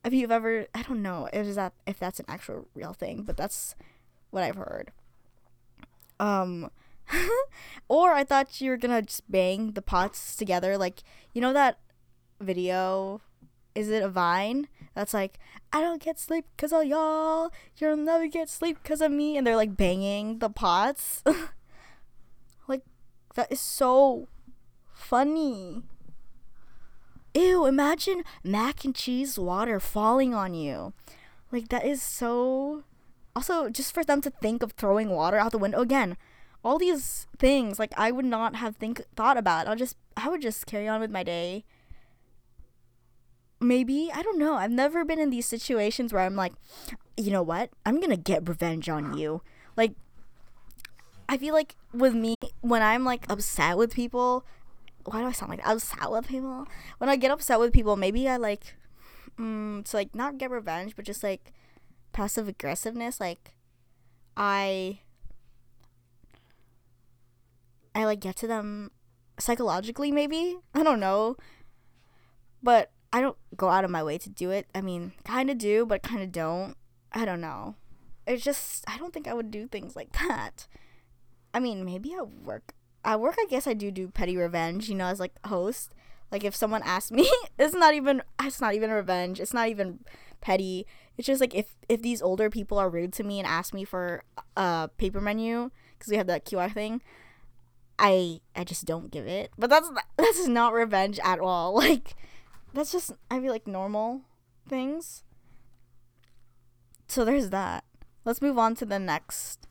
if 0.02 0.14
you've 0.14 0.30
ever 0.30 0.66
I 0.74 0.82
don't 0.82 1.02
know 1.02 1.28
if 1.30 1.54
that 1.54 1.74
if 1.86 1.98
that's 1.98 2.18
an 2.18 2.26
actual 2.26 2.68
real 2.74 2.94
thing, 2.94 3.22
but 3.22 3.36
that's 3.36 3.74
what 4.30 4.42
I've 4.42 4.56
heard. 4.56 4.90
Um 6.18 6.70
or 7.88 8.12
I 8.12 8.24
thought 8.24 8.62
you 8.62 8.70
were 8.70 8.78
gonna 8.78 9.02
just 9.02 9.30
bang 9.30 9.72
the 9.72 9.82
pots 9.82 10.36
together 10.36 10.78
like 10.78 11.02
you 11.34 11.42
know 11.42 11.52
that 11.52 11.78
video 12.40 13.20
is 13.74 13.90
it 13.90 14.02
a 14.02 14.08
vine 14.08 14.68
that's 14.98 15.14
like 15.14 15.38
I 15.72 15.80
don't 15.80 16.02
get 16.02 16.18
sleep 16.18 16.44
because 16.56 16.72
of 16.72 16.84
y'all. 16.84 17.52
You'll 17.76 17.96
never 17.96 18.26
get 18.26 18.48
sleep 18.48 18.78
because 18.82 19.00
of 19.00 19.12
me. 19.12 19.36
And 19.36 19.46
they're 19.46 19.54
like 19.54 19.76
banging 19.76 20.40
the 20.40 20.50
pots. 20.50 21.22
like, 22.68 22.82
that 23.36 23.52
is 23.52 23.60
so 23.60 24.26
funny. 24.92 25.84
Ew, 27.32 27.64
imagine 27.64 28.24
mac 28.42 28.84
and 28.84 28.92
cheese 28.92 29.38
water 29.38 29.78
falling 29.78 30.34
on 30.34 30.54
you. 30.54 30.94
Like, 31.52 31.68
that 31.68 31.86
is 31.86 32.02
so. 32.02 32.82
Also, 33.36 33.70
just 33.70 33.94
for 33.94 34.02
them 34.02 34.20
to 34.22 34.30
think 34.30 34.64
of 34.64 34.72
throwing 34.72 35.10
water 35.10 35.36
out 35.36 35.52
the 35.52 35.58
window 35.58 35.80
again. 35.80 36.16
All 36.64 36.76
these 36.76 37.28
things, 37.38 37.78
like, 37.78 37.92
I 37.96 38.10
would 38.10 38.24
not 38.24 38.56
have 38.56 38.74
think 38.74 39.00
thought 39.14 39.36
about. 39.36 39.68
I'll 39.68 39.76
just, 39.76 39.96
I 40.16 40.28
would 40.28 40.42
just 40.42 40.66
carry 40.66 40.88
on 40.88 41.00
with 41.00 41.12
my 41.12 41.22
day 41.22 41.64
maybe 43.60 44.10
i 44.14 44.22
don't 44.22 44.38
know 44.38 44.54
i've 44.54 44.70
never 44.70 45.04
been 45.04 45.18
in 45.18 45.30
these 45.30 45.46
situations 45.46 46.12
where 46.12 46.22
i'm 46.22 46.36
like 46.36 46.52
you 47.18 47.32
know 47.32 47.42
what? 47.42 47.70
I'm 47.84 48.00
gonna 48.00 48.16
get 48.16 48.48
revenge 48.48 48.88
on 48.88 49.18
you. 49.18 49.42
Like 49.76 49.92
i 51.28 51.36
feel 51.36 51.52
like 51.52 51.76
with 51.92 52.14
me 52.14 52.34
when 52.62 52.80
i'm 52.80 53.04
like 53.04 53.26
upset 53.28 53.76
with 53.76 53.92
people 53.92 54.46
why 55.04 55.20
do 55.20 55.26
i 55.26 55.32
sound 55.32 55.50
like 55.50 55.60
upset 55.66 56.10
with 56.10 56.26
people? 56.26 56.66
When 56.96 57.10
i 57.10 57.16
get 57.16 57.30
upset 57.30 57.58
with 57.60 57.72
people 57.72 57.96
maybe 57.96 58.28
i 58.28 58.36
like 58.36 58.76
mm, 59.38 59.84
to 59.84 59.96
like 59.96 60.14
not 60.14 60.38
get 60.38 60.50
revenge 60.50 60.96
but 60.96 61.04
just 61.04 61.22
like 61.22 61.52
passive 62.12 62.48
aggressiveness 62.48 63.20
like 63.20 63.52
i 64.38 65.00
i 67.94 68.04
like 68.04 68.20
get 68.20 68.36
to 68.36 68.46
them 68.46 68.90
psychologically 69.38 70.10
maybe? 70.10 70.58
I 70.74 70.82
don't 70.82 71.00
know. 71.00 71.36
But 72.62 72.90
I 73.12 73.20
don't 73.20 73.36
go 73.56 73.68
out 73.68 73.84
of 73.84 73.90
my 73.90 74.02
way 74.02 74.18
to 74.18 74.28
do 74.28 74.50
it. 74.50 74.66
I 74.74 74.80
mean, 74.80 75.12
kind 75.24 75.50
of 75.50 75.58
do, 75.58 75.86
but 75.86 76.02
kind 76.02 76.22
of 76.22 76.32
don't. 76.32 76.76
I 77.12 77.24
don't 77.24 77.40
know. 77.40 77.76
It's 78.26 78.44
just 78.44 78.84
I 78.88 78.98
don't 78.98 79.12
think 79.12 79.26
I 79.26 79.34
would 79.34 79.50
do 79.50 79.66
things 79.66 79.96
like 79.96 80.12
that. 80.12 80.66
I 81.54 81.60
mean, 81.60 81.84
maybe 81.84 82.12
at 82.14 82.28
work. 82.28 82.74
At 83.04 83.20
work, 83.20 83.36
I 83.38 83.46
guess 83.48 83.66
I 83.66 83.72
do 83.74 83.90
do 83.90 84.08
petty 84.08 84.36
revenge, 84.36 84.88
you 84.88 84.94
know, 84.94 85.06
as 85.06 85.20
like 85.20 85.34
host. 85.46 85.94
Like 86.30 86.44
if 86.44 86.54
someone 86.54 86.82
asks 86.84 87.10
me, 87.10 87.30
it's 87.58 87.74
not 87.74 87.94
even 87.94 88.22
it's 88.42 88.60
not 88.60 88.74
even 88.74 88.90
revenge. 88.90 89.40
It's 89.40 89.54
not 89.54 89.68
even 89.68 90.00
petty. 90.40 90.86
It's 91.16 91.26
just 91.26 91.40
like 91.40 91.54
if 91.54 91.76
if 91.88 92.02
these 92.02 92.20
older 92.20 92.50
people 92.50 92.78
are 92.78 92.90
rude 92.90 93.12
to 93.14 93.24
me 93.24 93.38
and 93.38 93.46
ask 93.46 93.72
me 93.72 93.84
for 93.84 94.22
a 94.56 94.90
paper 94.98 95.20
menu 95.20 95.70
because 95.98 96.10
we 96.10 96.16
have 96.16 96.26
that 96.26 96.44
QR 96.44 96.72
thing, 96.72 97.00
I 97.98 98.40
I 98.54 98.64
just 98.64 98.84
don't 98.84 99.10
give 99.10 99.26
it. 99.26 99.50
But 99.56 99.70
that's 99.70 99.90
that's 100.18 100.46
not 100.46 100.74
revenge 100.74 101.18
at 101.24 101.40
all. 101.40 101.74
Like 101.88 102.14
that's 102.72 102.92
just 102.92 103.12
I 103.30 103.40
feel 103.40 103.52
like 103.52 103.66
normal 103.66 104.22
things. 104.68 105.24
So 107.06 107.24
there's 107.24 107.50
that. 107.50 107.84
Let's 108.24 108.42
move 108.42 108.58
on 108.58 108.74
to 108.76 108.86
the 108.86 108.98
next. 108.98 109.66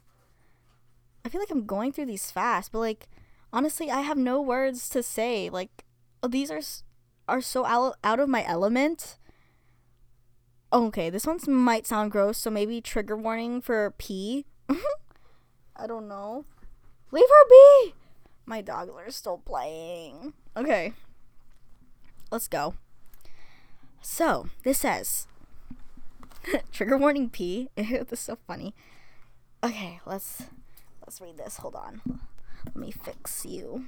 I 1.24 1.30
feel 1.30 1.42
like 1.42 1.52
I'm 1.52 1.66
going 1.66 1.92
through 1.92 2.08
these 2.08 2.32
fast, 2.32 2.72
but 2.72 2.80
like 2.80 3.08
honestly, 3.54 3.92
I 3.92 4.02
have 4.02 4.18
no 4.18 4.42
words 4.42 4.90
to 4.90 5.04
say. 5.04 5.50
Like 5.50 5.84
oh, 6.24 6.28
these 6.28 6.52
are 6.52 6.62
are 7.28 7.42
so 7.42 7.66
out, 7.66 7.98
out 8.04 8.20
of 8.20 8.30
my 8.30 8.46
element. 8.46 9.18
Oh, 10.72 10.88
okay, 10.88 11.10
this 11.10 11.26
one 11.26 11.40
might 11.48 11.88
sound 11.88 12.12
gross, 12.12 12.38
so 12.38 12.50
maybe 12.50 12.82
trigger 12.82 13.16
warning 13.16 13.62
for 13.62 13.94
P. 13.98 14.46
I 15.76 15.88
don't 15.88 16.08
know. 16.08 16.46
Leave 17.12 17.30
her 17.30 17.50
be. 17.50 17.94
My 18.46 18.64
is 19.08 19.16
still 19.16 19.38
playing. 19.38 20.34
Okay. 20.56 20.94
Let's 22.32 22.48
go. 22.48 22.74
So, 24.10 24.48
this 24.64 24.80
says 24.80 25.28
trigger 26.72 26.98
warning 26.98 27.30
P. 27.30 27.68
this 27.76 28.14
is 28.14 28.20
so 28.22 28.38
funny. 28.48 28.74
Okay, 29.62 30.00
let's 30.06 30.44
let's 31.06 31.20
read 31.20 31.38
this. 31.38 31.58
Hold 31.58 31.76
on. 31.76 32.02
Let 32.66 32.76
me 32.78 32.90
fix 32.90 33.46
you. 33.46 33.88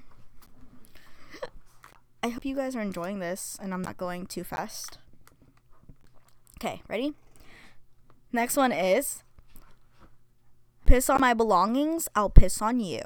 I 2.22 2.28
hope 2.28 2.44
you 2.44 2.54
guys 2.54 2.76
are 2.76 2.82
enjoying 2.82 3.20
this 3.20 3.58
and 3.62 3.74
I'm 3.74 3.82
not 3.82 3.96
going 3.96 4.26
too 4.26 4.44
fast. 4.44 4.98
Okay, 6.60 6.82
ready? 6.90 7.14
Next 8.34 8.58
one 8.58 8.74
is 8.74 9.24
piss 10.86 11.10
on 11.10 11.22
my 11.22 11.34
belongings, 11.34 12.10
I'll 12.14 12.30
piss 12.30 12.62
on 12.62 12.82
you. 12.82 13.02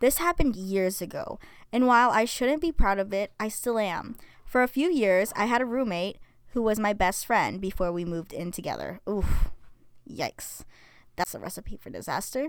This 0.00 0.18
happened 0.18 0.56
years 0.56 1.00
ago, 1.00 1.38
and 1.72 1.86
while 1.86 2.10
I 2.10 2.24
shouldn't 2.24 2.60
be 2.60 2.72
proud 2.72 2.98
of 2.98 3.12
it, 3.12 3.30
I 3.38 3.48
still 3.48 3.78
am. 3.78 4.16
For 4.44 4.62
a 4.62 4.68
few 4.68 4.90
years, 4.90 5.32
I 5.36 5.46
had 5.46 5.62
a 5.62 5.66
roommate 5.66 6.18
who 6.52 6.62
was 6.62 6.78
my 6.78 6.92
best 6.92 7.26
friend 7.26 7.60
before 7.60 7.92
we 7.92 8.04
moved 8.04 8.32
in 8.32 8.50
together. 8.50 9.00
Oof. 9.08 9.50
Yikes. 10.08 10.64
That's 11.16 11.34
a 11.34 11.38
recipe 11.38 11.76
for 11.76 11.90
disaster. 11.90 12.48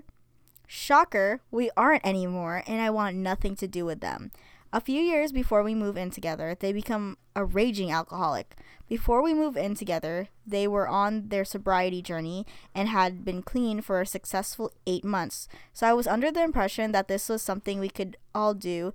Shocker, 0.67 1.41
we 1.49 1.71
aren't 1.75 2.05
anymore, 2.05 2.63
and 2.67 2.79
I 2.79 2.91
want 2.91 3.15
nothing 3.15 3.55
to 3.55 3.67
do 3.67 3.85
with 3.85 4.01
them. 4.01 4.31
A 4.71 4.79
few 4.79 5.01
years 5.01 5.31
before 5.31 5.63
we 5.63 5.73
move 5.73 5.97
in 5.97 6.11
together, 6.11 6.55
they 6.59 6.71
become 6.71 7.17
a 7.35 7.43
raging 7.43 7.91
alcoholic. 7.91 8.55
Before 8.87 9.23
we 9.23 9.33
move 9.33 9.57
in 9.57 9.73
together, 9.73 10.29
they 10.45 10.67
were 10.67 10.87
on 10.87 11.29
their 11.29 11.43
sobriety 11.43 12.03
journey 12.03 12.45
and 12.75 12.87
had 12.87 13.25
been 13.25 13.41
clean 13.41 13.81
for 13.81 13.99
a 13.99 14.05
successful 14.05 14.71
eight 14.85 15.03
months. 15.03 15.47
So 15.73 15.87
I 15.87 15.93
was 15.93 16.05
under 16.05 16.31
the 16.31 16.43
impression 16.43 16.91
that 16.91 17.07
this 17.07 17.29
was 17.29 17.41
something 17.41 17.79
we 17.79 17.89
could 17.89 18.17
all 18.35 18.53
do 18.53 18.93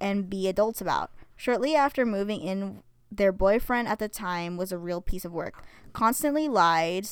and 0.00 0.28
be 0.28 0.48
adults 0.48 0.80
about. 0.80 1.12
Shortly 1.36 1.76
after 1.76 2.04
moving 2.04 2.40
in, 2.40 2.82
their 3.10 3.32
boyfriend 3.32 3.88
at 3.88 3.98
the 3.98 4.08
time 4.08 4.56
was 4.56 4.72
a 4.72 4.78
real 4.78 5.00
piece 5.00 5.24
of 5.24 5.32
work. 5.32 5.64
Constantly 5.92 6.48
lied, 6.48 7.08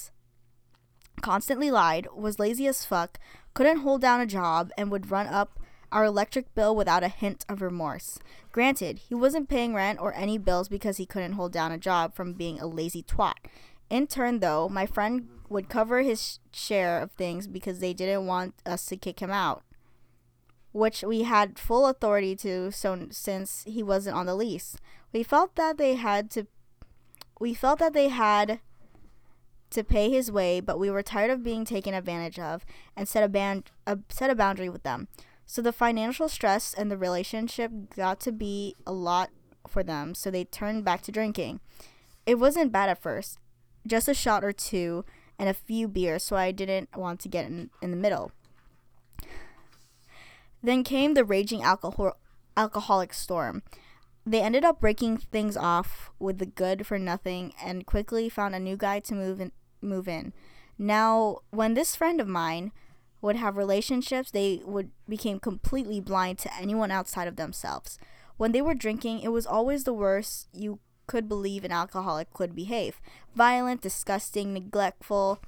constantly 1.23 1.71
lied, 1.71 2.07
was 2.15 2.39
lazy 2.39 2.67
as 2.67 2.85
fuck, 2.85 3.19
couldn't 3.55 3.79
hold 3.79 4.01
down 4.01 4.21
a 4.21 4.27
job, 4.27 4.71
and 4.77 4.91
would 4.91 5.11
run 5.11 5.27
up 5.27 5.59
our 5.93 6.05
electric 6.05 6.55
bill 6.55 6.75
without 6.75 7.03
a 7.03 7.09
hint 7.09 7.45
of 7.49 7.63
remorse. 7.63 8.19
Granted, 8.53 8.99
he 9.09 9.15
wasn't 9.15 9.49
paying 9.49 9.75
rent 9.75 10.01
or 10.01 10.15
any 10.15 10.37
bills 10.37 10.69
because 10.69 10.97
he 10.97 11.07
couldn't 11.07 11.33
hold 11.33 11.53
down 11.53 11.73
a 11.73 11.79
job 11.79 12.15
from 12.15 12.33
being 12.33 12.61
a 12.61 12.67
lazy 12.67 13.03
twat. 13.03 13.35
In 13.89 14.07
turn, 14.07 14.41
though, 14.41 14.69
my 14.69 14.85
friend 14.85 15.29
would 15.49 15.69
cover 15.69 16.03
his 16.03 16.41
share 16.53 17.01
of 17.01 17.13
things 17.13 17.47
because 17.47 17.79
they 17.79 17.95
didn't 17.95 18.27
want 18.27 18.55
us 18.67 18.85
to 18.87 18.97
kick 18.97 19.21
him 19.21 19.31
out, 19.31 19.63
which 20.77 21.03
we 21.03 21.23
had 21.23 21.59
full 21.59 21.87
authority 21.87 22.37
to 22.37 22.71
so 22.71 23.07
since 23.11 23.65
he 23.67 23.83
wasn't 23.83 24.15
on 24.15 24.27
the 24.27 24.35
lease. 24.35 24.77
We 25.13 25.23
felt 25.23 25.57
that 25.57 25.79
they 25.79 25.95
had 25.95 26.31
to 26.33 26.47
we 27.41 27.55
felt 27.55 27.79
that 27.79 27.95
they 27.95 28.09
had 28.09 28.61
to 29.71 29.83
pay 29.83 30.11
his 30.11 30.31
way, 30.31 30.61
but 30.61 30.79
we 30.79 30.91
were 30.91 31.03
tired 31.03 31.31
of 31.31 31.43
being 31.43 31.65
taken 31.65 31.95
advantage 31.95 32.39
of 32.39 32.65
and 32.95 33.09
set 33.09 33.25
a 33.25 33.29
band 33.29 33.71
uh, 33.87 33.97
set 34.11 34.31
a 34.31 34.35
boundary 34.35 34.69
with 34.69 34.83
them. 34.83 35.09
So 35.47 35.63
the 35.63 35.73
financial 35.73 36.29
stress 36.29 36.75
and 36.75 36.91
the 36.91 36.99
relationship 36.99 37.71
got 37.95 38.21
to 38.21 38.33
be 38.33 38.75
a 38.87 38.93
lot 38.93 39.31
for 39.67 39.83
them, 39.83 40.15
so 40.15 40.31
they 40.31 40.45
turned 40.45 40.85
back 40.85 41.01
to 41.03 41.13
drinking. 41.13 41.61
It 42.27 42.39
wasn't 42.39 42.73
bad 42.73 42.91
at 42.91 43.01
first, 43.01 43.39
just 43.87 44.09
a 44.09 44.15
shot 44.15 44.45
or 44.45 44.53
two 44.53 45.05
and 45.39 45.49
a 45.49 45.55
few 45.55 45.89
beers, 45.89 46.23
so 46.23 46.37
I 46.37 46.53
didn't 46.53 46.91
want 46.97 47.21
to 47.21 47.29
get 47.29 47.47
in, 47.47 47.71
in 47.81 47.91
the 47.91 47.97
middle. 47.97 48.33
Then 50.63 50.85
came 50.85 51.15
the 51.15 51.25
raging 51.25 51.63
alcohol 51.63 52.17
alcoholic 52.57 53.13
storm. 53.13 53.63
They 54.25 54.41
ended 54.41 54.65
up 54.65 54.81
breaking 54.81 55.19
things 55.19 55.57
off 55.57 56.11
with 56.19 56.39
the 56.39 56.47
good 56.47 56.87
for 56.87 56.99
nothing 56.99 57.53
and 57.63 57.87
quickly 57.87 58.29
found 58.29 58.55
a 58.55 58.61
new 58.61 58.77
guy 58.77 59.01
to 59.01 59.15
move 59.15 59.41
in, 59.41 59.53
move 59.81 60.09
in. 60.09 60.33
Now, 60.79 61.39
when 61.51 61.75
this 61.75 61.95
friend 61.95 62.21
of 62.21 62.27
mine 62.27 62.73
would 63.21 63.37
have 63.37 63.57
relationships, 63.57 64.31
they 64.31 64.63
would 64.65 64.91
became 65.09 65.39
completely 65.39 66.01
blind 66.01 66.39
to 66.39 66.55
anyone 66.55 66.91
outside 66.91 67.29
of 67.29 67.37
themselves. 67.37 67.99
When 68.37 68.53
they 68.53 68.63
were 68.63 68.75
drinking, 68.75 69.21
it 69.21 69.29
was 69.29 69.47
always 69.47 69.85
the 69.85 69.95
worst 69.95 70.49
you 70.53 70.81
could 71.07 71.29
believe 71.29 71.65
an 71.65 71.73
alcoholic 71.73 72.33
could 72.33 72.55
behave. 72.55 73.01
Violent, 73.35 73.81
disgusting, 73.81 74.53
neglectful, 74.53 75.41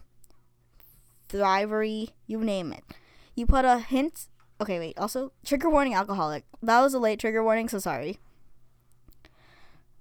thrivery, 1.29 2.11
you 2.27 2.43
name 2.43 2.73
it. 2.73 2.85
You 3.35 3.47
put 3.47 3.65
a 3.65 3.79
hint 3.79 4.27
Okay, 4.61 4.79
wait. 4.79 4.99
Also, 4.99 5.33
trigger 5.45 5.71
warning 5.71 5.95
alcoholic. 5.95 6.45
That 6.63 6.81
was 6.81 6.95
a 6.95 6.99
late 6.99 7.21
trigger 7.21 7.43
warning, 7.43 7.69
so 7.69 7.79
sorry. 7.79 8.19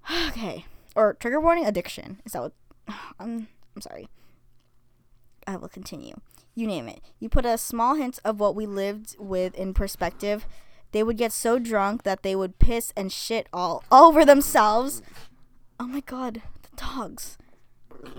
okay. 0.28 0.64
Or 0.96 1.14
trigger 1.14 1.40
warning 1.40 1.66
addiction. 1.66 2.20
Is 2.24 2.32
that 2.32 2.42
what 2.42 2.52
I'm 2.88 2.94
um, 3.20 3.48
I'm 3.76 3.82
sorry. 3.82 4.08
I 5.46 5.56
will 5.56 5.68
continue 5.68 6.16
you 6.58 6.66
name 6.66 6.88
it. 6.88 7.00
You 7.20 7.28
put 7.28 7.46
a 7.46 7.56
small 7.56 7.94
hint 7.94 8.18
of 8.24 8.40
what 8.40 8.56
we 8.56 8.66
lived 8.66 9.16
with 9.18 9.54
in 9.54 9.72
perspective. 9.72 10.46
They 10.92 11.02
would 11.02 11.16
get 11.16 11.32
so 11.32 11.58
drunk 11.58 12.02
that 12.02 12.22
they 12.22 12.34
would 12.34 12.58
piss 12.58 12.92
and 12.96 13.12
shit 13.12 13.48
all 13.52 13.84
over 13.92 14.24
themselves. 14.24 15.00
Oh 15.78 15.86
my 15.86 16.00
god, 16.00 16.42
the 16.62 16.76
dogs. 16.76 17.38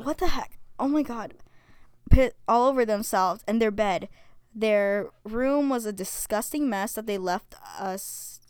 What 0.02 0.20
the 0.20 0.28
heck? 0.28 0.58
Oh 0.80 0.88
my 0.88 1.04
god. 1.04 1.34
Pit 2.10 2.36
all 2.48 2.68
over 2.68 2.86
themselves 2.86 3.44
and 3.48 3.62
their 3.62 3.72
bed. 3.72 4.08
Their 4.54 5.10
room 5.24 5.70
was 5.70 5.86
a 5.86 5.94
disgusting 5.94 6.70
mess 6.70 6.94
that 6.94 7.06
they 7.06 7.18
left 7.18 7.56
us 7.80 8.42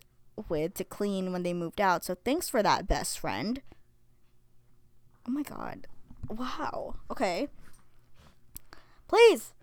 with 0.47 0.74
to 0.76 0.84
clean 0.84 1.32
when 1.32 1.43
they 1.43 1.54
moved 1.54 1.82
out. 1.82 2.06
So 2.06 2.16
thanks 2.16 2.50
for 2.50 2.64
that, 2.64 2.88
best 2.88 3.20
friend. 3.20 3.62
Oh 5.28 5.32
my 5.32 5.43
god. 5.43 5.88
Wow. 6.30 6.95
Okay. 7.12 7.50
Please. 9.08 9.54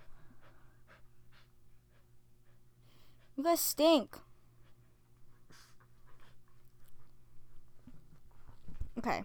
You 3.37 3.45
guys 3.45 3.61
stink. 3.61 4.17
Okay. 8.99 9.23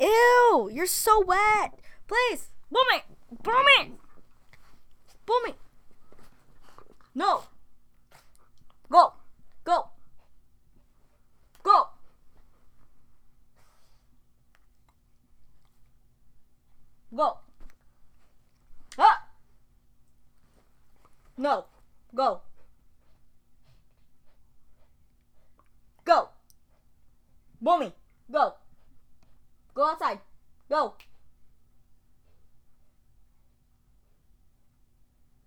Ew! 0.00 0.70
You're 0.72 0.86
so 0.86 1.22
wet! 1.24 1.78
Please! 2.08 2.50
Boom 2.70 2.86
it! 2.92 3.02
Boom 3.42 3.64
it! 3.78 3.92
Boom 5.26 5.42
it! 5.46 5.54
No! 7.14 7.42
Go! 8.90 9.12
Go! 9.64 9.88
Go! 11.62 11.88
Go! 17.14 17.38
Ah! 18.98 19.28
No! 21.36 21.64
Go! 22.14 22.40
Go. 26.04 26.28
Boomy, 27.62 27.92
go. 28.30 28.54
Go 29.74 29.86
outside. 29.86 30.18
Go. 30.68 30.94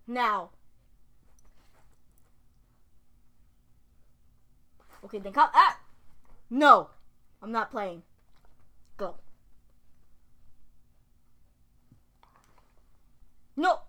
Now. 0.07 0.49
Okay, 5.07 5.19
then 5.19 5.31
come. 5.31 5.49
Ah! 5.53 5.79
No! 6.49 6.89
I'm 7.41 7.53
not 7.53 7.71
playing. 7.71 8.03
Go. 8.97 9.15
No! 13.55 13.79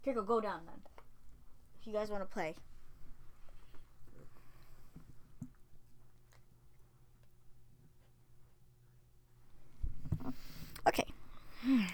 Here, 0.00 0.14
go, 0.14 0.22
go 0.22 0.40
down 0.40 0.60
then. 0.64 0.80
If 1.78 1.86
you 1.86 1.92
guys 1.92 2.08
want 2.08 2.22
to 2.22 2.26
play. 2.26 2.54
Okay. 10.88 11.04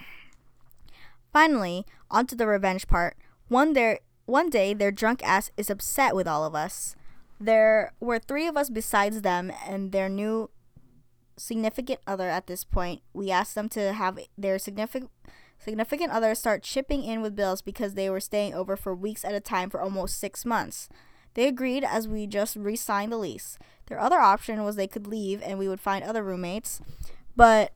Finally, 1.33 1.87
onto 2.09 2.37
the 2.37 2.47
revenge 2.47 2.87
part. 2.87 3.17
One 3.49 3.73
there 3.73 3.99
one 4.31 4.49
day 4.49 4.73
their 4.73 4.93
drunk 4.93 5.23
ass 5.23 5.51
is 5.57 5.69
upset 5.69 6.15
with 6.15 6.27
all 6.27 6.45
of 6.45 6.55
us. 6.55 6.97
There 7.39 7.93
were 8.01 8.19
three 8.19 8.47
of 8.47 8.57
us 8.57 8.71
besides 8.71 9.23
them 9.23 9.53
and 9.67 9.93
their 9.93 10.09
new 10.09 10.51
significant 11.37 12.01
other 12.07 12.29
at 12.29 12.47
this 12.47 12.65
point. 12.65 13.03
We 13.13 13.31
asked 13.31 13.55
them 13.55 13.69
to 13.71 13.93
have 13.93 14.19
their 14.39 14.59
significant 14.59 15.11
significant 15.59 16.11
other 16.11 16.35
start 16.35 16.63
chipping 16.63 17.05
in 17.05 17.21
with 17.21 17.37
bills 17.37 17.61
because 17.61 17.93
they 17.93 18.09
were 18.09 18.21
staying 18.21 18.55
over 18.55 18.77
for 18.77 18.95
weeks 18.95 19.25
at 19.27 19.35
a 19.35 19.41
time 19.41 19.69
for 19.69 19.81
almost 19.81 20.19
six 20.19 20.47
months. 20.47 20.89
They 21.35 21.47
agreed 21.47 21.85
as 21.85 22.09
we 22.09 22.27
just 22.27 22.57
re 22.57 22.77
signed 22.77 23.13
the 23.13 23.19
lease. 23.19 23.59
Their 23.87 24.01
other 24.01 24.19
option 24.19 24.65
was 24.65 24.77
they 24.77 24.87
could 24.87 25.07
leave 25.07 25.43
and 25.43 25.59
we 25.59 25.69
would 25.69 25.81
find 25.81 26.03
other 26.03 26.23
roommates, 26.23 26.81
but 27.37 27.73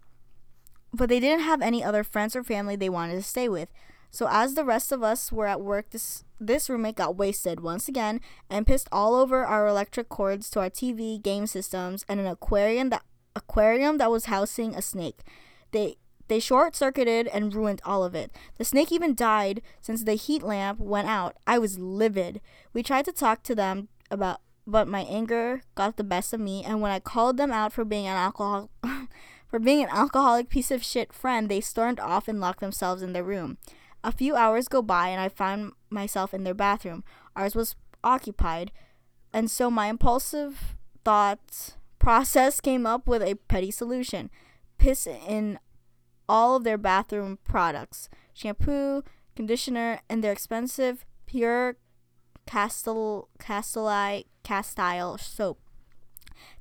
but 0.92 1.08
they 1.08 1.20
didn't 1.20 1.44
have 1.44 1.60
any 1.60 1.82
other 1.82 2.04
friends 2.04 2.36
or 2.36 2.44
family 2.44 2.76
they 2.76 2.88
wanted 2.88 3.14
to 3.16 3.22
stay 3.22 3.48
with. 3.48 3.68
So 4.10 4.28
as 4.30 4.54
the 4.54 4.64
rest 4.64 4.92
of 4.92 5.02
us 5.02 5.32
were 5.32 5.46
at 5.46 5.60
work, 5.60 5.90
this 5.90 6.23
this 6.40 6.68
roommate 6.68 6.96
got 6.96 7.16
wasted 7.16 7.60
once 7.60 7.88
again 7.88 8.20
and 8.50 8.66
pissed 8.66 8.88
all 8.90 9.14
over 9.14 9.44
our 9.44 9.66
electric 9.66 10.08
cords 10.08 10.50
to 10.50 10.60
our 10.60 10.70
TV, 10.70 11.20
game 11.22 11.46
systems, 11.46 12.04
and 12.08 12.20
an 12.20 12.26
aquarium 12.26 12.90
that 12.90 13.04
aquarium 13.36 13.98
that 13.98 14.10
was 14.10 14.26
housing 14.26 14.74
a 14.74 14.82
snake. 14.82 15.20
They 15.72 15.96
they 16.28 16.40
short 16.40 16.74
circuited 16.74 17.28
and 17.28 17.54
ruined 17.54 17.82
all 17.84 18.02
of 18.02 18.14
it. 18.14 18.30
The 18.56 18.64
snake 18.64 18.90
even 18.90 19.14
died 19.14 19.60
since 19.80 20.04
the 20.04 20.14
heat 20.14 20.42
lamp 20.42 20.80
went 20.80 21.08
out. 21.08 21.36
I 21.46 21.58
was 21.58 21.78
livid. 21.78 22.40
We 22.72 22.82
tried 22.82 23.04
to 23.06 23.12
talk 23.12 23.42
to 23.44 23.54
them 23.54 23.88
about 24.10 24.40
but 24.66 24.88
my 24.88 25.00
anger 25.00 25.60
got 25.74 25.98
the 25.98 26.04
best 26.04 26.32
of 26.32 26.40
me 26.40 26.64
and 26.64 26.80
when 26.80 26.90
I 26.90 26.98
called 26.98 27.36
them 27.36 27.52
out 27.52 27.72
for 27.74 27.84
being 27.84 28.06
an 28.06 28.16
alcohol 28.16 28.70
for 29.46 29.58
being 29.58 29.82
an 29.82 29.90
alcoholic 29.90 30.48
piece 30.48 30.70
of 30.70 30.82
shit 30.82 31.12
friend, 31.12 31.48
they 31.48 31.60
stormed 31.60 32.00
off 32.00 32.26
and 32.28 32.40
locked 32.40 32.60
themselves 32.60 33.02
in 33.02 33.12
their 33.12 33.22
room. 33.22 33.58
A 34.04 34.12
few 34.12 34.36
hours 34.36 34.68
go 34.68 34.82
by 34.82 35.08
and 35.08 35.20
I 35.20 35.30
find 35.30 35.72
myself 35.88 36.34
in 36.34 36.44
their 36.44 36.54
bathroom. 36.54 37.02
Ours 37.34 37.56
was 37.56 37.74
occupied, 38.04 38.70
and 39.32 39.50
so 39.50 39.70
my 39.70 39.86
impulsive 39.88 40.76
thought 41.04 41.76
process 41.98 42.60
came 42.60 42.84
up 42.84 43.08
with 43.08 43.22
a 43.22 43.36
petty 43.48 43.70
solution. 43.70 44.30
Piss 44.76 45.06
in 45.06 45.58
all 46.28 46.56
of 46.56 46.64
their 46.64 46.76
bathroom 46.76 47.38
products 47.44 48.10
shampoo, 48.34 49.02
conditioner, 49.34 50.00
and 50.10 50.22
their 50.22 50.32
expensive 50.32 51.06
pure 51.24 51.76
Castile 52.46 53.30
Castile 53.38 55.18
soap. 55.18 55.60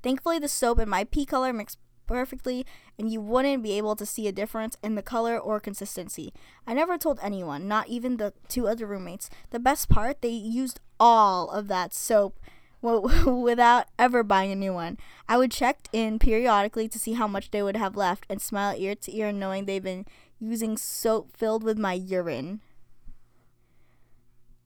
Thankfully, 0.02 0.39
the 0.39 0.48
soap 0.48 0.80
and 0.80 0.89
my 0.89 1.04
pee 1.04 1.26
color 1.26 1.52
mixed 1.52 1.78
perfectly, 2.08 2.66
and 2.97 3.12
you 3.12 3.22
wouldn't 3.22 3.64
be 3.64 3.78
able 3.78 3.95
to 3.95 4.06
see 4.06 4.28
a 4.28 4.32
difference 4.32 4.78
in 4.84 4.95
the 4.95 5.01
color 5.01 5.38
or 5.38 5.60
consistency. 5.60 6.34
I 6.68 6.74
never 6.74 6.97
told 6.97 7.20
anyone, 7.22 7.68
not 7.68 7.88
even 7.88 8.18
the 8.18 8.34
two 8.47 8.68
other 8.68 8.86
roommates. 8.86 9.30
The 9.51 9.60
best 9.60 9.89
part, 9.89 10.22
they 10.22 10.30
used 10.30 10.80
all 10.99 11.49
of 11.49 11.68
that 11.68 11.93
soap 11.93 12.39
without 12.82 13.88
ever 13.97 14.24
buying 14.24 14.51
a 14.51 14.56
new 14.56 14.74
one. 14.74 14.97
I 15.28 15.38
would 15.38 15.51
check 15.51 15.88
in 15.93 16.20
periodically 16.20 16.89
to 16.89 16.99
see 16.99 17.14
how 17.14 17.28
much 17.28 17.51
they 17.51 17.64
would 17.64 17.78
have 17.78 17.95
left 17.95 18.26
and 18.30 18.41
smile 18.41 18.76
ear 18.78 18.95
to 18.95 19.16
ear 19.16 19.32
knowing 19.32 19.66
they've 19.66 19.82
been 19.82 20.06
using 20.39 20.76
soap 20.76 21.30
filled 21.36 21.64
with 21.64 21.78
my 21.78 21.93
urine. 21.93 22.60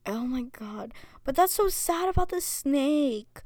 Oh 0.07 0.25
my 0.25 0.43
god. 0.43 0.93
But 1.23 1.35
that's 1.35 1.53
so 1.53 1.67
sad 1.67 2.09
about 2.09 2.29
the 2.29 2.41
snake. 2.41 3.41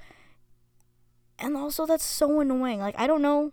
And 1.37 1.57
also 1.57 1.85
that's 1.85 2.05
so 2.05 2.39
annoying. 2.39 2.79
Like 2.79 2.95
I 2.97 3.07
don't 3.07 3.21
know 3.21 3.51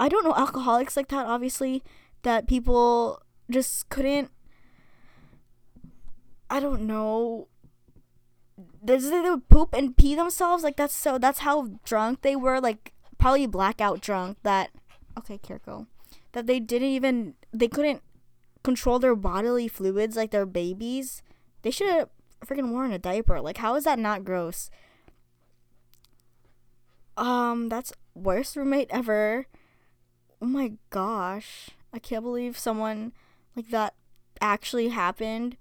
I 0.00 0.08
don't 0.08 0.24
know 0.24 0.34
alcoholics 0.34 0.96
like 0.96 1.08
that 1.08 1.26
obviously 1.26 1.82
that 2.22 2.46
people 2.46 3.22
just 3.50 3.88
couldn't 3.88 4.30
I 6.50 6.60
don't 6.60 6.82
know. 6.82 7.48
They 8.82 8.96
would 8.96 9.48
poop 9.48 9.74
and 9.74 9.96
pee 9.96 10.14
themselves 10.14 10.64
like 10.64 10.76
that's 10.76 10.94
so 10.94 11.18
that's 11.18 11.40
how 11.40 11.68
drunk 11.84 12.22
they 12.22 12.34
were 12.34 12.60
like 12.60 12.92
probably 13.18 13.46
blackout 13.46 14.00
drunk 14.00 14.38
that 14.42 14.70
okay 15.16 15.38
Kirko 15.38 15.86
that 16.32 16.46
they 16.46 16.58
didn't 16.58 16.88
even 16.88 17.34
they 17.52 17.68
couldn't 17.68 18.02
control 18.64 18.98
their 18.98 19.14
bodily 19.14 19.68
fluids 19.68 20.16
like 20.16 20.32
their 20.32 20.46
babies. 20.46 21.22
They 21.62 21.70
should 21.70 21.88
have 21.88 22.08
freaking 22.44 22.70
worn 22.72 22.92
a 22.92 22.98
diaper. 22.98 23.40
Like 23.40 23.58
how 23.58 23.76
is 23.76 23.84
that 23.84 23.98
not 23.98 24.24
gross? 24.24 24.70
Um 27.16 27.68
that's 27.68 27.92
worst 28.14 28.56
roommate 28.56 28.88
ever 28.90 29.46
oh 30.40 30.46
my 30.46 30.72
gosh 30.90 31.70
i 31.92 31.98
can't 31.98 32.24
believe 32.24 32.58
someone 32.58 33.12
like 33.56 33.70
that 33.70 33.94
actually 34.40 34.88
happened 34.88 35.56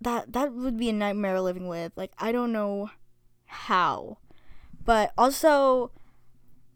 that 0.00 0.32
that 0.32 0.52
would 0.52 0.78
be 0.78 0.88
a 0.88 0.92
nightmare 0.92 1.40
living 1.40 1.68
with. 1.68 1.92
Like 1.96 2.12
I 2.18 2.32
don't 2.32 2.52
know 2.52 2.90
how. 3.46 4.18
But 4.84 5.12
also 5.18 5.92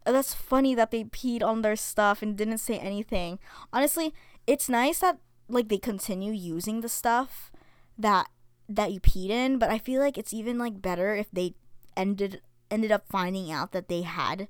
uh, 0.05 0.11
that's 0.11 0.33
funny 0.33 0.75
that 0.75 0.91
they 0.91 1.03
peed 1.03 1.41
on 1.41 1.61
their 1.61 1.75
stuff 1.75 2.21
and 2.21 2.37
didn't 2.37 2.59
say 2.59 2.77
anything. 2.77 3.39
Honestly, 3.73 4.13
it's 4.45 4.69
nice 4.69 4.99
that 4.99 5.17
like 5.49 5.69
they 5.69 5.77
continue 5.77 6.31
using 6.31 6.81
the 6.81 6.89
stuff 6.89 7.51
that 7.97 8.29
that 8.69 8.91
you 8.91 8.99
peed 8.99 9.29
in, 9.29 9.57
but 9.57 9.69
I 9.69 9.77
feel 9.77 10.01
like 10.01 10.17
it's 10.17 10.33
even 10.33 10.57
like 10.57 10.81
better 10.81 11.15
if 11.15 11.27
they 11.31 11.55
ended 11.97 12.41
ended 12.69 12.91
up 12.91 13.07
finding 13.07 13.51
out 13.51 13.71
that 13.71 13.89
they 13.89 14.01
had 14.01 14.47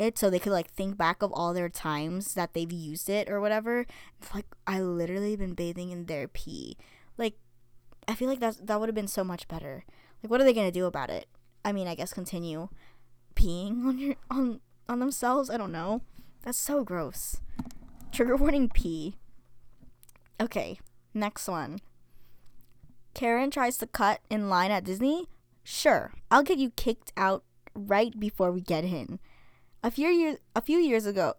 it 0.00 0.18
so 0.18 0.30
they 0.30 0.38
could 0.38 0.52
like 0.52 0.70
think 0.70 0.96
back 0.96 1.22
of 1.22 1.32
all 1.32 1.52
their 1.52 1.68
times 1.68 2.34
that 2.34 2.54
they've 2.54 2.72
used 2.72 3.08
it 3.08 3.28
or 3.28 3.40
whatever. 3.40 3.86
It's 4.20 4.34
like 4.34 4.46
I 4.66 4.80
literally 4.80 5.36
been 5.36 5.54
bathing 5.54 5.90
in 5.90 6.06
their 6.06 6.28
pee. 6.28 6.76
Like 7.16 7.34
I 8.08 8.14
feel 8.14 8.28
like 8.28 8.40
that 8.40 8.66
that 8.66 8.80
would 8.80 8.88
have 8.88 8.94
been 8.94 9.08
so 9.08 9.24
much 9.24 9.48
better. 9.48 9.84
Like, 10.22 10.30
what 10.30 10.40
are 10.40 10.44
they 10.44 10.52
gonna 10.52 10.72
do 10.72 10.86
about 10.86 11.10
it? 11.10 11.26
I 11.64 11.72
mean, 11.72 11.86
I 11.86 11.94
guess 11.94 12.12
continue 12.12 12.68
peeing 13.34 13.84
on 13.86 13.98
your 13.98 14.14
on 14.30 14.60
on 14.88 15.00
themselves. 15.00 15.50
I 15.50 15.56
don't 15.56 15.72
know. 15.72 16.02
That's 16.42 16.58
so 16.58 16.84
gross. 16.84 17.40
Trigger 18.12 18.36
warning 18.36 18.68
pee. 18.68 19.16
Okay, 20.40 20.80
next 21.14 21.46
one. 21.48 21.80
Karen 23.12 23.50
tries 23.50 23.76
to 23.78 23.86
cut 23.86 24.20
in 24.30 24.48
line 24.48 24.70
at 24.70 24.84
Disney. 24.84 25.28
Sure, 25.62 26.12
I'll 26.30 26.42
get 26.42 26.58
you 26.58 26.70
kicked 26.70 27.12
out 27.16 27.44
right 27.74 28.18
before 28.18 28.50
we 28.50 28.60
get 28.60 28.84
in. 28.84 29.20
A 29.82 29.90
few 29.90 30.08
years 30.08 30.38
a 30.54 30.60
few 30.60 30.78
years 30.78 31.06
ago, 31.06 31.34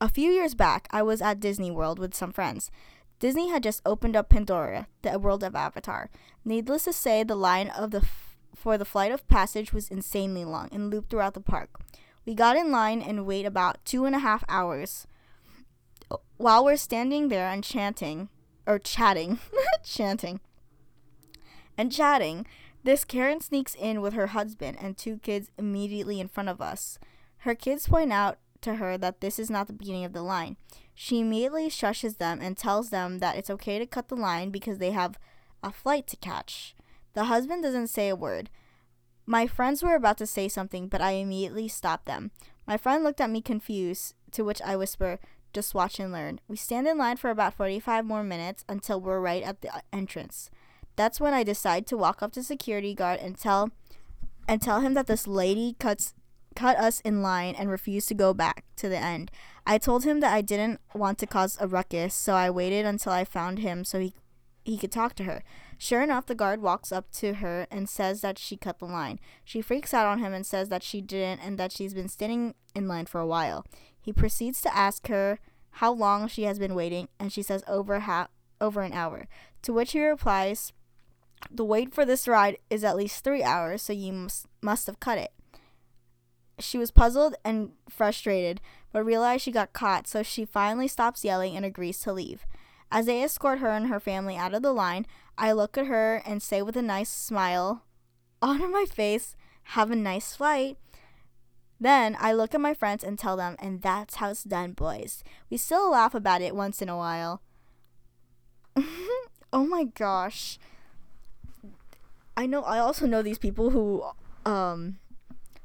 a 0.00 0.08
few 0.08 0.30
years 0.30 0.54
back, 0.54 0.88
I 0.90 1.02
was 1.02 1.20
at 1.20 1.40
Disney 1.40 1.70
World 1.70 1.98
with 1.98 2.14
some 2.14 2.32
friends. 2.32 2.70
Disney 3.18 3.50
had 3.50 3.62
just 3.62 3.82
opened 3.84 4.16
up 4.16 4.30
Pandora, 4.30 4.88
the 5.02 5.18
world 5.18 5.44
of 5.44 5.54
Avatar. 5.54 6.10
Needless 6.44 6.84
to 6.84 6.92
say, 6.92 7.22
the 7.22 7.36
line 7.36 7.68
of 7.68 7.90
the 7.90 7.98
f- 7.98 8.36
for 8.54 8.78
the 8.78 8.84
flight 8.84 9.12
of 9.12 9.28
passage 9.28 9.72
was 9.72 9.90
insanely 9.90 10.44
long 10.44 10.68
and 10.72 10.90
looped 10.90 11.10
throughout 11.10 11.34
the 11.34 11.40
park. 11.40 11.70
We 12.24 12.34
got 12.34 12.56
in 12.56 12.72
line 12.72 13.02
and 13.02 13.26
wait 13.26 13.44
about 13.44 13.84
two 13.84 14.06
and 14.06 14.14
a 14.16 14.20
half 14.20 14.42
hours. 14.48 15.06
While 16.36 16.64
we're 16.64 16.76
standing 16.76 17.28
there 17.28 17.48
and 17.48 17.62
chanting, 17.62 18.28
or 18.66 18.78
chatting, 18.78 19.38
chanting, 19.84 20.40
and 21.76 21.92
chatting, 21.92 22.46
this 22.84 23.04
Karen 23.04 23.40
sneaks 23.40 23.74
in 23.74 24.00
with 24.00 24.14
her 24.14 24.28
husband 24.28 24.78
and 24.80 24.96
two 24.96 25.18
kids 25.18 25.50
immediately 25.58 26.20
in 26.20 26.28
front 26.28 26.48
of 26.48 26.60
us. 26.60 26.98
Her 27.42 27.56
kids 27.56 27.88
point 27.88 28.12
out 28.12 28.38
to 28.60 28.76
her 28.76 28.96
that 28.98 29.20
this 29.20 29.40
is 29.40 29.50
not 29.50 29.66
the 29.66 29.72
beginning 29.72 30.04
of 30.04 30.12
the 30.12 30.22
line. 30.22 30.56
She 30.94 31.18
immediately 31.18 31.68
shushes 31.68 32.18
them 32.18 32.38
and 32.40 32.56
tells 32.56 32.90
them 32.90 33.18
that 33.18 33.36
it's 33.36 33.50
okay 33.50 33.80
to 33.80 33.86
cut 33.86 34.08
the 34.08 34.14
line 34.14 34.50
because 34.50 34.78
they 34.78 34.92
have 34.92 35.18
a 35.60 35.72
flight 35.72 36.06
to 36.08 36.16
catch. 36.16 36.76
The 37.14 37.24
husband 37.24 37.64
doesn't 37.64 37.88
say 37.88 38.08
a 38.08 38.14
word. 38.14 38.48
My 39.26 39.48
friends 39.48 39.82
were 39.82 39.96
about 39.96 40.18
to 40.18 40.26
say 40.26 40.46
something, 40.46 40.86
but 40.86 41.00
I 41.00 41.12
immediately 41.12 41.66
stopped 41.66 42.06
them. 42.06 42.30
My 42.64 42.76
friend 42.76 43.02
looked 43.02 43.20
at 43.20 43.30
me 43.30 43.40
confused, 43.40 44.14
to 44.30 44.44
which 44.44 44.62
I 44.62 44.76
whisper, 44.76 45.18
just 45.52 45.74
watch 45.74 45.98
and 45.98 46.12
learn. 46.12 46.38
We 46.46 46.56
stand 46.56 46.86
in 46.86 46.96
line 46.96 47.16
for 47.16 47.30
about 47.30 47.54
45 47.54 48.04
more 48.04 48.22
minutes 48.22 48.64
until 48.68 49.00
we're 49.00 49.20
right 49.20 49.42
at 49.42 49.62
the 49.62 49.82
entrance. 49.92 50.48
That's 50.94 51.20
when 51.20 51.34
I 51.34 51.42
decide 51.42 51.88
to 51.88 51.96
walk 51.96 52.22
up 52.22 52.32
to 52.34 52.42
security 52.44 52.94
guard 52.94 53.18
and 53.18 53.36
tell 53.36 53.72
and 54.46 54.62
tell 54.62 54.80
him 54.80 54.94
that 54.94 55.06
this 55.06 55.26
lady 55.26 55.74
cuts 55.78 56.14
cut 56.54 56.76
us 56.78 57.00
in 57.00 57.22
line 57.22 57.54
and 57.54 57.70
refused 57.70 58.08
to 58.08 58.14
go 58.14 58.32
back 58.34 58.64
to 58.76 58.88
the 58.88 58.98
end. 58.98 59.30
I 59.66 59.78
told 59.78 60.04
him 60.04 60.20
that 60.20 60.32
I 60.32 60.42
didn't 60.42 60.80
want 60.94 61.18
to 61.18 61.26
cause 61.26 61.56
a 61.60 61.68
ruckus, 61.68 62.14
so 62.14 62.34
I 62.34 62.50
waited 62.50 62.84
until 62.84 63.12
I 63.12 63.24
found 63.24 63.58
him 63.58 63.84
so 63.84 64.00
he 64.00 64.14
he 64.64 64.78
could 64.78 64.92
talk 64.92 65.14
to 65.14 65.24
her. 65.24 65.42
Sure 65.76 66.02
enough, 66.02 66.26
the 66.26 66.36
guard 66.36 66.62
walks 66.62 66.92
up 66.92 67.10
to 67.12 67.34
her 67.34 67.66
and 67.68 67.88
says 67.88 68.20
that 68.20 68.38
she 68.38 68.56
cut 68.56 68.78
the 68.78 68.84
line. 68.84 69.18
She 69.44 69.60
freaks 69.60 69.92
out 69.92 70.06
on 70.06 70.20
him 70.20 70.32
and 70.32 70.46
says 70.46 70.68
that 70.68 70.84
she 70.84 71.00
didn't 71.00 71.40
and 71.40 71.58
that 71.58 71.72
she's 71.72 71.94
been 71.94 72.08
standing 72.08 72.54
in 72.74 72.86
line 72.86 73.06
for 73.06 73.20
a 73.20 73.26
while. 73.26 73.66
He 74.00 74.12
proceeds 74.12 74.60
to 74.62 74.76
ask 74.76 75.08
her 75.08 75.40
how 75.76 75.92
long 75.92 76.28
she 76.28 76.44
has 76.44 76.58
been 76.60 76.76
waiting, 76.76 77.08
and 77.18 77.32
she 77.32 77.42
says 77.42 77.64
over 77.66 78.00
half 78.00 78.28
over 78.60 78.82
an 78.82 78.92
hour. 78.92 79.26
To 79.62 79.72
which 79.72 79.92
he 79.92 80.04
replies, 80.04 80.72
"The 81.50 81.64
wait 81.64 81.92
for 81.92 82.04
this 82.04 82.28
ride 82.28 82.58
is 82.70 82.84
at 82.84 82.96
least 82.96 83.24
three 83.24 83.42
hours, 83.42 83.82
so 83.82 83.92
you 83.92 84.12
must 84.12 84.46
must 84.60 84.86
have 84.86 85.00
cut 85.00 85.18
it." 85.18 85.32
She 86.58 86.78
was 86.78 86.90
puzzled 86.90 87.34
and 87.44 87.72
frustrated, 87.88 88.60
but 88.92 89.04
realized 89.04 89.44
she 89.44 89.52
got 89.52 89.72
caught, 89.72 90.06
so 90.06 90.22
she 90.22 90.44
finally 90.44 90.88
stops 90.88 91.24
yelling 91.24 91.56
and 91.56 91.64
agrees 91.64 92.00
to 92.00 92.12
leave. 92.12 92.44
As 92.90 93.06
they 93.06 93.22
escort 93.22 93.60
her 93.60 93.70
and 93.70 93.86
her 93.86 93.98
family 93.98 94.36
out 94.36 94.52
of 94.54 94.62
the 94.62 94.72
line, 94.72 95.06
I 95.38 95.52
look 95.52 95.78
at 95.78 95.86
her 95.86 96.22
and 96.26 96.42
say 96.42 96.60
with 96.60 96.76
a 96.76 96.82
nice 96.82 97.08
smile 97.08 97.84
on 98.42 98.70
my 98.72 98.84
face, 98.84 99.34
Have 99.64 99.90
a 99.90 99.96
nice 99.96 100.36
flight. 100.36 100.76
Then 101.80 102.16
I 102.20 102.32
look 102.32 102.54
at 102.54 102.60
my 102.60 102.74
friends 102.74 103.02
and 103.02 103.18
tell 103.18 103.36
them, 103.36 103.56
and 103.58 103.82
that's 103.82 104.16
how 104.16 104.30
it's 104.30 104.44
done, 104.44 104.72
boys. 104.72 105.24
We 105.50 105.56
still 105.56 105.90
laugh 105.90 106.14
about 106.14 106.40
it 106.42 106.54
once 106.54 106.80
in 106.80 106.88
a 106.88 106.96
while. 106.96 107.42
oh 109.52 109.66
my 109.66 109.84
gosh. 109.84 110.58
I 112.36 112.46
know 112.46 112.62
I 112.62 112.78
also 112.78 113.06
know 113.06 113.22
these 113.22 113.38
people 113.38 113.70
who 113.70 114.04
um 114.44 114.98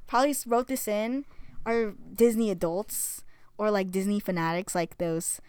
probably 0.08 0.36
wrote 0.46 0.68
this 0.68 0.88
in 0.88 1.26
are 1.66 1.94
Disney 2.14 2.50
adults 2.50 3.24
or 3.58 3.70
like 3.70 3.92
Disney 3.92 4.20
fanatics 4.20 4.74
like 4.74 4.98
those 4.98 5.42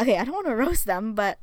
okay, 0.00 0.18
I 0.18 0.24
don't 0.24 0.34
want 0.34 0.46
to 0.46 0.56
roast 0.64 0.86
them, 0.86 1.14
but 1.14 1.38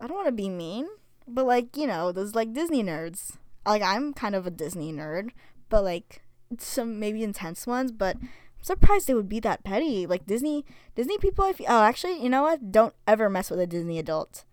I 0.00 0.06
don't 0.06 0.16
want 0.16 0.28
to 0.28 0.32
be 0.32 0.48
mean, 0.48 0.86
but 1.26 1.46
like, 1.46 1.76
you 1.76 1.86
know, 1.86 2.12
those 2.12 2.34
like 2.34 2.52
Disney 2.52 2.82
nerds. 2.82 3.36
Like 3.66 3.82
I'm 3.82 4.12
kind 4.12 4.34
of 4.34 4.46
a 4.46 4.50
Disney 4.50 4.92
nerd, 4.92 5.30
but 5.68 5.84
like 5.84 6.22
some 6.58 7.00
maybe 7.00 7.22
intense 7.22 7.66
ones, 7.66 7.92
but 7.92 8.16
I'm 8.16 8.28
surprised 8.62 9.06
they 9.06 9.14
would 9.14 9.28
be 9.28 9.40
that 9.40 9.64
petty. 9.64 10.06
Like 10.06 10.26
Disney 10.26 10.64
Disney 10.94 11.18
people 11.18 11.44
I 11.44 11.52
feel, 11.52 11.66
oh, 11.68 11.82
actually, 11.82 12.22
you 12.22 12.28
know 12.28 12.42
what? 12.42 12.70
Don't 12.70 12.94
ever 13.06 13.30
mess 13.30 13.50
with 13.50 13.60
a 13.60 13.66
Disney 13.66 13.98
adult. 13.98 14.44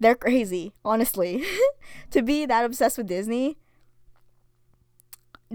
They're 0.00 0.16
crazy, 0.16 0.72
honestly. 0.84 1.44
to 2.10 2.22
be 2.22 2.44
that 2.46 2.64
obsessed 2.64 2.98
with 2.98 3.06
Disney, 3.06 3.56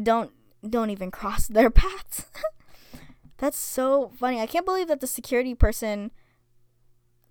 don't 0.02 0.32
don't 0.68 0.90
even 0.90 1.12
cross 1.12 1.48
their 1.48 1.70
paths. 1.70 2.26
That's 3.38 3.58
so 3.58 4.12
funny. 4.20 4.42
I 4.42 4.48
can't 4.48 4.66
believe 4.66 4.88
that 4.88 5.00
the 5.00 5.08
security 5.08 5.56
person 5.56 6.12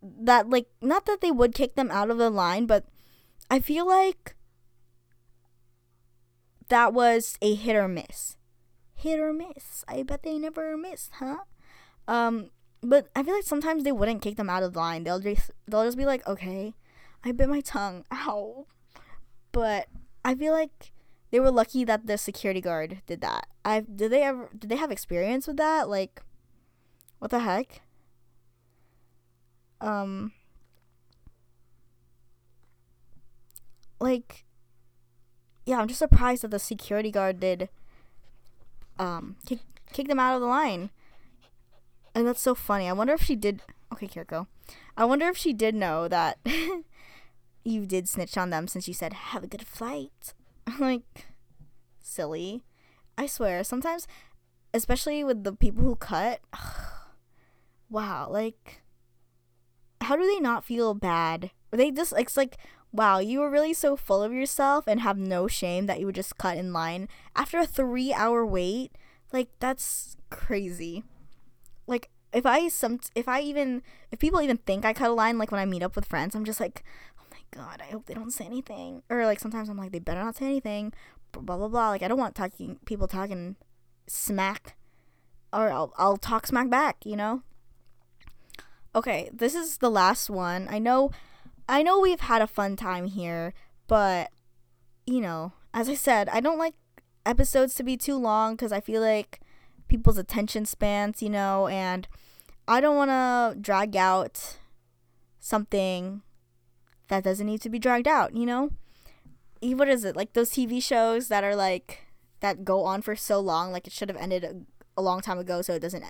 that 0.03 0.49
like 0.49 0.69
not 0.81 1.07
that 1.07 1.21
they 1.21 1.31
would 1.31 1.55
kick 1.55 1.75
them 1.75 1.91
out 1.91 2.11
of 2.11 2.19
the 2.19 2.31
line, 2.31 2.67
but 2.67 2.87
I 3.51 3.61
feel 3.61 3.87
like 3.87 4.37
that 6.69 6.93
was 6.93 7.37
a 7.43 7.55
hit 7.55 7.77
or 7.77 7.89
miss. 7.89 8.37
Hit 8.95 9.21
or 9.21 9.33
miss. 9.33 9.85
I 9.87 10.03
bet 10.03 10.23
they 10.23 10.39
never 10.39 10.77
missed, 10.77 11.13
huh? 11.15 11.39
Um, 12.07 12.51
but 12.83 13.09
I 13.15 13.23
feel 13.23 13.35
like 13.35 13.45
sometimes 13.45 13.85
they 13.85 13.93
wouldn't 13.93 14.23
kick 14.23 14.37
them 14.37 14.51
out 14.51 14.63
of 14.63 14.73
the 14.73 14.79
line. 14.79 15.05
They'll 15.05 15.21
just 15.21 15.51
they'll 15.67 15.85
just 15.85 15.99
be 15.99 16.07
like, 16.07 16.27
okay, 16.27 16.75
I 17.25 17.33
bit 17.33 17.49
my 17.49 17.61
tongue. 17.61 18.05
Ow. 18.13 18.67
But 19.53 19.89
I 20.25 20.35
feel 20.35 20.53
like 20.53 20.93
they 21.31 21.41
were 21.41 21.51
lucky 21.51 21.85
that 21.85 22.07
the 22.07 22.19
security 22.19 22.61
guard 22.61 23.03
did 23.07 23.21
that. 23.21 23.47
I 23.65 23.81
did 23.81 24.13
they 24.13 24.23
ever 24.23 24.49
did 24.57 24.71
they 24.71 24.77
have 24.77 24.91
experience 24.91 25.47
with 25.47 25.57
that? 25.57 25.89
Like 25.89 26.23
what 27.19 27.31
the 27.31 27.41
heck? 27.41 27.83
Um 29.81 30.33
like 34.01 34.45
yeah, 35.67 35.79
I'm 35.79 35.89
just 35.89 35.99
surprised 35.99 36.43
that 36.43 36.51
the 36.51 36.59
security 36.59 37.11
guard 37.11 37.41
did 37.41 37.69
um 38.99 39.37
kick 39.47 39.61
kick 39.93 40.09
them 40.09 40.21
out 40.21 40.35
of 40.35 40.41
the 40.41 40.47
line. 40.47 40.91
And 42.15 42.27
that's 42.27 42.41
so 42.41 42.55
funny. 42.55 42.89
I 42.89 42.93
wonder 42.93 43.13
if 43.13 43.23
she 43.23 43.37
did 43.37 43.63
Okay, 43.93 44.07
Kirko. 44.07 44.47
I 44.97 45.05
wonder 45.05 45.29
if 45.29 45.37
she 45.37 45.53
did 45.53 45.75
know 45.75 46.09
that 46.09 46.39
you 47.65 47.87
did 47.87 48.09
snitch 48.09 48.37
on 48.37 48.51
them 48.51 48.69
since 48.69 48.87
you 48.87 48.95
said 48.95 49.13
have 49.13 49.45
a 49.45 49.49
good 49.49 49.67
flight. 49.67 50.35
like 50.79 51.27
silly. 52.01 52.63
I 53.17 53.27
swear, 53.27 53.65
sometimes 53.65 54.07
especially 54.75 55.25
with 55.25 55.45
the 55.45 55.53
people 55.53 55.83
who 55.83 55.97
cut, 55.97 56.41
wow, 57.91 58.29
like 58.31 58.83
how 60.01 60.17
do 60.17 60.27
they 60.27 60.41
not 60.41 60.65
feel 60.65 60.95
bad? 60.95 61.51
They 61.71 61.91
just 61.91 62.15
it's 62.17 62.37
like 62.37 62.57
wow, 62.91 63.19
you 63.19 63.41
were 63.41 63.51
really 63.51 63.75
so 63.75 63.97
full 63.97 64.23
of 64.23 64.33
yourself 64.33 64.87
and 64.87 65.01
have 65.01 65.19
no 65.19 65.47
shame 65.47 65.87
that 65.87 66.01
you 66.01 66.07
would 66.07 66.15
just 66.15 66.39
cut 66.39 66.57
in 66.57 66.73
line 66.73 67.07
after 67.37 67.59
a 67.59 67.67
3-hour 67.67 68.47
wait. 68.47 68.93
Like 69.33 69.49
that's 69.61 70.17
crazy. 70.31 71.05
Like 71.87 72.09
if 72.33 72.47
I 72.47 72.69
some 72.69 73.01
if 73.15 73.29
I 73.29 73.41
even 73.41 73.83
if 74.11 74.19
people 74.19 74.41
even 74.41 74.59
think 74.59 74.85
I 74.85 74.93
cut 74.93 75.11
a 75.11 75.15
line 75.15 75.39
like 75.39 75.51
when 75.51 75.61
I 75.61 75.67
meet 75.67 75.83
up 75.83 75.97
with 75.97 76.07
friends, 76.07 76.35
I'm 76.35 76.45
just 76.45 76.61
like 76.61 76.83
God, 77.51 77.81
I 77.81 77.91
hope 77.91 78.07
they 78.07 78.15
don't 78.15 78.33
say 78.33 78.45
anything. 78.45 79.03
Or 79.09 79.25
like 79.25 79.41
sometimes 79.41 79.69
I'm 79.69 79.77
like, 79.77 79.93
they 79.93 79.99
better 79.99 80.23
not 80.23 80.37
say 80.37 80.47
anything. 80.47 80.93
Blah 81.33 81.57
blah 81.57 81.69
blah. 81.69 81.91
Like 81.91 82.03
I 82.03 82.09
don't 82.09 82.19
want 82.19 82.35
talking 82.35 82.79
people 82.85 83.07
talking 83.07 83.57
smack, 84.07 84.77
or 85.53 85.71
I'll 85.71 85.93
I'll 85.97 86.17
talk 86.17 86.47
smack 86.47 86.71
back. 86.71 87.05
You 87.05 87.17
know. 87.17 87.43
Okay, 88.95 89.31
this 89.33 89.55
is 89.55 89.79
the 89.79 89.91
last 89.91 90.31
one. 90.31 90.67
I 90.71 90.79
know, 90.79 91.11
I 91.69 91.83
know 91.83 92.01
we've 92.01 92.21
had 92.21 92.41
a 92.41 92.47
fun 92.47 92.75
time 92.75 93.07
here, 93.07 93.53
but 93.87 94.31
you 95.07 95.21
know, 95.21 95.53
as 95.75 95.89
I 95.89 95.95
said, 95.95 96.29
I 96.31 96.41
don't 96.41 96.59
like 96.59 96.75
episodes 97.25 97.75
to 97.77 97.83
be 97.83 97.97
too 97.97 98.17
long 98.17 98.55
because 98.55 98.73
I 98.73 98.81
feel 98.81 99.03
like 99.03 99.41
people's 99.89 100.19
attention 100.19 100.65
spans, 100.65 101.23
you 101.23 101.31
know, 101.31 101.67
and 101.69 102.09
I 102.67 102.81
don't 102.81 102.97
want 102.97 103.11
to 103.11 103.61
drag 103.61 103.95
out 103.97 104.59
something 105.39 106.23
that 107.09 107.25
doesn't 107.25 107.47
need 107.47 107.61
to 107.63 107.69
be 107.69 107.79
dragged 107.79 108.09
out, 108.09 108.35
you 108.35 108.47
know? 108.47 108.71
What 109.61 109.89
is 109.89 110.05
it? 110.05 110.17
Like 110.17 110.35
those 110.35 110.51
TV 110.51 110.83
shows 110.83 111.29
that 111.29 111.43
are 111.43 111.57
like 111.57 112.07
that 112.41 112.65
go 112.65 112.85
on 112.85 113.03
for 113.03 113.17
so 113.17 113.41
long, 113.41 113.73
like 113.73 113.87
it 113.87 113.93
should 113.93 114.09
have 114.09 114.19
ended 114.19 114.45
a, 114.45 114.57
a 114.97 115.03
long 115.03 115.21
time 115.21 115.39
ago 115.39 115.63
so 115.63 115.75
it 115.75 115.81
doesn't 115.81 116.05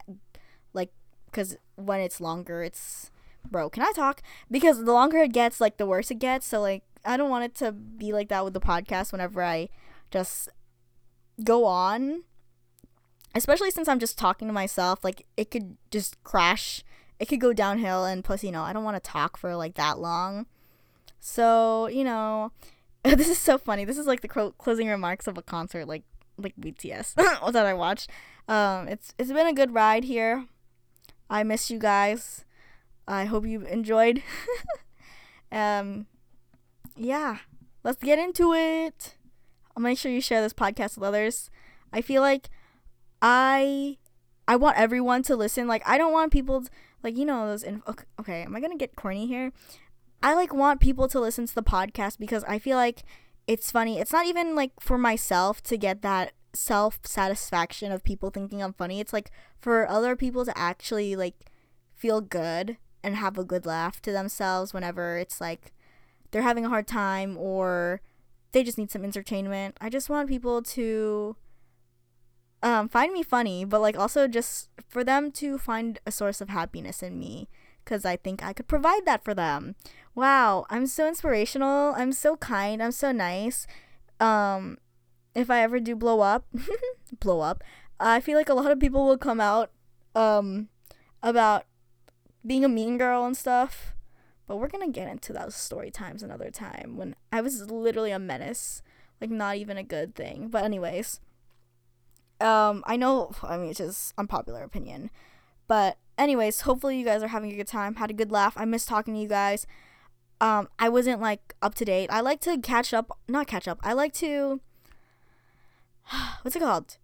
like 0.74 0.90
cuz 1.32 1.56
when 1.76 2.00
it's 2.00 2.20
longer 2.20 2.62
it's 2.62 3.10
bro, 3.50 3.70
can 3.70 3.82
I 3.82 3.92
talk? 3.94 4.22
Because 4.50 4.84
the 4.84 4.92
longer 4.92 5.18
it 5.18 5.32
gets, 5.32 5.60
like 5.60 5.78
the 5.78 5.86
worse 5.86 6.10
it 6.10 6.18
gets. 6.18 6.46
So 6.46 6.60
like 6.60 6.82
I 7.04 7.16
don't 7.16 7.30
want 7.30 7.44
it 7.44 7.54
to 7.56 7.72
be 7.72 8.12
like 8.12 8.28
that 8.28 8.44
with 8.44 8.54
the 8.54 8.60
podcast 8.60 9.12
whenever 9.12 9.42
I 9.42 9.68
just 10.10 10.50
go 11.44 11.64
on. 11.64 12.24
Especially 13.34 13.70
since 13.70 13.88
I'm 13.88 13.98
just 13.98 14.18
talking 14.18 14.48
to 14.48 14.54
myself, 14.54 15.04
like 15.04 15.26
it 15.36 15.50
could 15.50 15.76
just 15.90 16.22
crash. 16.24 16.82
It 17.18 17.26
could 17.26 17.40
go 17.40 17.52
downhill 17.52 18.04
and 18.04 18.24
plus, 18.24 18.44
you 18.44 18.52
know, 18.52 18.62
I 18.62 18.72
don't 18.72 18.84
want 18.84 19.02
to 19.02 19.10
talk 19.10 19.36
for 19.36 19.56
like 19.56 19.74
that 19.74 19.98
long. 19.98 20.46
So, 21.20 21.88
you 21.88 22.04
know, 22.04 22.52
this 23.02 23.28
is 23.28 23.38
so 23.38 23.58
funny. 23.58 23.84
This 23.84 23.98
is 23.98 24.06
like 24.06 24.20
the 24.20 24.52
closing 24.58 24.88
remarks 24.88 25.26
of 25.26 25.38
a 25.38 25.42
concert, 25.42 25.86
like 25.86 26.04
like 26.36 26.54
BTS 26.56 27.14
that 27.52 27.66
I 27.66 27.74
watched. 27.74 28.10
Um, 28.48 28.88
it's 28.88 29.14
it's 29.18 29.32
been 29.32 29.46
a 29.46 29.52
good 29.52 29.74
ride 29.74 30.04
here. 30.04 30.46
I 31.28 31.42
miss 31.42 31.70
you 31.70 31.78
guys. 31.78 32.44
I 33.06 33.24
hope 33.24 33.46
you 33.46 33.62
enjoyed. 33.62 34.22
um, 35.52 36.06
yeah, 36.96 37.38
let's 37.82 38.02
get 38.02 38.18
into 38.18 38.52
it. 38.52 39.14
I'll 39.76 39.82
make 39.82 39.98
sure 39.98 40.10
you 40.10 40.20
share 40.20 40.42
this 40.42 40.52
podcast 40.52 40.96
with 40.96 41.04
others. 41.04 41.50
I 41.92 42.00
feel 42.00 42.22
like 42.22 42.48
I 43.22 43.98
I 44.46 44.56
want 44.56 44.78
everyone 44.78 45.22
to 45.24 45.36
listen. 45.36 45.66
Like 45.66 45.82
I 45.86 45.98
don't 45.98 46.12
want 46.12 46.32
people 46.32 46.62
to, 46.62 46.70
like 47.02 47.16
you 47.16 47.24
know 47.24 47.46
those. 47.46 47.62
In- 47.62 47.82
okay, 47.86 48.04
okay, 48.20 48.42
am 48.42 48.56
I 48.56 48.60
gonna 48.60 48.76
get 48.76 48.96
corny 48.96 49.26
here? 49.26 49.52
I 50.22 50.34
like 50.34 50.52
want 50.52 50.80
people 50.80 51.08
to 51.08 51.20
listen 51.20 51.46
to 51.46 51.54
the 51.54 51.62
podcast 51.62 52.18
because 52.18 52.44
I 52.44 52.58
feel 52.58 52.76
like 52.76 53.02
it's 53.46 53.70
funny. 53.70 53.98
It's 53.98 54.12
not 54.12 54.26
even 54.26 54.54
like 54.54 54.72
for 54.80 54.98
myself 54.98 55.62
to 55.64 55.76
get 55.76 56.02
that 56.02 56.32
self 56.52 56.98
satisfaction 57.04 57.92
of 57.92 58.02
people 58.02 58.30
thinking 58.30 58.62
I'm 58.62 58.72
funny. 58.72 59.00
It's 59.00 59.12
like 59.12 59.30
for 59.60 59.88
other 59.88 60.16
people 60.16 60.44
to 60.44 60.58
actually 60.58 61.14
like 61.14 61.50
feel 61.94 62.20
good 62.20 62.76
and 63.02 63.16
have 63.16 63.38
a 63.38 63.44
good 63.44 63.64
laugh 63.64 64.02
to 64.02 64.12
themselves 64.12 64.74
whenever 64.74 65.18
it's 65.18 65.40
like 65.40 65.72
they're 66.30 66.42
having 66.42 66.66
a 66.66 66.68
hard 66.68 66.86
time 66.86 67.36
or 67.36 68.00
they 68.52 68.62
just 68.62 68.78
need 68.78 68.90
some 68.90 69.04
entertainment. 69.04 69.76
I 69.80 69.88
just 69.88 70.10
want 70.10 70.28
people 70.28 70.62
to 70.62 71.36
um, 72.62 72.88
find 72.88 73.12
me 73.12 73.22
funny, 73.22 73.64
but 73.64 73.80
like 73.80 73.98
also 73.98 74.26
just 74.26 74.68
for 74.88 75.04
them 75.04 75.30
to 75.32 75.58
find 75.58 76.00
a 76.06 76.12
source 76.12 76.40
of 76.40 76.48
happiness 76.48 77.02
in 77.02 77.18
me 77.18 77.48
because 77.84 78.04
I 78.04 78.16
think 78.16 78.44
I 78.44 78.52
could 78.52 78.68
provide 78.68 79.06
that 79.06 79.24
for 79.24 79.32
them. 79.32 79.74
Wow, 80.18 80.66
I'm 80.68 80.88
so 80.88 81.06
inspirational. 81.06 81.94
I'm 81.96 82.10
so 82.10 82.34
kind. 82.34 82.82
I'm 82.82 82.90
so 82.90 83.12
nice. 83.12 83.68
Um, 84.18 84.78
if 85.32 85.48
I 85.48 85.62
ever 85.62 85.78
do 85.78 85.94
blow 85.94 86.18
up, 86.18 86.44
blow 87.20 87.38
up, 87.38 87.62
I 88.00 88.18
feel 88.18 88.36
like 88.36 88.48
a 88.48 88.54
lot 88.54 88.72
of 88.72 88.80
people 88.80 89.06
will 89.06 89.16
come 89.16 89.40
out 89.40 89.70
um, 90.16 90.70
about 91.22 91.66
being 92.44 92.64
a 92.64 92.68
mean 92.68 92.98
girl 92.98 93.24
and 93.24 93.36
stuff. 93.36 93.94
But 94.48 94.56
we're 94.56 94.66
gonna 94.66 94.90
get 94.90 95.06
into 95.06 95.32
those 95.32 95.54
story 95.54 95.92
times 95.92 96.24
another 96.24 96.50
time 96.50 96.96
when 96.96 97.14
I 97.30 97.40
was 97.40 97.70
literally 97.70 98.10
a 98.10 98.18
menace, 98.18 98.82
like 99.20 99.30
not 99.30 99.54
even 99.54 99.76
a 99.76 99.84
good 99.84 100.16
thing. 100.16 100.48
But 100.48 100.64
anyways, 100.64 101.20
um, 102.40 102.82
I 102.88 102.96
know. 102.96 103.30
I 103.44 103.56
mean, 103.56 103.70
it's 103.70 103.78
just 103.78 104.14
unpopular 104.18 104.64
opinion, 104.64 105.10
but 105.68 105.96
anyways, 106.18 106.62
hopefully 106.62 106.98
you 106.98 107.04
guys 107.04 107.22
are 107.22 107.28
having 107.28 107.52
a 107.52 107.56
good 107.56 107.68
time. 107.68 107.94
Had 107.94 108.10
a 108.10 108.14
good 108.14 108.32
laugh. 108.32 108.54
I 108.56 108.64
miss 108.64 108.84
talking 108.84 109.14
to 109.14 109.20
you 109.20 109.28
guys. 109.28 109.64
Um, 110.40 110.68
I 110.78 110.88
wasn't 110.88 111.20
like 111.20 111.54
up 111.60 111.74
to 111.76 111.84
date. 111.84 112.08
I 112.12 112.20
like 112.20 112.40
to 112.42 112.58
catch 112.58 112.94
up, 112.94 113.18
not 113.28 113.46
catch 113.46 113.66
up. 113.66 113.78
I 113.82 113.92
like 113.92 114.12
to 114.14 114.60
what's 116.42 116.56
it 116.56 116.60
called? 116.60 116.98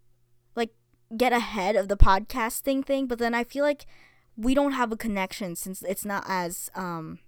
Like 0.55 0.71
get 1.17 1.33
ahead 1.33 1.77
of 1.77 1.89
the 1.89 1.97
podcasting 1.97 2.85
thing, 2.85 3.07
but 3.07 3.19
then 3.19 3.35
I 3.35 3.45
feel 3.45 3.65
like 3.65 3.87
we 4.37 4.55
don't 4.55 4.73
have 4.73 4.93
a 4.93 4.97
connection 4.97 5.57
since 5.57 5.83
it's 5.83 6.05
not 6.05 6.25
as 6.29 6.71
um 6.75 7.19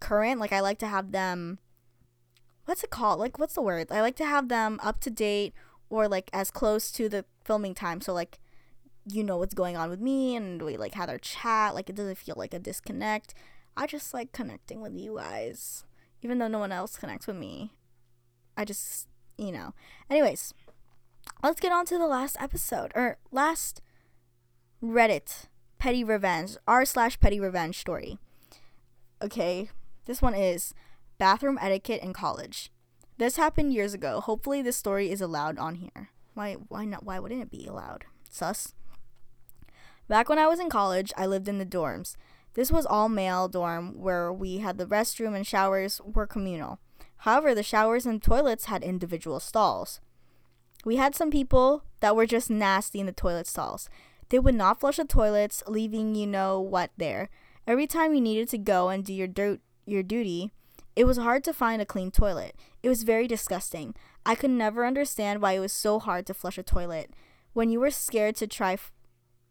current. 0.00 0.40
Like 0.40 0.52
I 0.52 0.60
like 0.60 0.78
to 0.78 0.86
have 0.86 1.12
them 1.12 1.58
what's 2.64 2.84
it 2.84 2.90
called? 2.90 3.18
Like 3.18 3.38
what's 3.38 3.54
the 3.54 3.62
word? 3.62 3.88
I 3.90 4.00
like 4.00 4.16
to 4.16 4.26
have 4.26 4.48
them 4.48 4.80
up 4.82 5.00
to 5.00 5.10
date 5.10 5.54
or 5.88 6.08
like 6.08 6.30
as 6.32 6.50
close 6.50 6.90
to 6.92 7.08
the 7.08 7.24
filming 7.44 7.74
time. 7.74 8.00
So 8.00 8.12
like 8.12 8.38
you 9.08 9.22
know 9.22 9.36
what's 9.36 9.54
going 9.54 9.76
on 9.76 9.88
with 9.88 10.00
me 10.00 10.34
and 10.34 10.60
we 10.62 10.76
like 10.76 10.94
have 10.94 11.08
our 11.08 11.18
chat. 11.18 11.74
Like 11.74 11.88
it 11.88 11.96
doesn't 11.96 12.18
feel 12.18 12.34
like 12.36 12.54
a 12.54 12.58
disconnect. 12.58 13.34
I 13.76 13.86
just 13.86 14.14
like 14.14 14.32
connecting 14.32 14.80
with 14.80 14.94
you 14.94 15.16
guys. 15.16 15.84
Even 16.22 16.38
though 16.38 16.48
no 16.48 16.58
one 16.58 16.72
else 16.72 16.96
connects 16.96 17.26
with 17.26 17.36
me. 17.36 17.72
I 18.56 18.64
just 18.64 19.08
you 19.38 19.52
know. 19.52 19.74
Anyways, 20.10 20.54
let's 21.42 21.60
get 21.60 21.72
on 21.72 21.84
to 21.86 21.98
the 21.98 22.06
last 22.06 22.36
episode 22.40 22.92
or 22.94 23.18
last 23.30 23.82
Reddit 24.82 25.46
petty 25.78 26.02
revenge 26.04 26.56
r 26.66 26.84
slash 26.84 27.18
petty 27.20 27.40
revenge 27.40 27.78
story. 27.78 28.18
Okay, 29.22 29.70
this 30.06 30.20
one 30.20 30.34
is 30.34 30.74
bathroom 31.18 31.58
etiquette 31.60 32.02
in 32.02 32.12
college. 32.12 32.70
This 33.18 33.36
happened 33.36 33.72
years 33.72 33.94
ago. 33.94 34.20
Hopefully, 34.20 34.62
this 34.62 34.76
story 34.76 35.10
is 35.10 35.20
allowed 35.20 35.58
on 35.58 35.76
here. 35.76 36.10
Why? 36.34 36.54
Why 36.68 36.84
not? 36.84 37.04
Why 37.04 37.18
wouldn't 37.18 37.42
it 37.42 37.50
be 37.50 37.66
allowed? 37.66 38.04
Sus. 38.28 38.74
Back 40.08 40.28
when 40.28 40.38
I 40.38 40.46
was 40.46 40.60
in 40.60 40.68
college, 40.68 41.12
I 41.16 41.26
lived 41.26 41.48
in 41.48 41.58
the 41.58 41.66
dorms. 41.66 42.16
This 42.56 42.72
was 42.72 42.86
all 42.86 43.10
male 43.10 43.48
dorm 43.48 44.00
where 44.00 44.32
we 44.32 44.58
had 44.58 44.78
the 44.78 44.86
restroom 44.86 45.36
and 45.36 45.46
showers 45.46 46.00
were 46.02 46.26
communal. 46.26 46.78
However, 47.18 47.54
the 47.54 47.62
showers 47.62 48.06
and 48.06 48.22
toilets 48.22 48.64
had 48.64 48.82
individual 48.82 49.40
stalls. 49.40 50.00
We 50.82 50.96
had 50.96 51.14
some 51.14 51.30
people 51.30 51.82
that 52.00 52.16
were 52.16 52.24
just 52.24 52.48
nasty 52.48 52.98
in 52.98 53.04
the 53.04 53.12
toilet 53.12 53.46
stalls. 53.46 53.90
They 54.30 54.38
would 54.38 54.54
not 54.54 54.80
flush 54.80 54.96
the 54.96 55.04
toilets, 55.04 55.62
leaving 55.66 56.14
you 56.14 56.26
know 56.26 56.58
what 56.58 56.92
there. 56.96 57.28
Every 57.66 57.86
time 57.86 58.14
you 58.14 58.22
needed 58.22 58.48
to 58.48 58.58
go 58.58 58.88
and 58.88 59.04
do 59.04 59.12
your 59.12 59.28
dirt 59.28 59.60
your 59.84 60.02
duty, 60.02 60.50
it 60.96 61.04
was 61.04 61.18
hard 61.18 61.44
to 61.44 61.52
find 61.52 61.82
a 61.82 61.86
clean 61.86 62.10
toilet. 62.10 62.56
It 62.82 62.88
was 62.88 63.02
very 63.02 63.28
disgusting. 63.28 63.94
I 64.24 64.34
could 64.34 64.50
never 64.50 64.86
understand 64.86 65.42
why 65.42 65.52
it 65.52 65.60
was 65.60 65.74
so 65.74 65.98
hard 65.98 66.26
to 66.26 66.34
flush 66.34 66.56
a 66.56 66.62
toilet. 66.62 67.10
When 67.52 67.68
you 67.70 67.80
were 67.80 67.90
scared 67.90 68.36
to 68.36 68.46
try 68.46 68.78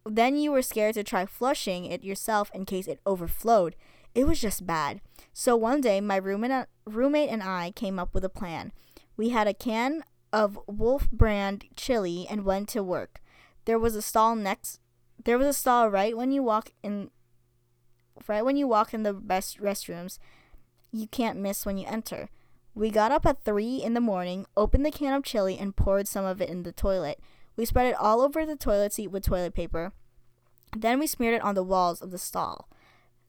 then 0.05 0.35
you 0.37 0.51
were 0.51 0.61
scared 0.61 0.95
to 0.95 1.03
try 1.03 1.25
flushing 1.25 1.85
it 1.85 2.03
yourself 2.03 2.51
in 2.53 2.65
case 2.65 2.87
it 2.87 2.99
overflowed. 3.05 3.75
It 4.13 4.27
was 4.27 4.39
just 4.39 4.65
bad. 4.65 5.01
So 5.33 5.55
one 5.55 5.81
day 5.81 5.99
my 5.99 6.17
roommate 6.17 6.51
uh, 6.51 6.65
roommate 6.85 7.29
and 7.29 7.43
I 7.43 7.71
came 7.71 7.99
up 7.99 8.13
with 8.13 8.23
a 8.23 8.29
plan. 8.29 8.71
We 9.17 9.29
had 9.29 9.47
a 9.47 9.53
can 9.53 10.03
of 10.31 10.59
Wolf 10.67 11.09
brand 11.11 11.65
chili 11.75 12.27
and 12.29 12.45
went 12.45 12.69
to 12.69 12.83
work. 12.83 13.21
There 13.65 13.79
was 13.79 13.95
a 13.95 14.01
stall 14.01 14.35
next. 14.35 14.79
There 15.23 15.37
was 15.37 15.47
a 15.47 15.53
stall 15.53 15.89
right 15.89 16.15
when 16.15 16.31
you 16.31 16.43
walk 16.43 16.71
in. 16.83 17.09
Right 18.27 18.45
when 18.45 18.55
you 18.55 18.67
walk 18.67 18.93
in 18.93 19.03
the 19.03 19.13
best 19.13 19.59
restrooms, 19.59 20.19
you 20.91 21.07
can't 21.07 21.39
miss 21.39 21.65
when 21.65 21.77
you 21.77 21.85
enter. 21.87 22.29
We 22.73 22.89
got 22.89 23.11
up 23.11 23.25
at 23.25 23.43
three 23.43 23.81
in 23.83 23.93
the 23.93 24.01
morning, 24.01 24.45
opened 24.55 24.85
the 24.85 24.91
can 24.91 25.13
of 25.13 25.23
chili, 25.23 25.57
and 25.57 25.75
poured 25.75 26.07
some 26.07 26.25
of 26.25 26.41
it 26.41 26.49
in 26.49 26.63
the 26.63 26.71
toilet. 26.71 27.19
We 27.55 27.65
spread 27.65 27.87
it 27.87 27.95
all 27.95 28.21
over 28.21 28.45
the 28.45 28.55
toilet 28.55 28.93
seat 28.93 29.07
with 29.07 29.25
toilet 29.25 29.53
paper. 29.53 29.93
Then 30.75 30.99
we 30.99 31.07
smeared 31.07 31.35
it 31.35 31.41
on 31.41 31.55
the 31.55 31.63
walls 31.63 32.01
of 32.01 32.11
the 32.11 32.17
stall. 32.17 32.67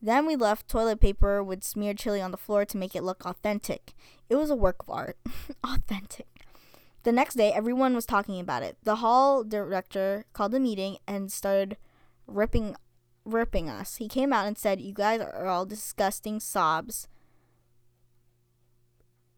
Then 0.02 0.26
we 0.26 0.36
left 0.36 0.68
toilet 0.68 1.00
paper 1.00 1.42
with 1.42 1.64
smeared 1.64 1.98
chili 1.98 2.20
on 2.20 2.30
the 2.30 2.36
floor 2.36 2.64
to 2.64 2.76
make 2.76 2.94
it 2.94 3.02
look 3.02 3.24
authentic. 3.24 3.94
It 4.28 4.36
was 4.36 4.50
a 4.50 4.56
work 4.56 4.76
of 4.80 4.90
art. 4.90 5.16
authentic. 5.64 6.26
The 7.04 7.12
next 7.12 7.36
day, 7.36 7.52
everyone 7.52 7.94
was 7.94 8.04
talking 8.04 8.40
about 8.40 8.64
it. 8.64 8.76
The 8.82 8.96
hall 8.96 9.44
director 9.44 10.26
called 10.32 10.54
a 10.54 10.60
meeting 10.60 10.98
and 11.06 11.30
started 11.30 11.76
ripping, 12.26 12.74
ripping 13.24 13.70
us. 13.70 13.96
He 13.96 14.08
came 14.08 14.32
out 14.32 14.46
and 14.46 14.58
said, 14.58 14.80
"You 14.80 14.92
guys 14.92 15.20
are 15.20 15.46
all 15.46 15.64
disgusting 15.66 16.40
sobs 16.40 17.06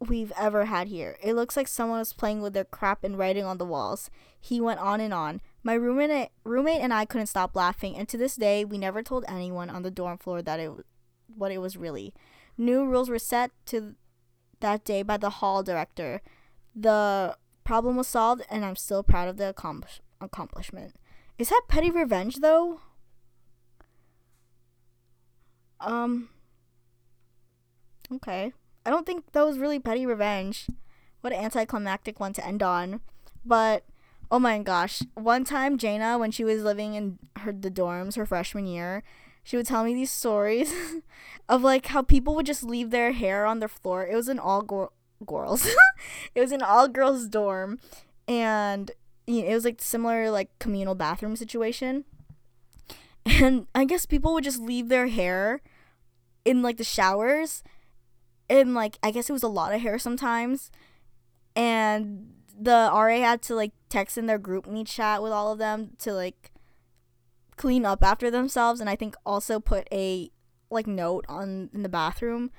we've 0.00 0.32
ever 0.38 0.64
had 0.64 0.88
here. 0.88 1.18
It 1.22 1.34
looks 1.34 1.58
like 1.58 1.68
someone 1.68 1.98
was 1.98 2.14
playing 2.14 2.40
with 2.40 2.54
their 2.54 2.64
crap 2.64 3.04
and 3.04 3.18
writing 3.18 3.44
on 3.44 3.58
the 3.58 3.66
walls." 3.66 4.08
He 4.40 4.60
went 4.60 4.80
on 4.80 5.00
and 5.00 5.12
on. 5.12 5.40
My 5.62 5.74
roommate, 5.74 6.30
roommate 6.44 6.80
and 6.80 6.94
I 6.94 7.04
couldn't 7.04 7.26
stop 7.26 7.56
laughing, 7.56 7.96
and 7.96 8.08
to 8.08 8.16
this 8.16 8.36
day, 8.36 8.64
we 8.64 8.78
never 8.78 9.02
told 9.02 9.24
anyone 9.28 9.70
on 9.70 9.82
the 9.82 9.90
dorm 9.90 10.18
floor 10.18 10.42
that 10.42 10.60
it, 10.60 10.70
what 11.34 11.52
it 11.52 11.58
was 11.58 11.76
really. 11.76 12.14
New 12.56 12.86
rules 12.86 13.10
were 13.10 13.18
set 13.18 13.50
to 13.66 13.94
that 14.60 14.84
day 14.84 15.02
by 15.02 15.16
the 15.16 15.30
hall 15.30 15.62
director. 15.62 16.20
The 16.74 17.36
problem 17.64 17.96
was 17.96 18.06
solved, 18.06 18.42
and 18.50 18.64
I'm 18.64 18.76
still 18.76 19.02
proud 19.02 19.28
of 19.28 19.36
the 19.36 19.48
accomplish- 19.48 20.00
accomplishment. 20.20 20.94
Is 21.38 21.50
that 21.50 21.62
petty 21.68 21.90
revenge, 21.90 22.36
though? 22.36 22.80
Um. 25.80 26.30
Okay. 28.12 28.52
I 28.86 28.90
don't 28.90 29.06
think 29.06 29.32
that 29.32 29.44
was 29.44 29.58
really 29.58 29.78
petty 29.78 30.06
revenge. 30.06 30.66
What 31.20 31.32
an 31.32 31.44
anticlimactic 31.44 32.18
one 32.18 32.32
to 32.32 32.46
end 32.46 32.62
on. 32.62 33.00
But 33.44 33.84
oh 34.30 34.38
my 34.38 34.58
gosh, 34.58 35.02
one 35.14 35.44
time 35.44 35.78
Jaina, 35.78 36.18
when 36.18 36.30
she 36.30 36.44
was 36.44 36.62
living 36.62 36.94
in 36.94 37.18
her 37.36 37.52
the 37.52 37.70
dorms 37.70 38.16
her 38.16 38.26
freshman 38.26 38.66
year, 38.66 39.02
she 39.42 39.56
would 39.56 39.66
tell 39.66 39.84
me 39.84 39.94
these 39.94 40.10
stories 40.10 40.72
of 41.48 41.62
like 41.62 41.86
how 41.86 42.02
people 42.02 42.34
would 42.34 42.46
just 42.46 42.62
leave 42.62 42.90
their 42.90 43.12
hair 43.12 43.46
on 43.46 43.58
their 43.60 43.68
floor. 43.68 44.06
It 44.06 44.14
was 44.14 44.28
an 44.28 44.38
all 44.38 44.62
girl 44.62 44.92
girls. 45.24 45.66
it 46.34 46.40
was 46.40 46.52
an 46.52 46.62
all 46.62 46.88
girls 46.88 47.26
dorm, 47.26 47.78
and 48.26 48.90
you 49.26 49.42
know, 49.42 49.48
it 49.48 49.54
was 49.54 49.64
like 49.64 49.80
similar 49.80 50.30
like 50.30 50.50
communal 50.58 50.94
bathroom 50.94 51.36
situation. 51.36 52.04
And 53.24 53.66
I 53.74 53.84
guess 53.84 54.06
people 54.06 54.32
would 54.34 54.44
just 54.44 54.60
leave 54.60 54.88
their 54.88 55.08
hair 55.08 55.60
in 56.44 56.62
like 56.62 56.76
the 56.76 56.84
showers, 56.84 57.62
and 58.50 58.74
like 58.74 58.98
I 59.02 59.10
guess 59.10 59.28
it 59.30 59.34
was 59.34 59.42
a 59.42 59.48
lot 59.48 59.74
of 59.74 59.80
hair 59.80 59.98
sometimes, 59.98 60.70
and 61.56 62.34
the 62.58 62.90
RA 62.92 63.18
had 63.18 63.40
to 63.42 63.54
like 63.54 63.72
text 63.88 64.18
in 64.18 64.26
their 64.26 64.38
group 64.38 64.66
meet 64.66 64.86
chat 64.86 65.22
with 65.22 65.32
all 65.32 65.52
of 65.52 65.58
them 65.58 65.90
to 65.98 66.12
like 66.12 66.52
clean 67.56 67.84
up 67.84 68.02
after 68.02 68.30
themselves, 68.30 68.80
and 68.80 68.88
I 68.88 68.96
think 68.96 69.14
also 69.26 69.60
put 69.60 69.86
a 69.92 70.30
like 70.70 70.86
note 70.86 71.26
on 71.28 71.70
in 71.74 71.82
the 71.82 71.88
bathroom. 71.88 72.50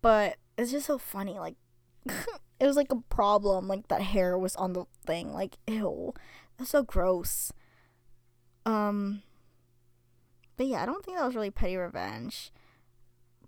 But 0.00 0.36
it's 0.56 0.70
just 0.70 0.86
so 0.86 0.98
funny. 0.98 1.38
Like, 1.38 1.56
it 2.06 2.66
was 2.66 2.76
like 2.76 2.92
a 2.92 3.02
problem. 3.10 3.68
Like 3.68 3.88
that 3.88 4.02
hair 4.02 4.38
was 4.38 4.56
on 4.56 4.72
the 4.72 4.84
thing. 5.04 5.32
Like, 5.32 5.56
ew, 5.66 6.14
that's 6.56 6.70
so 6.70 6.82
gross. 6.82 7.52
Um, 8.64 9.22
but 10.56 10.66
yeah, 10.66 10.82
I 10.82 10.86
don't 10.86 11.04
think 11.04 11.18
that 11.18 11.26
was 11.26 11.34
really 11.34 11.50
petty 11.50 11.76
revenge. 11.76 12.52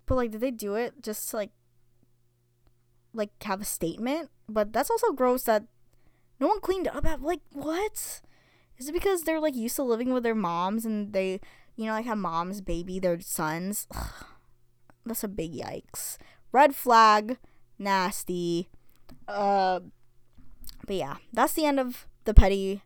But 0.05 0.15
like, 0.15 0.31
did 0.31 0.41
they 0.41 0.51
do 0.51 0.75
it 0.75 1.01
just 1.01 1.29
to 1.29 1.37
like, 1.37 1.51
like 3.13 3.31
have 3.43 3.61
a 3.61 3.65
statement? 3.65 4.29
But 4.47 4.73
that's 4.73 4.89
also 4.89 5.11
gross 5.11 5.43
that 5.43 5.65
no 6.39 6.47
one 6.47 6.61
cleaned 6.61 6.87
up. 6.87 7.05
At, 7.05 7.21
like, 7.21 7.41
what? 7.51 8.21
Is 8.77 8.87
it 8.87 8.93
because 8.93 9.23
they're 9.23 9.39
like 9.39 9.55
used 9.55 9.75
to 9.75 9.83
living 9.83 10.13
with 10.13 10.23
their 10.23 10.35
moms 10.35 10.85
and 10.85 11.11
they, 11.11 11.39
you 11.75 11.85
know, 11.85 11.93
like 11.93 12.05
have 12.05 12.17
moms 12.17 12.61
baby 12.61 12.99
their 12.99 13.19
sons? 13.19 13.87
Ugh, 13.95 14.25
that's 15.05 15.23
a 15.23 15.27
big 15.27 15.53
yikes 15.53 16.17
red 16.51 16.75
flag, 16.75 17.37
nasty. 17.77 18.69
Uh, 19.27 19.81
but 20.85 20.95
yeah, 20.95 21.15
that's 21.31 21.53
the 21.53 21.65
end 21.65 21.79
of 21.79 22.07
the 22.25 22.33
petty 22.33 22.83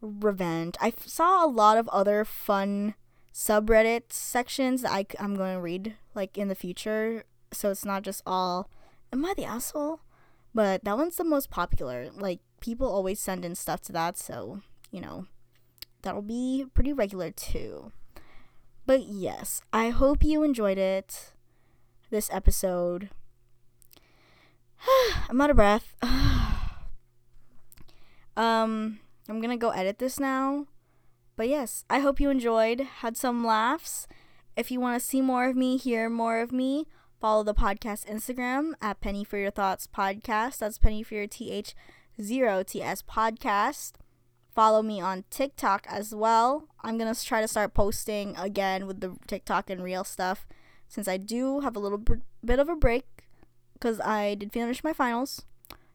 revenge. 0.00 0.74
I 0.80 0.88
f- 0.88 1.06
saw 1.06 1.44
a 1.44 1.48
lot 1.48 1.78
of 1.78 1.88
other 1.88 2.24
fun 2.24 2.94
subreddit 3.32 4.12
sections 4.12 4.82
that 4.82 4.92
I, 4.92 5.06
I'm 5.18 5.34
going 5.34 5.54
to 5.54 5.60
read 5.60 5.94
like 6.14 6.38
in 6.38 6.48
the 6.48 6.54
future, 6.54 7.24
so 7.52 7.70
it's 7.70 7.84
not 7.84 8.02
just 8.02 8.22
all. 8.26 8.70
Am 9.12 9.24
I 9.24 9.34
the 9.34 9.44
asshole? 9.44 10.00
But 10.54 10.84
that 10.84 10.96
one's 10.96 11.16
the 11.16 11.24
most 11.24 11.50
popular. 11.50 12.08
Like 12.14 12.40
people 12.66 12.88
always 12.88 13.20
send 13.20 13.44
in 13.44 13.54
stuff 13.54 13.80
to 13.80 13.92
that, 13.92 14.18
so 14.18 14.60
you 14.90 15.00
know 15.00 15.26
that'll 16.02 16.20
be 16.20 16.66
pretty 16.74 16.92
regular 16.92 17.30
too. 17.30 17.92
But 18.84 19.04
yes, 19.04 19.62
I 19.72 19.90
hope 19.90 20.24
you 20.24 20.42
enjoyed 20.42 20.76
it 20.76 21.32
this 22.10 22.28
episode. 22.32 23.10
I'm 25.30 25.40
out 25.40 25.50
of 25.50 25.56
breath. 25.56 25.94
um, 28.36 28.98
I'm 29.28 29.40
gonna 29.40 29.56
go 29.56 29.70
edit 29.70 30.00
this 30.00 30.18
now. 30.18 30.66
But 31.36 31.48
yes, 31.48 31.84
I 31.88 32.00
hope 32.00 32.18
you 32.18 32.30
enjoyed, 32.30 32.80
had 32.80 33.16
some 33.16 33.46
laughs. 33.46 34.08
If 34.56 34.72
you 34.72 34.80
want 34.80 35.00
to 35.00 35.06
see 35.06 35.20
more 35.20 35.46
of 35.48 35.54
me, 35.54 35.76
hear 35.76 36.10
more 36.10 36.40
of 36.40 36.50
me, 36.50 36.86
follow 37.20 37.44
the 37.44 37.54
podcast 37.54 38.06
Instagram 38.06 38.72
at 38.80 39.00
Penny 39.00 39.22
for 39.22 39.36
Your 39.36 39.50
Thoughts 39.52 39.86
Podcast. 39.86 40.58
That's 40.58 40.78
Penny 40.78 41.04
for 41.04 41.14
Your 41.14 41.28
TH 41.28 41.74
zero 42.20 42.62
TS 42.62 43.02
Podcast. 43.02 43.92
Follow 44.54 44.82
me 44.82 45.00
on 45.00 45.24
TikTok 45.30 45.86
as 45.88 46.14
well. 46.14 46.68
I'm 46.82 46.98
gonna 46.98 47.14
try 47.14 47.40
to 47.40 47.48
start 47.48 47.74
posting 47.74 48.36
again 48.36 48.86
with 48.86 49.00
the 49.00 49.16
TikTok 49.26 49.70
and 49.70 49.82
real 49.82 50.04
stuff 50.04 50.46
since 50.88 51.08
I 51.08 51.16
do 51.16 51.60
have 51.60 51.76
a 51.76 51.80
little 51.80 52.02
bit 52.44 52.58
of 52.58 52.68
a 52.68 52.76
break 52.76 53.26
because 53.74 54.00
I 54.00 54.34
did 54.34 54.52
finish 54.52 54.82
my 54.82 54.92
finals. 54.92 55.44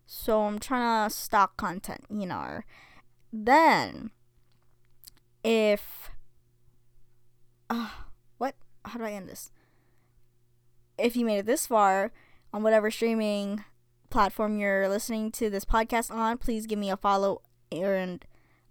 So 0.05 0.41
I'm 0.41 0.59
trying 0.59 1.09
to 1.09 1.15
stock 1.15 1.57
content, 1.57 2.05
you 2.09 2.25
know. 2.25 2.61
Then, 3.31 4.11
if. 5.43 6.11
Uh, 7.69 7.89
what? 8.37 8.55
How 8.83 8.99
do 8.99 9.05
I 9.05 9.11
end 9.11 9.29
this? 9.29 9.51
if 11.01 11.15
you 11.15 11.25
made 11.25 11.39
it 11.39 11.45
this 11.45 11.67
far 11.67 12.11
on 12.53 12.63
whatever 12.63 12.91
streaming 12.91 13.63
platform 14.11 14.57
you're 14.57 14.87
listening 14.87 15.31
to 15.31 15.49
this 15.49 15.65
podcast 15.65 16.11
on, 16.11 16.37
please 16.37 16.67
give 16.67 16.77
me 16.77 16.91
a 16.91 16.97
follow 16.97 17.41
and 17.71 18.23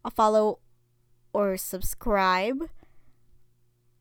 a 0.04 0.10
follow 0.10 0.60
or 1.32 1.56
subscribe. 1.56 2.68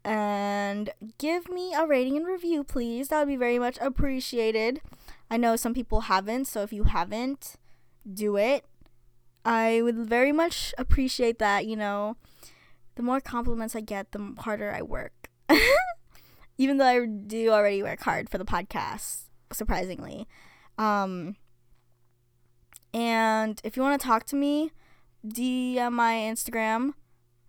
And 0.04 0.92
give 1.18 1.50
me 1.50 1.74
a 1.74 1.86
rating 1.88 2.18
and 2.18 2.26
review, 2.26 2.64
please. 2.64 3.08
That 3.08 3.20
would 3.20 3.28
be 3.28 3.36
very 3.36 3.60
much 3.60 3.78
appreciated. 3.82 4.82
I 5.32 5.38
know 5.38 5.56
some 5.56 5.74
people 5.74 6.02
haven't, 6.02 6.46
so 6.46 6.62
if 6.62 6.74
you 6.74 6.84
haven't, 6.86 7.56
do 8.12 8.38
it. 8.38 8.66
I 9.46 9.82
would 9.82 9.98
very 9.98 10.32
much 10.32 10.74
appreciate 10.78 11.40
that, 11.40 11.66
you 11.66 11.76
know. 11.76 12.18
The 12.96 13.04
more 13.04 13.22
compliments 13.22 13.76
I 13.76 13.82
get, 13.82 14.12
the 14.12 14.36
harder 14.40 14.72
I 14.72 14.82
work. 14.82 15.30
Even 16.58 16.78
though 16.78 16.86
I 16.86 17.06
do 17.06 17.50
already 17.52 17.82
work 17.82 18.02
hard 18.02 18.30
for 18.30 18.38
the 18.38 18.46
podcast, 18.46 19.24
surprisingly. 19.52 20.28
Um, 20.80 21.36
and 22.94 23.62
if 23.64 23.78
you 23.78 23.84
want 23.84 24.00
to 24.00 24.08
talk 24.08 24.24
to 24.28 24.36
me, 24.36 24.72
DM 25.28 25.92
my 25.92 26.14
Instagram. 26.14 26.94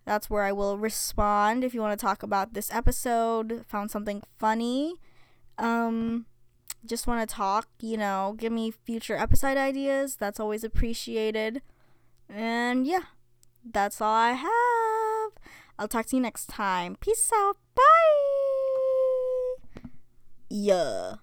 That's 0.05 0.29
where 0.29 0.43
I 0.43 0.51
will 0.51 0.77
respond 0.77 1.63
if 1.63 1.73
you 1.73 1.79
want 1.81 1.97
to 1.97 2.05
talk 2.05 2.21
about 2.21 2.53
this 2.53 2.71
episode, 2.71 3.63
found 3.67 3.89
something 3.89 4.21
funny. 4.37 4.95
Um, 5.57 6.25
just 6.85 7.07
want 7.07 7.27
to 7.27 7.33
talk, 7.33 7.69
you 7.79 7.97
know, 7.97 8.35
give 8.37 8.51
me 8.51 8.71
future 8.71 9.15
episode 9.15 9.57
ideas. 9.57 10.17
That's 10.17 10.39
always 10.39 10.63
appreciated. 10.63 11.61
And 12.27 12.85
yeah, 12.85 13.03
that's 13.63 14.01
all 14.01 14.13
I 14.13 14.31
have. 14.31 15.31
I'll 15.79 15.87
talk 15.87 16.07
to 16.07 16.15
you 16.15 16.21
next 16.21 16.47
time. 16.47 16.97
Peace 16.99 17.31
out. 17.33 17.57
Bye. 17.75 17.81
Yeah. 20.49 21.15